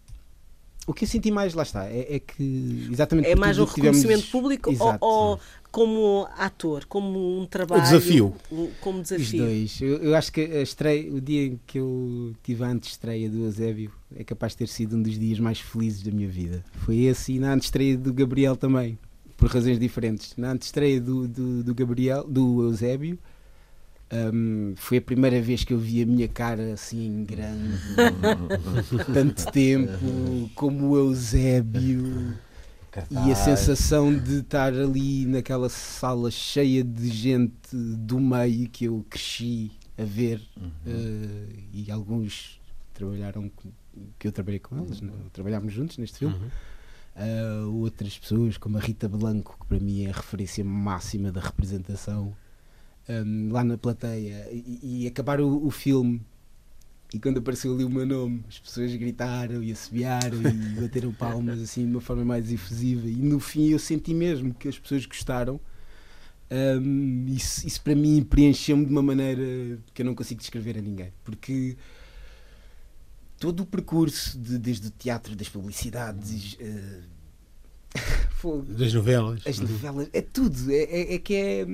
O 0.87 0.93
que 0.93 1.05
eu 1.05 1.09
senti 1.09 1.31
mais, 1.31 1.55
lá 1.55 1.63
está, 1.63 1.87
é, 1.87 2.17
é 2.17 2.19
que 2.19 2.89
exatamente. 2.91 3.29
É 3.29 3.37
mais 3.37 3.59
um 3.59 3.65
reconhecimento 3.65 4.23
tivemos... 4.23 4.27
público 4.27 4.75
ou, 4.81 4.97
ou, 5.01 5.41
como 5.71 6.29
ator, 6.37 6.85
como 6.87 7.41
um 7.41 7.47
trabalho. 7.47 7.81
O 7.81 7.85
desafio. 7.85 8.35
Como 8.81 9.01
desafio. 9.01 9.43
Os 9.43 9.49
dois. 9.49 9.81
Eu, 9.81 9.99
eu, 9.99 10.15
acho 10.17 10.33
que 10.33 10.41
a 10.41 10.61
estreia, 10.61 11.13
o 11.13 11.21
dia 11.21 11.47
em 11.47 11.61
que 11.67 11.79
eu 11.79 12.35
tive 12.43 12.65
a 12.65 12.69
antestreia 12.69 13.31
do 13.31 13.45
Eusébio 13.45 13.93
é 14.17 14.25
capaz 14.25 14.53
de 14.53 14.59
ter 14.59 14.69
sido 14.69 14.97
um 14.97 15.03
dos 15.03 15.17
dias 15.17 15.39
mais 15.39 15.61
felizes 15.61 16.03
da 16.03 16.11
minha 16.11 16.29
vida. 16.29 16.65
Foi 16.73 16.99
esse 16.99 17.35
e 17.35 17.39
na 17.39 17.53
antestreia 17.55 17.97
do 17.97 18.13
Gabriel 18.13 18.57
também, 18.57 18.99
por 19.37 19.49
razões 19.49 19.79
diferentes. 19.79 20.35
Na 20.37 20.51
antestreia 20.51 21.01
do, 21.01 21.29
do, 21.29 21.63
do 21.63 21.75
Gabriel, 21.75 22.25
do 22.25 22.63
Eusébio 22.65 23.19
um, 24.13 24.75
foi 24.77 24.99
a 24.99 25.03
primeira 25.03 25.41
vez 25.41 25.65
que 25.65 25.73
eu 25.73 25.79
vi 25.79 26.03
a 26.03 26.07
minha 26.07 26.29
cara 26.29 26.75
assim 26.75 27.25
grande, 27.25 27.79
tanto 29.13 29.51
tempo, 29.51 30.51
como 30.55 30.91
o 30.91 30.99
Eusébio. 30.99 32.37
E 33.11 33.33
a 33.33 33.35
sensação 33.35 34.15
de 34.15 34.41
estar 34.41 34.75
ali 34.75 35.25
naquela 35.25 35.71
sala 35.71 36.31
cheia 36.31 36.85
de 36.85 37.09
gente 37.09 37.75
do 37.75 38.21
meio 38.21 38.69
que 38.69 38.85
eu 38.85 39.03
cresci 39.09 39.73
a 39.97 40.05
ver, 40.05 40.43
uhum. 40.61 40.69
uh, 40.87 41.59
e 41.73 41.91
alguns 41.91 42.61
trabalharam, 42.93 43.51
que 44.19 44.29
eu 44.29 44.33
trabalhei 44.33 44.59
com 44.59 44.79
eles, 44.79 45.01
uhum. 45.01 45.11
trabalhámos 45.33 45.73
juntos 45.73 45.97
neste 45.97 46.19
filme. 46.19 46.35
Uhum. 46.35 46.51
Uh, 47.15 47.83
outras 47.83 48.19
pessoas, 48.19 48.59
como 48.59 48.77
a 48.77 48.81
Rita 48.81 49.09
Blanco, 49.09 49.57
que 49.59 49.67
para 49.67 49.81
mim 49.81 50.05
é 50.05 50.11
a 50.11 50.15
referência 50.15 50.63
máxima 50.63 51.33
da 51.33 51.41
representação 51.41 52.35
um, 53.09 53.53
lá 53.53 53.65
na 53.65 53.77
plateia 53.77 54.49
e, 54.51 55.03
e 55.03 55.07
acabar 55.07 55.41
o, 55.41 55.67
o, 55.67 55.71
filme. 55.71 56.21
E 57.13 57.19
quando 57.19 57.39
apareceu 57.39 57.75
ali 57.75 57.85
o 57.85 57.91
meu 57.91 58.07
nome 58.07 58.43
as 58.49 58.59
pessoas 58.59 58.95
gritaram 58.95 59.63
e 59.63 59.71
assobiaram 59.73 60.39
e 60.39 60.81
bateram 60.81 61.13
palmas 61.13 61.61
assim 61.61 61.85
de 61.85 61.91
uma 61.91 62.01
forma 62.01 62.25
mais 62.25 62.51
efusiva. 62.51 63.07
E 63.07 63.17
no 63.17 63.39
fim 63.41 63.69
eu 63.71 63.79
senti 63.79 64.15
mesmo 64.15 64.55
que 64.55 64.69
as 64.69 64.79
pessoas 64.79 65.07
gostaram. 65.07 65.61
Um, 66.51 67.27
isso, 67.29 67.67
isso 67.67 67.81
para 67.81 67.95
mim 67.95 68.23
preencheu-me 68.23 68.85
de 68.85 68.93
uma 68.93 69.03
maneira 69.03 69.79
que 69.95 70.03
eu 70.03 70.07
não 70.07 70.15
consigo 70.15 70.41
descrever 70.41 70.77
a 70.77 70.83
ninguém. 70.83 71.13
Porque 71.25 71.77
todo 73.39 73.61
o 73.61 73.67
percurso 73.67 74.39
de, 74.39 74.59
desde 74.59 74.89
o 74.89 74.91
teatro 74.91 75.35
das 75.35 75.49
publicidades 75.49 76.59
uh, 78.45 78.63
das 78.69 78.93
novelas 78.93 79.47
as 79.47 79.59
novelas 79.59 80.09
é 80.13 80.21
tudo. 80.21 80.71
É, 80.71 80.83
é, 80.83 81.15
é 81.15 81.19
que 81.19 81.35
é 81.35 81.67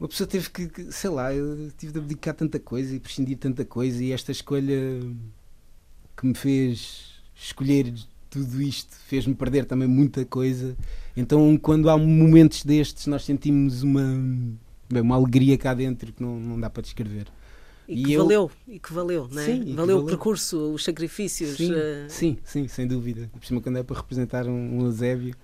uma 0.00 0.08
pessoa 0.08 0.26
teve 0.26 0.48
que, 0.50 0.92
sei 0.92 1.10
lá, 1.10 1.34
eu 1.34 1.70
tive 1.76 1.92
de 1.92 1.98
abdicar 1.98 2.34
tanta 2.34 2.58
coisa 2.58 2.94
e 2.94 3.00
prescindir 3.00 3.36
tanta 3.38 3.64
coisa 3.64 4.02
e 4.02 4.12
esta 4.12 4.30
escolha 4.30 5.00
que 6.16 6.26
me 6.26 6.34
fez 6.34 7.20
escolher 7.34 7.92
tudo 8.30 8.60
isto 8.60 8.94
fez-me 9.06 9.34
perder 9.34 9.64
também 9.64 9.88
muita 9.88 10.24
coisa. 10.24 10.76
Então, 11.16 11.56
quando 11.56 11.88
há 11.88 11.96
momentos 11.96 12.64
destes, 12.64 13.06
nós 13.06 13.24
sentimos 13.24 13.82
uma, 13.82 14.02
uma 14.92 15.16
alegria 15.16 15.56
cá 15.56 15.74
dentro 15.74 16.12
que 16.12 16.22
não, 16.22 16.38
não 16.38 16.60
dá 16.60 16.68
para 16.70 16.82
descrever. 16.82 17.26
E 17.88 18.04
que 18.04 18.12
eu- 18.12 18.22
valeu, 18.24 18.50
e 18.68 18.78
que 18.78 18.92
valeu, 18.92 19.26
não 19.32 19.40
é? 19.40 19.46
Sim, 19.46 19.62
e 19.62 19.72
valeu 19.72 19.96
o 19.96 20.00
valeu. 20.00 20.04
percurso, 20.04 20.74
os 20.74 20.84
sacrifícios. 20.84 21.56
Sim, 21.56 21.72
eh, 21.74 22.06
sim, 22.08 22.38
sim, 22.44 22.68
sem 22.68 22.86
dúvida. 22.86 23.30
Por 23.32 23.44
cima, 23.46 23.62
quando 23.62 23.78
é 23.78 23.82
para 23.82 23.96
representar 23.96 24.46
um, 24.46 24.78
um 24.78 24.84
Eusébio. 24.84 25.34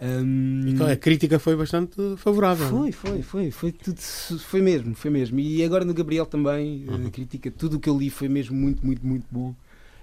Hum, 0.00 0.64
Então, 0.68 0.86
a 0.86 0.96
crítica 0.96 1.38
foi 1.38 1.56
bastante 1.56 1.96
favorável. 2.16 2.68
Foi, 2.68 2.92
foi, 2.92 3.22
foi, 3.22 3.50
foi 3.50 3.72
tudo, 3.72 4.00
foi 4.00 4.60
mesmo, 4.62 4.94
foi 4.94 5.10
mesmo. 5.10 5.38
E 5.40 5.62
agora 5.64 5.84
no 5.84 5.94
Gabriel 5.94 6.26
também, 6.26 6.84
Uhum. 6.88 7.06
a 7.06 7.10
crítica, 7.10 7.50
tudo 7.50 7.76
o 7.76 7.80
que 7.80 7.88
eu 7.88 7.96
li 7.98 8.10
foi 8.10 8.28
mesmo 8.28 8.56
muito, 8.56 8.84
muito, 8.84 9.06
muito 9.06 9.26
bom. 9.30 9.54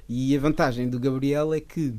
E 0.08 0.36
a 0.36 0.40
vantagem 0.40 0.90
do 0.90 1.00
Gabriel 1.00 1.54
é 1.54 1.60
que 1.60 1.94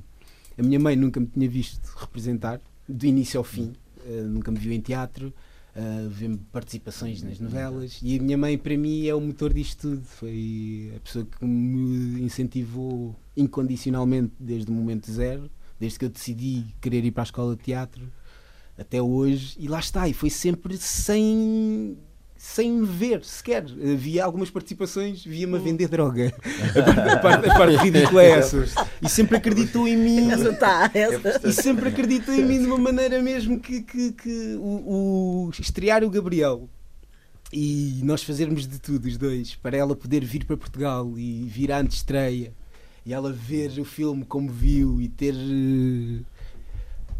a 0.58 0.62
minha 0.62 0.78
mãe 0.78 0.94
nunca 0.96 1.18
me 1.20 1.26
tinha 1.26 1.48
visto 1.48 1.80
representar, 1.96 2.60
do 2.88 3.04
início 3.04 3.38
ao 3.38 3.44
fim, 3.44 3.72
eh, 4.06 4.22
nunca 4.22 4.50
me 4.52 4.58
viu 4.58 4.72
em 4.72 4.80
teatro, 4.80 5.34
uh, 5.74 6.08
vê-me 6.08 6.36
participações 6.52 7.20
nas 7.22 7.40
novelas, 7.40 7.98
e 8.00 8.16
a 8.18 8.22
minha 8.22 8.38
mãe 8.38 8.56
para 8.56 8.76
mim 8.78 9.06
é 9.08 9.14
o 9.14 9.20
motor 9.20 9.52
disto 9.52 9.80
tudo. 9.90 10.02
Foi 10.04 10.92
a 10.96 11.00
pessoa 11.00 11.24
que 11.26 11.44
me 11.44 12.22
incentivou 12.22 13.14
incondicionalmente 13.36 14.32
desde 14.38 14.70
o 14.70 14.74
momento 14.74 15.10
zero, 15.10 15.50
desde 15.78 15.98
que 15.98 16.04
eu 16.04 16.08
decidi 16.08 16.64
querer 16.80 17.04
ir 17.04 17.10
para 17.10 17.22
a 17.22 17.24
escola 17.24 17.56
de 17.56 17.62
teatro 17.62 18.10
até 18.78 19.00
hoje, 19.00 19.56
e 19.58 19.68
lá 19.68 19.78
está, 19.78 20.06
e 20.06 20.12
foi 20.12 20.28
sempre 20.28 20.76
sem 20.76 21.96
sem 22.36 22.70
me 22.70 22.86
ver 22.86 23.24
sequer. 23.24 23.64
Havia 23.64 24.24
algumas 24.24 24.50
participações, 24.50 25.24
via-me 25.24 25.56
a 25.56 25.58
vender 25.58 25.88
droga. 25.88 26.32
A 27.10 27.16
parte, 27.16 27.48
a 27.48 27.54
parte 27.54 27.76
ridícula 27.76 28.22
é 28.22 28.30
essa. 28.30 28.64
E 29.00 29.08
sempre 29.08 29.38
acreditou 29.38 29.88
em 29.88 29.96
mim. 29.96 30.30
Está, 30.30 30.90
essa. 30.92 31.40
E 31.48 31.52
sempre 31.52 31.88
acreditou 31.88 32.34
em 32.34 32.44
mim 32.44 32.60
de 32.60 32.66
uma 32.66 32.78
maneira 32.78 33.22
mesmo 33.22 33.58
que, 33.58 33.80
que, 33.80 34.12
que 34.12 34.54
o, 34.60 35.48
o 35.48 35.50
estrear 35.58 36.04
o 36.04 36.10
Gabriel 36.10 36.68
e 37.52 38.00
nós 38.04 38.22
fazermos 38.22 38.66
de 38.66 38.78
tudo, 38.78 39.06
os 39.06 39.16
dois, 39.16 39.54
para 39.54 39.76
ela 39.76 39.96
poder 39.96 40.24
vir 40.24 40.44
para 40.44 40.56
Portugal 40.56 41.12
e 41.16 41.44
vir 41.44 41.72
à 41.72 41.80
estreia 41.80 42.52
e 43.06 43.12
ela 43.14 43.32
ver 43.32 43.78
o 43.78 43.84
filme 43.84 44.24
como 44.24 44.50
viu 44.50 45.00
e 45.00 45.08
ter. 45.08 45.32
eh, 45.34 46.22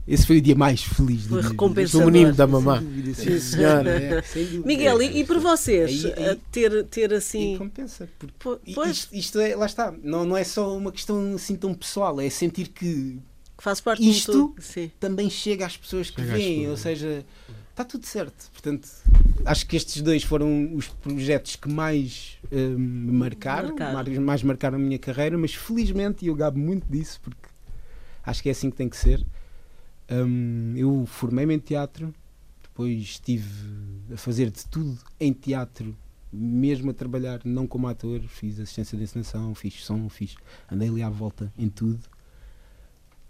Esse 0.09 0.24
foi 0.26 0.39
o 0.39 0.41
dia 0.41 0.55
mais 0.55 0.82
feliz 0.82 1.26
minha 1.26 1.43
recompensador. 1.43 2.03
Sou 2.03 2.11
menino 2.12 2.32
da 2.34 2.47
mamã. 2.47 2.80
Sim, 3.14 3.41
senhora. 3.41 3.91
é. 3.91 4.22
Miguel, 4.64 5.03
e, 5.03 5.20
e 5.20 5.24
para 5.24 5.39
vocês, 5.41 6.05
Aí- 6.05 6.12
aí- 6.28 6.41
ter, 6.53 6.84
ter 6.84 7.12
assim. 7.14 7.57
compensa. 7.59 8.09
Porque 8.39 8.72
Pois, 8.74 8.91
isto, 8.99 9.14
isto 9.14 9.41
é, 9.41 9.57
lá 9.57 9.66
está, 9.66 9.93
não, 10.05 10.24
não 10.24 10.37
é 10.37 10.45
só 10.45 10.76
uma 10.76 10.93
questão 10.93 11.34
assim 11.34 11.57
tão 11.57 11.74
pessoal, 11.74 12.20
é 12.20 12.30
sentir 12.30 12.68
que 12.68 13.18
faz 13.59 13.80
parte 13.80 14.09
isto- 14.09 14.55
também 15.01 15.28
chega 15.30 15.66
às 15.66 15.76
pessoas 15.76 16.09
que 16.11 16.20
Chega 16.22 16.37
pessoas. 16.37 16.68
ou 16.68 16.76
seja, 16.76 17.24
está 17.77 17.85
tudo 17.85 18.07
certo. 18.07 18.51
Portanto, 18.53 18.89
acho 19.45 19.66
que 19.66 19.77
estes 19.77 20.01
dois 20.01 20.22
foram 20.22 20.74
os 20.74 20.89
projetos 20.89 21.57
que 21.57 21.68
mais 21.68 22.39
hum, 22.51 22.79
me 22.79 23.12
marcaram, 23.12 23.77
mais, 23.77 24.18
mais 24.18 24.43
marcaram 24.43 24.77
a 24.77 24.81
minha 24.81 24.99
carreira, 24.99 25.37
mas 25.37 25.55
felizmente, 25.55 26.24
e 26.24 26.29
eu 26.29 26.35
gabo 26.35 26.59
muito 26.59 26.91
disso, 26.91 27.20
porque 27.22 27.49
acho 28.24 28.43
que 28.43 28.49
é 28.49 28.53
assim 28.53 28.70
que 28.70 28.77
tem 28.77 28.89
que 28.89 28.97
ser. 28.97 29.24
hum, 30.11 30.72
eu 30.74 31.05
formei-me 31.07 31.55
em 31.55 31.59
teatro, 31.59 32.14
depois 32.62 32.99
estive 33.03 33.47
a 34.11 34.16
fazer 34.16 34.51
de 34.51 34.64
tudo 34.66 34.99
em 35.20 35.35
teatro, 35.35 35.95
mesmo 36.33 36.91
a 36.91 36.95
trabalhar 36.95 37.43
não 37.45 37.66
como 37.66 37.89
ator, 37.89 38.22
fiz 38.22 38.59
assistência 38.59 38.97
de 38.97 39.05
encenação, 39.05 39.55
fiz 39.55 39.85
som, 39.85 40.09
fiz, 40.09 40.35
andei 40.72 40.89
ali 40.89 41.03
à 41.03 41.11
volta 41.11 41.53
em 41.59 41.68
tudo. 41.68 42.01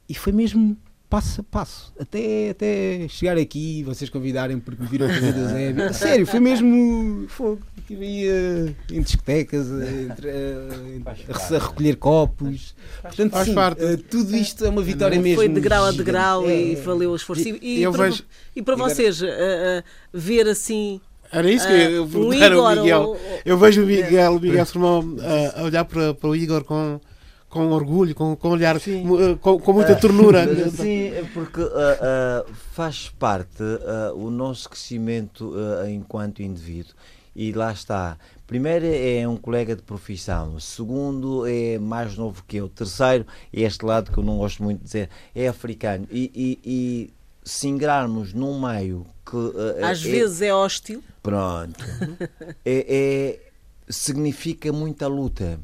E 0.09 0.15
foi 0.15 0.33
mesmo 0.33 0.77
passo 1.09 1.41
a 1.41 1.45
passo, 1.45 1.93
até, 2.01 2.51
até 2.51 3.07
chegar 3.09 3.39
aqui, 3.39 3.83
vocês 3.85 4.11
convidarem 4.11 4.59
porque 4.59 4.83
me 4.83 4.89
viram 4.89 5.09
fazer 5.09 5.33
Zébia. 5.49 5.93
Sério, 5.93 6.27
foi 6.27 6.41
mesmo 6.41 7.27
fogo. 7.29 7.61
Estive 7.79 8.05
aí 8.05 8.27
eh, 8.29 8.75
em 8.91 9.01
discotecas, 9.01 9.69
eh, 9.71 10.09
entre, 10.11 10.29
eh, 10.29 11.01
a, 11.07 11.55
a 11.55 11.59
recolher 11.61 11.95
copos. 11.97 12.75
Portanto, 13.01 13.31
Faz 13.31 13.47
sim, 13.47 13.55
parte. 13.55 13.97
tudo 14.11 14.37
isto 14.37 14.65
é 14.65 14.69
uma 14.69 14.83
vitória 14.83 15.21
mesmo. 15.21 15.37
Foi 15.37 15.49
de 15.49 15.61
grau 15.61 15.85
a 15.85 15.91
gigante. 15.93 16.05
degrau 16.05 16.51
e 16.51 16.73
É, 16.73 16.77
valeu 16.81 17.13
o 17.13 17.17
esforço. 17.17 17.49
E, 17.49 17.59
e 17.63 17.83
eu 17.85 17.93
para, 17.93 18.05
vejo- 18.07 18.25
e 18.57 18.63
para 18.63 18.75
vocês, 18.75 19.23
eh, 19.23 19.29
eh, 19.31 19.85
ver 20.13 20.49
assim. 20.49 21.01
Era 21.31 21.49
isso 21.51 21.67
que 21.67 21.73
ah, 21.73 21.77
eu 21.77 21.91
ia 21.93 22.03
o 22.03 22.09
perguntar 22.09 22.47
Igor, 22.53 22.67
ao 22.71 22.77
Miguel. 22.77 23.03
o- 23.03 23.17
Eu 23.45 23.59
vejo 23.59 23.83
o 23.83 23.87
Miguel, 23.87 24.33
o 24.37 24.41
Miguel 24.41 24.67
Sermão 24.67 25.17
a, 25.55 25.61
a 25.61 25.65
olhar 25.65 25.85
para, 25.85 26.13
para 26.15 26.29
o 26.29 26.35
Igor 26.35 26.65
com, 26.65 27.01
com 27.49 27.71
orgulho, 27.71 28.15
com, 28.15 28.37
com 28.37 28.51
olhar, 28.51 28.77
eh, 28.77 29.37
com, 29.41 29.59
com 29.59 29.73
muita 29.73 29.95
ternura. 29.97 30.47
Sim, 30.71 31.09
é 31.09 31.25
porque 31.33 31.61
ah, 31.61 32.45
ah, 32.47 32.53
faz 32.73 33.09
parte 33.09 33.63
ah, 33.63 34.13
o 34.15 34.31
nosso 34.31 34.69
crescimento 34.69 35.55
enquanto 35.89 36.43
indivíduo. 36.43 36.95
E 37.35 37.53
lá 37.53 37.71
está. 37.71 38.17
Primeiro 38.47 38.87
é 38.87 39.29
um 39.29 39.37
colega 39.37 39.77
de 39.77 39.83
profissão. 39.83 40.59
Segundo 40.59 41.47
é 41.47 41.79
mais 41.79 42.17
novo 42.17 42.43
que 42.47 42.57
eu. 42.57 42.69
Terceiro 42.69 43.27
é 43.53 43.61
este 43.61 43.85
lado 43.85 44.11
que 44.11 44.19
eu 44.19 44.25
não 44.25 44.39
gosto 44.39 44.63
muito 44.63 44.79
de 44.79 44.85
dizer. 44.85 45.11
É 45.35 45.47
africano. 45.47 46.09
E, 46.11 46.31
e, 46.35 46.59
e 46.65 47.11
se 47.45 47.69
ingrarmos 47.69 48.33
num 48.33 48.59
meio 48.59 49.07
que. 49.25 49.37
às 49.85 50.05
é- 50.05 50.11
vezes 50.11 50.43
é 50.43 50.55
hostil. 50.55 51.03
Pronto. 51.23 51.85
É, 52.65 52.87
é- 52.89 53.41
significa 53.89 54.73
muita 54.73 55.07
luta. 55.07 55.61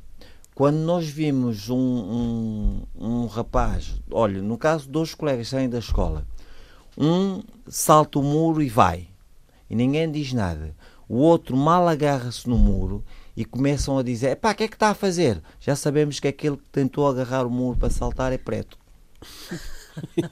Quando 0.54 0.76
nós 0.76 1.08
vimos 1.08 1.70
um, 1.70 1.76
um, 1.76 2.82
um 2.94 3.26
rapaz, 3.26 4.00
olha, 4.10 4.42
no 4.42 4.58
caso, 4.58 4.88
dois 4.88 5.14
colegas 5.14 5.48
saem 5.48 5.68
da 5.68 5.78
escola, 5.78 6.26
um 6.96 7.42
salta 7.66 8.18
o 8.18 8.22
muro 8.22 8.62
e 8.62 8.68
vai, 8.68 9.08
e 9.70 9.74
ninguém 9.74 10.10
diz 10.10 10.32
nada. 10.32 10.76
O 11.08 11.16
outro 11.16 11.56
mal 11.56 11.88
agarra-se 11.88 12.48
no 12.48 12.58
muro 12.58 13.02
e 13.34 13.44
começam 13.44 13.96
a 13.96 14.02
dizer: 14.02 14.36
pá, 14.36 14.52
o 14.52 14.54
que 14.54 14.64
é 14.64 14.68
que 14.68 14.76
está 14.76 14.90
a 14.90 14.94
fazer? 14.94 15.42
Já 15.58 15.74
sabemos 15.74 16.20
que 16.20 16.28
aquele 16.28 16.56
que 16.56 16.64
tentou 16.70 17.08
agarrar 17.08 17.46
o 17.46 17.50
muro 17.50 17.78
para 17.78 17.90
saltar 17.90 18.32
é 18.32 18.38
preto. 18.38 18.78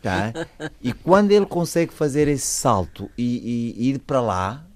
Tá? 0.00 0.32
E 0.80 0.90
quando 0.90 1.32
ele 1.32 1.44
consegue 1.44 1.92
fazer 1.92 2.28
esse 2.28 2.46
salto 2.46 3.10
e, 3.18 3.74
e 3.76 3.90
ir 3.90 3.98
para 3.98 4.18
lá, 4.18 4.66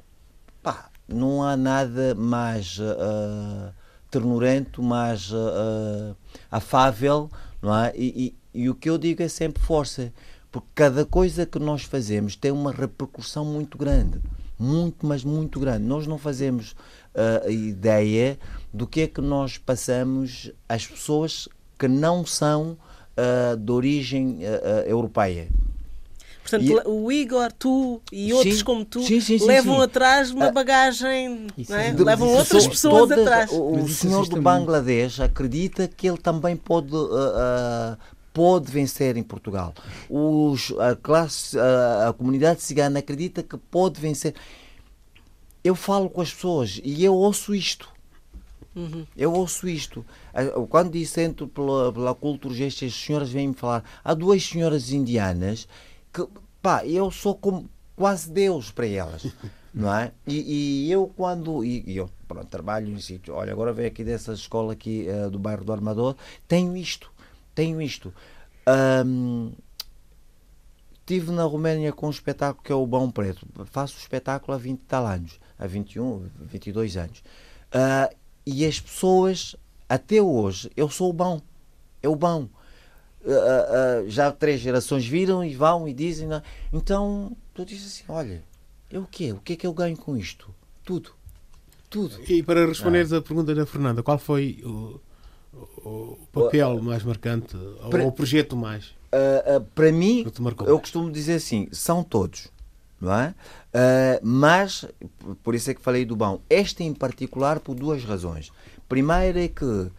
pá, 0.62 0.90
não 1.09 1.42
há 1.42 1.57
nada 1.57 2.14
mais 2.14 2.78
ah, 2.82 3.72
ternurento, 4.19 4.83
mais 4.83 5.31
ah, 5.33 6.15
afável, 6.51 7.31
não 7.61 7.75
é? 7.77 7.93
E, 7.97 8.35
e- 8.55 8.62
e 8.62 8.71
o 8.71 8.75
que 8.75 8.89
eu 8.89 8.97
digo 8.97 9.21
é 9.23 9.29
sempre 9.29 9.61
força, 9.62 10.12
porque 10.53 10.69
cada 10.77 11.05
coisa 11.05 11.45
que 11.45 11.59
nós 11.59 11.83
fazemos 11.83 12.37
tem 12.37 12.53
uma 12.53 12.71
repercussão 12.71 13.45
muito 13.45 13.77
grande, 13.77 14.21
muito, 14.57 15.05
mas 15.05 15.25
muito 15.25 15.59
grande. 15.59 15.85
Nós 15.85 16.07
não 16.07 16.17
fazemos 16.19 16.75
ah, 17.15 17.51
ideia 17.51 18.39
do 18.73 18.87
que 18.87 19.01
é 19.03 19.07
que 19.09 19.21
nós 19.21 19.59
passamos 19.59 20.53
às 20.69 20.87
pessoas 20.87 21.49
que 21.79 21.89
não 21.89 22.25
são 22.25 22.77
ah, 23.17 23.57
de 23.57 23.73
origem 23.73 24.39
ah, 24.47 24.87
europeia. 24.87 25.49
Portanto, 26.45 26.62
E- 26.64 26.88
o 26.88 27.11
Igor, 27.11 27.51
tu 27.59 28.03
e 28.12 28.26
Sim, 28.26 28.32
outros 28.34 28.62
como 28.62 28.84
tu 28.84 29.03
sim, 29.03 29.18
sim, 29.18 29.38
sim, 29.38 29.47
levam 29.47 29.76
sim. 29.76 29.82
atrás 29.82 30.30
uma 30.30 30.49
Ah, 30.49 30.53
bagagem, 30.53 31.47
isso 31.57 31.72
não 31.72 31.78
é? 31.78 31.88
é- 31.88 31.92
levam 31.95 32.28
outras 32.28 32.66
pessoas 32.66 33.09
Todas- 33.09 33.18
atrás. 33.18 33.51
O, 33.51 33.88
senhor 33.88 34.24
do 34.26 34.32
muito. 34.32 34.42
Bangladesh 34.42 35.20
acredita 35.20 35.88
que 35.88 36.07
ele 36.07 36.18
também 36.18 36.55
pode, 36.55 36.95
ah, 36.95 37.97
ah, 37.97 37.99
pode 38.34 38.70
vencer 38.70 39.16
em 39.16 39.22
Portugal. 39.22 39.72
Os, 40.11 40.70
a, 40.78 40.95
classe, 40.95 41.59
a, 41.59 42.11
a 42.11 42.12
comunidade 42.12 42.61
cigana 42.61 42.99
acredita 42.99 43.42
que 43.42 43.57
pode 43.57 43.99
vencer. 43.99 44.34
Eu 45.62 45.74
falo 45.74 46.11
com 46.11 46.20
as 46.20 46.30
pessoas 46.34 46.78
e 46.84 47.03
eu 47.03 47.14
ouço 47.14 47.55
isto. 47.55 47.88
Uhum. 48.76 49.07
Eu 49.16 49.32
ouço 49.32 49.66
isto. 49.66 50.05
Quando 50.68 50.90
disse 50.92 51.22
entro 51.22 51.47
pela, 51.49 51.90
pela 51.90 52.14
cultura 52.14 52.53
gestos, 52.55 52.88
as 52.88 52.95
senhoras 52.95 53.30
vêm-me 53.30 53.55
falar. 53.55 53.82
Há 54.05 54.12
duas 54.12 54.45
senhoras 54.45 54.90
indianas 54.90 55.66
que, 56.15 56.27
pá, 56.62 56.87
eu 56.87 57.11
sou 57.11 57.35
como 57.35 57.69
quase 57.97 58.31
Deus 58.31 58.71
para 58.71 58.87
elas. 58.87 59.27
Não 59.75 59.93
é? 59.93 60.12
E, 60.25 60.87
e 60.87 60.93
eu 60.93 61.12
quando 61.17 61.65
e, 61.65 61.83
e 61.85 61.97
eu 61.97 62.09
pronto, 62.29 62.47
trabalho 62.47 62.89
em 62.89 63.01
sítio, 63.01 63.35
olha, 63.35 63.53
agora 63.53 63.73
venho 63.73 63.89
aqui 63.89 64.05
dessa 64.05 64.33
escola 64.33 64.73
aqui 64.73 65.09
eh, 65.09 65.29
do 65.29 65.37
bairro 65.37 65.65
do 65.65 65.73
Armador, 65.73 66.15
tenho 66.47 66.77
isto, 66.77 67.11
tenho 67.57 67.83
isto. 67.83 68.15
Ahm, 68.65 69.51
Estive 71.05 71.33
na 71.33 71.43
Roménia 71.43 71.93
com 71.93 72.07
um 72.07 72.11
espetáculo 72.11 72.65
que 72.65 72.73
é 72.73 72.75
o 72.75 72.87
Bão 72.87 73.11
Preto. 73.11 73.47
Faço 73.67 73.95
o 73.97 74.01
espetáculo 74.01 74.55
há 74.55 74.59
20 74.59 74.79
e 74.79 74.83
tal 74.85 75.07
anos, 75.07 75.39
há 75.59 75.67
21, 75.67 76.31
22 76.41 76.97
anos. 76.97 77.23
Ah, 77.71 78.09
e 78.47 78.65
as 78.65 78.81
pessoas, 78.81 79.55
até 79.87 80.23
hoje, 80.23 80.71
eu 80.75 80.89
sou 80.89 81.11
o 81.11 81.12
bom. 81.12 81.43
É 82.03 82.09
o 82.09 82.17
bom. 82.17 82.49
Ah, 83.27 84.01
ah, 84.01 84.05
já 84.09 84.31
três 84.31 84.61
gerações 84.61 85.07
viram 85.07 85.43
e 85.45 85.55
vão 85.55 85.89
e 85.89 85.95
dizem. 85.95 86.29
não 86.29 86.37
é? 86.37 86.43
Então, 86.72 87.37
tu 87.55 87.64
dizes 87.64 87.87
assim: 87.87 88.05
olha, 88.09 88.43
eu 88.91 89.03
o 89.03 89.07
quê? 89.07 89.33
O 89.33 89.41
que 89.41 89.55
é 89.55 89.57
que 89.57 89.66
eu 89.66 89.72
ganho 89.72 89.97
com 89.97 90.16
isto? 90.16 90.49
Tudo. 90.85 91.11
Tudo. 91.89 92.16
E 92.29 92.43
para 92.43 92.66
responderes 92.66 93.12
à 93.12 93.22
pergunta 93.22 93.55
da 93.55 93.64
Fernanda, 93.64 94.03
qual 94.03 94.18
foi 94.18 94.61
o, 94.64 95.01
o- 95.85 96.18
papel 96.33 96.83
mais 96.83 97.03
marcante, 97.05 97.57
ou 97.57 98.09
o 98.09 98.12
projeto 98.12 98.57
mais? 98.57 98.93
Ah, 99.12 99.62
para 99.75 99.93
mim, 99.93 100.27
eu 100.66 100.79
costumo 100.81 101.11
dizer 101.11 101.35
assim: 101.35 101.68
são 101.72 102.03
todos. 102.03 102.49
não 103.01 103.12
é? 103.14 103.35
Uh, 103.75 104.20
mas, 104.22 104.85
por 105.43 105.55
isso 105.55 105.70
é 105.70 105.75
que 105.75 105.81
falei 105.81 106.05
do 106.05 106.14
bom. 106.16 106.41
Este 106.51 106.83
em 106.85 106.93
particular 106.95 107.61
por 107.61 107.75
duas 107.75 108.03
razões. 108.05 108.51
Primeiro 108.89 109.39
é 109.39 109.49
que 109.49 109.64
uh, 109.64 109.91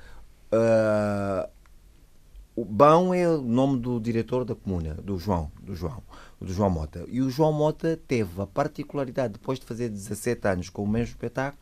o 2.55 2.63
Bão 2.63 3.13
é 3.13 3.27
o 3.27 3.41
nome 3.41 3.79
do 3.79 3.99
diretor 3.99 4.45
da 4.45 4.55
comuna, 4.55 4.93
do 4.93 5.17
João, 5.17 5.51
do 5.61 5.75
João, 5.75 6.01
do 6.39 6.53
João 6.53 6.69
Mota. 6.69 7.03
E 7.09 7.21
o 7.21 7.29
João 7.29 7.51
Mota 7.51 7.99
teve 8.07 8.41
a 8.41 8.47
particularidade, 8.47 9.33
depois 9.33 9.59
de 9.59 9.65
fazer 9.65 9.89
17 9.89 10.47
anos 10.47 10.69
com 10.69 10.83
o 10.83 10.87
mesmo 10.87 11.13
espetáculo, 11.13 11.61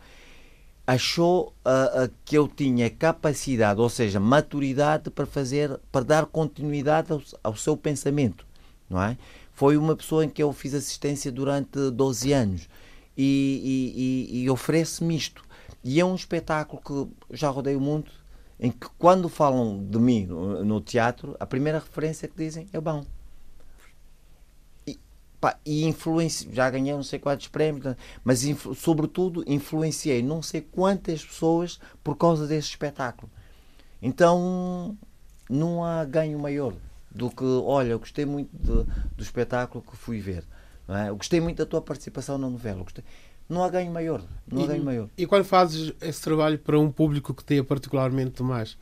achou 0.86 1.54
uh, 1.66 2.06
uh, 2.06 2.12
que 2.24 2.38
eu 2.38 2.48
tinha 2.48 2.90
capacidade, 2.90 3.82
ou 3.82 3.90
seja, 3.90 4.20
maturidade 4.20 5.10
para 5.10 5.26
fazer, 5.26 5.80
para 5.92 6.06
dar 6.06 6.26
continuidade 6.28 7.12
ao, 7.12 7.22
ao, 7.44 7.56
seu 7.56 7.76
pensamento, 7.76 8.46
não 8.90 9.02
é? 9.02 9.18
Foi 9.54 9.78
uma 9.78 9.96
pessoa 9.96 10.26
em 10.26 10.30
que 10.30 10.44
eu 10.44 10.52
fiz 10.54 10.74
assistência 10.74 11.32
durante 11.32 11.90
12 11.90 12.34
anos 12.34 12.70
e, 13.18 14.30
e, 14.32 14.38
e, 14.40 14.44
e 14.44 14.50
oferece-me 14.50 15.16
isto. 15.16 15.44
E 15.84 16.00
é 16.00 16.06
um 16.06 16.16
espetáculo 16.16 16.82
que 16.82 17.36
já 17.36 17.50
rodei 17.50 17.76
o 17.76 17.82
mundo, 17.82 18.12
em 18.60 18.72
que 18.72 18.88
quando 18.98 19.28
falam 19.28 19.84
de 19.84 20.00
mim 20.00 20.26
no, 20.26 20.64
no 20.64 20.82
teatro, 20.82 21.36
a 21.40 21.46
primeira 21.46 21.80
referência 21.80 22.28
que 22.28 22.38
dizem 22.38 22.68
é 22.72 22.80
bom. 22.80 23.06
E, 24.86 25.00
pá, 25.40 25.58
já 26.52 26.70
ganhei 26.70 26.94
não 26.94 27.04
sei 27.04 27.20
quantos 27.20 27.48
prémios, 27.48 27.96
mas 28.24 28.44
influ... 28.44 28.74
sobretudo 28.74 29.44
influenciei 29.48 30.22
não 30.22 30.42
sei 30.42 30.62
quantas 30.62 31.26
pessoas 31.26 31.80
por 32.04 32.16
causa 32.16 32.48
desse 32.48 32.70
espetáculo. 32.70 33.32
Então 34.02 34.98
não 35.50 35.84
há 35.84 36.04
ganho 36.06 36.40
maior 36.40 36.74
do 37.10 37.30
que, 37.30 37.44
olha, 37.44 37.96
gostei 37.98 38.26
muito 38.26 38.50
de, 38.54 38.84
do 39.16 39.24
espetáculo 39.24 39.84
que 39.84 39.96
fui 39.96 40.20
ver. 40.20 40.44
Não 40.88 40.96
é? 40.98 41.10
Eu 41.10 41.16
gostei 41.16 41.40
muito 41.40 41.58
da 41.58 41.66
tua 41.66 41.82
participação 41.82 42.38
na 42.38 42.50
novela. 42.50 42.84
Gostei 42.84 43.04
não 43.48 43.64
há 43.64 43.70
ganho 43.70 43.92
maior. 43.92 44.22
Não 44.50 44.62
há 44.62 44.66
e, 44.66 44.68
ganho 44.68 44.84
maior. 44.84 45.10
E 45.18 45.26
quando 45.26 45.44
fazes 45.44 45.94
esse 46.02 46.22
trabalho 46.22 46.58
para 46.58 46.80
um 46.80 46.92
público 46.92 47.34
que 47.34 47.44
tenha 47.44 47.64
particularmente 47.64 48.42
mais 48.42 48.74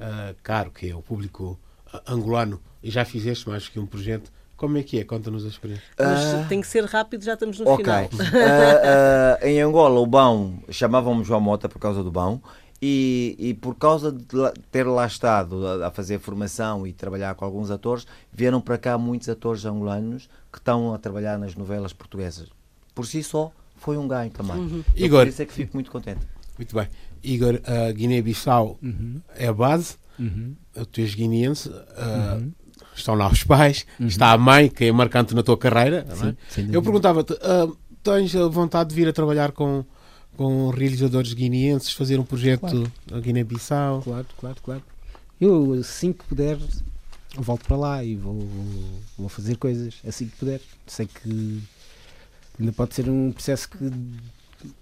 uh, 0.00 0.34
caro, 0.42 0.70
que 0.70 0.88
é 0.88 0.94
o 0.94 1.02
público 1.02 1.58
uh, 1.92 2.00
angolano, 2.06 2.60
e 2.82 2.90
já 2.90 3.04
fizeste 3.04 3.48
mais 3.48 3.68
que 3.68 3.78
um 3.78 3.86
projeto, 3.86 4.30
como 4.56 4.78
é 4.78 4.82
que 4.82 4.98
é? 4.98 5.04
Conta-nos 5.04 5.44
a 5.44 5.48
experiência. 5.48 5.84
Mas 5.98 6.44
uh, 6.44 6.48
tem 6.48 6.60
que 6.60 6.66
ser 6.66 6.84
rápido, 6.84 7.24
já 7.24 7.34
estamos 7.34 7.58
no 7.58 7.68
okay. 7.70 7.84
final. 7.84 8.08
em 9.42 9.60
Angola, 9.60 10.00
o 10.00 10.06
Bão, 10.06 10.62
chamavam-me 10.70 11.24
João 11.24 11.40
Mota 11.40 11.68
por 11.68 11.78
causa 11.78 12.02
do 12.02 12.10
Bão. 12.10 12.40
E, 12.86 13.34
e, 13.38 13.54
por 13.54 13.76
causa 13.76 14.12
de 14.12 14.26
ter 14.70 14.86
lá 14.86 15.06
estado 15.06 15.66
a, 15.66 15.86
a, 15.86 15.90
fazer 15.90 16.18
formação 16.18 16.86
e 16.86 16.92
trabalhar 16.92 17.34
com 17.34 17.42
alguns 17.42 17.70
atores, 17.70 18.06
vieram 18.30 18.60
para 18.60 18.76
cá 18.76 18.98
muitos 18.98 19.26
atores 19.26 19.64
angolanos 19.64 20.28
que 20.52 20.58
estão 20.58 20.92
a 20.92 20.98
trabalhar 20.98 21.38
nas 21.38 21.54
novelas 21.54 21.94
portuguesas. 21.94 22.50
Por 22.94 23.06
si 23.06 23.22
só, 23.22 23.50
foi 23.76 23.96
um 23.96 24.08
ganho 24.08 24.30
também. 24.30 24.56
Uhum. 24.56 24.84
Igor, 24.94 25.20
por 25.20 25.28
isso 25.28 25.42
é 25.42 25.44
que 25.44 25.52
fico 25.52 25.76
muito 25.76 25.90
contente. 25.90 26.26
Muito 26.56 26.74
bem. 26.74 26.88
Igor, 27.22 27.60
a 27.64 27.90
Guiné-Bissau 27.92 28.78
uhum. 28.82 29.20
é 29.34 29.46
a 29.46 29.52
base, 29.52 29.96
uhum. 30.18 30.54
tu 30.92 31.00
és 31.00 31.14
guineense, 31.14 31.68
uh, 31.68 32.52
estão 32.94 33.14
lá 33.14 33.28
os 33.28 33.42
pais, 33.42 33.86
uhum. 33.98 34.06
está 34.06 34.32
a 34.32 34.38
mãe, 34.38 34.68
que 34.68 34.84
é 34.84 34.92
marcante 34.92 35.34
na 35.34 35.42
tua 35.42 35.56
carreira. 35.56 36.06
Sim, 36.48 36.68
é? 36.70 36.76
Eu 36.76 36.82
perguntava-te, 36.82 37.32
uh, 37.32 37.76
tens 38.02 38.32
vontade 38.50 38.90
de 38.90 38.94
vir 38.94 39.08
a 39.08 39.12
trabalhar 39.12 39.52
com, 39.52 39.84
com 40.36 40.68
realizadores 40.70 41.32
guineenses, 41.32 41.92
fazer 41.92 42.20
um 42.20 42.24
projeto 42.24 42.60
claro. 42.60 42.92
na 43.10 43.20
Guiné-Bissau? 43.20 44.02
Claro, 44.02 44.26
claro, 44.38 44.56
claro. 44.62 44.82
Eu, 45.40 45.72
assim 45.74 46.12
que 46.12 46.24
puder, 46.24 46.58
volto 47.36 47.66
para 47.66 47.76
lá 47.76 48.04
e 48.04 48.14
vou, 48.14 48.46
vou 49.18 49.28
fazer 49.28 49.56
coisas, 49.56 49.94
assim 50.06 50.26
que 50.26 50.36
puder. 50.36 50.60
Sei 50.86 51.06
que 51.06 51.62
Ainda 52.58 52.72
pode 52.72 52.94
ser 52.94 53.08
um 53.08 53.32
processo 53.32 53.68
que 53.68 53.90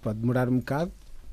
pode 0.01 0.19
demorar 0.19 0.47
um 0.47 0.57
bocado, 0.57 0.91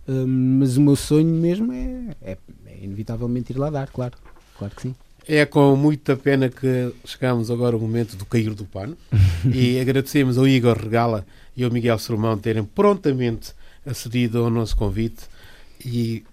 hum, 0.08 0.58
mas 0.58 0.76
o 0.76 0.80
meu 0.80 0.96
sonho 0.96 1.34
mesmo 1.34 1.72
é, 1.72 2.16
é, 2.22 2.38
é, 2.66 2.78
inevitavelmente 2.84 3.52
ir 3.52 3.58
lá 3.58 3.70
dar, 3.70 3.90
claro. 3.90 4.16
Claro 4.58 4.74
que 4.74 4.82
sim. 4.82 4.94
É 5.28 5.44
com 5.44 5.76
muita 5.76 6.16
pena 6.16 6.48
que 6.48 6.92
chegamos 7.04 7.50
agora 7.50 7.76
ao 7.76 7.80
momento 7.80 8.16
do 8.16 8.24
cair 8.24 8.54
do 8.54 8.64
pano 8.64 8.96
e 9.54 9.78
agradecemos 9.78 10.38
ao 10.38 10.48
Igor 10.48 10.76
Regala 10.76 11.26
e 11.56 11.62
ao 11.62 11.70
Miguel 11.70 11.98
Salomão 11.98 12.38
terem 12.38 12.64
prontamente 12.64 13.52
acedido 13.84 14.38
ao 14.38 14.50
nosso 14.50 14.76
convite 14.76 15.24
e 15.84 16.24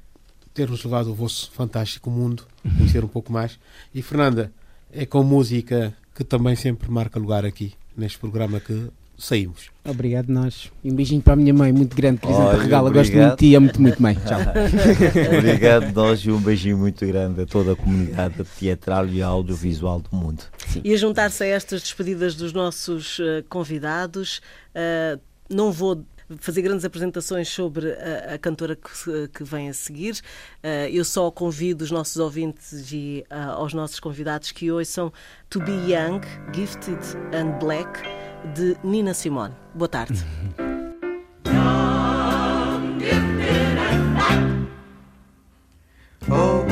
termos 0.54 0.84
levado 0.84 1.12
o 1.12 1.14
vosso 1.14 1.52
fantástico 1.52 2.10
mundo, 2.10 2.46
conhecer 2.78 3.04
um 3.04 3.08
pouco 3.08 3.32
mais. 3.32 3.60
E 3.94 4.02
Fernanda, 4.02 4.52
é 4.92 5.06
com 5.06 5.22
música 5.22 5.96
que 6.16 6.24
também 6.24 6.56
sempre 6.56 6.90
marca 6.90 7.20
lugar 7.20 7.46
aqui 7.46 7.74
neste 7.96 8.18
programa 8.18 8.60
que 8.60 8.90
saímos. 9.18 9.70
Obrigado, 9.84 10.30
nós. 10.30 10.72
E 10.84 10.92
um 10.92 10.96
beijinho 10.96 11.22
para 11.22 11.34
a 11.34 11.36
minha 11.36 11.54
mãe, 11.54 11.72
muito 11.72 11.96
grande, 11.96 12.20
Crisanta 12.20 12.58
Regala. 12.58 12.90
Gosto 12.92 13.16
muito 13.16 13.32
de 13.32 13.38
ti, 13.38 13.56
amo-te 13.56 13.82
muito, 13.82 14.02
mãe. 14.02 14.16
Tchau. 14.16 14.40
obrigado, 15.38 15.94
nós, 15.94 16.20
e 16.20 16.32
um 16.32 16.40
beijinho 16.40 16.78
muito 16.78 17.06
grande 17.06 17.42
a 17.42 17.46
toda 17.46 17.74
a 17.74 17.76
comunidade 17.76 18.44
teatral 18.60 19.08
e 19.08 19.22
audiovisual 19.22 20.00
do 20.00 20.16
mundo. 20.16 20.44
Sim. 20.68 20.82
E 20.84 20.94
a 20.94 20.98
juntar-se 20.98 21.44
a 21.44 21.48
estas 21.48 21.82
despedidas 21.82 22.36
dos 22.36 22.54
nossos 22.54 23.20
uh, 23.20 23.44
convidados, 23.50 24.42
uh, 24.76 25.20
não 25.50 25.72
vou 25.72 26.04
fazer 26.40 26.62
grandes 26.62 26.84
apresentações 26.84 27.48
sobre 27.48 27.94
a, 27.94 28.34
a 28.34 28.38
cantora 28.38 28.76
que, 28.76 29.28
que, 29.34 29.44
vem 29.44 29.70
a 29.70 29.74
seguir. 29.74 30.16
Uh, 30.64 30.90
eu 30.92 31.06
só 31.06 31.32
convido 31.32 31.84
os 31.84 31.92
nossos 31.92 32.18
ouvintes 32.18 32.92
e 32.92 33.24
uh, 33.32 33.52
aos 33.52 33.74
nossos 33.74 34.00
convidados 34.00 34.52
que 34.52 34.70
ouçam 34.70 35.12
To 35.50 35.60
Be 35.60 35.72
Young, 35.72 36.22
Gifted 36.54 37.00
and 37.34 37.58
Black 37.60 38.02
de 38.56 38.78
Nina 38.84 39.14
Simone. 39.14 39.54
Boa 39.74 39.90
tarde. 39.90 40.24
back 46.28 46.67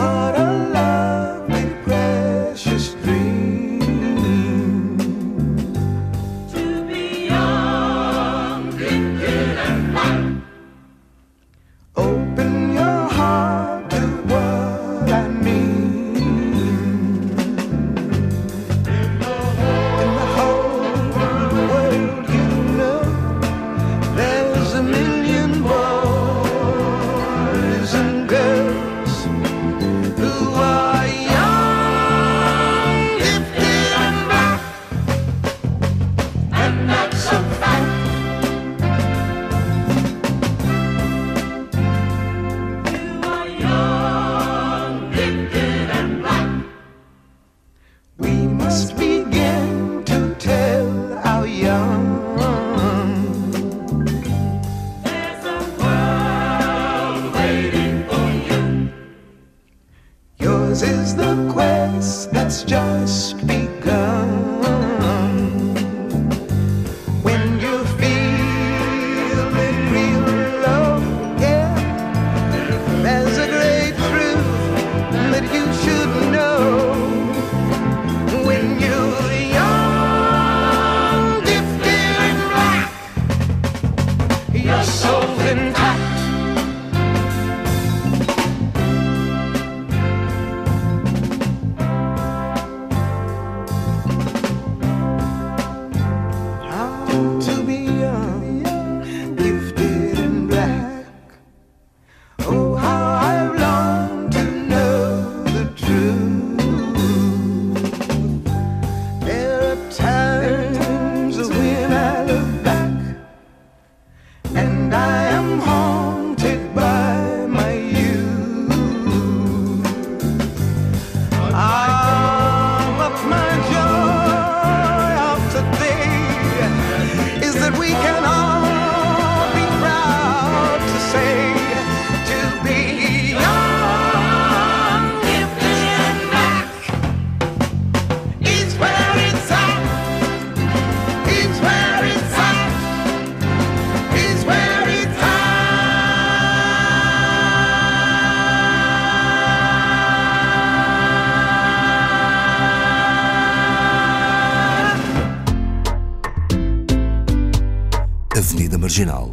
Marginal. 158.95 159.29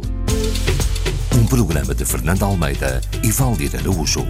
Um 1.37 1.45
programa 1.45 1.95
de 1.95 2.03
Fernando 2.03 2.43
Almeida 2.43 2.99
e 3.23 3.31
Valdir 3.31 3.73
Araújo. 3.77 4.27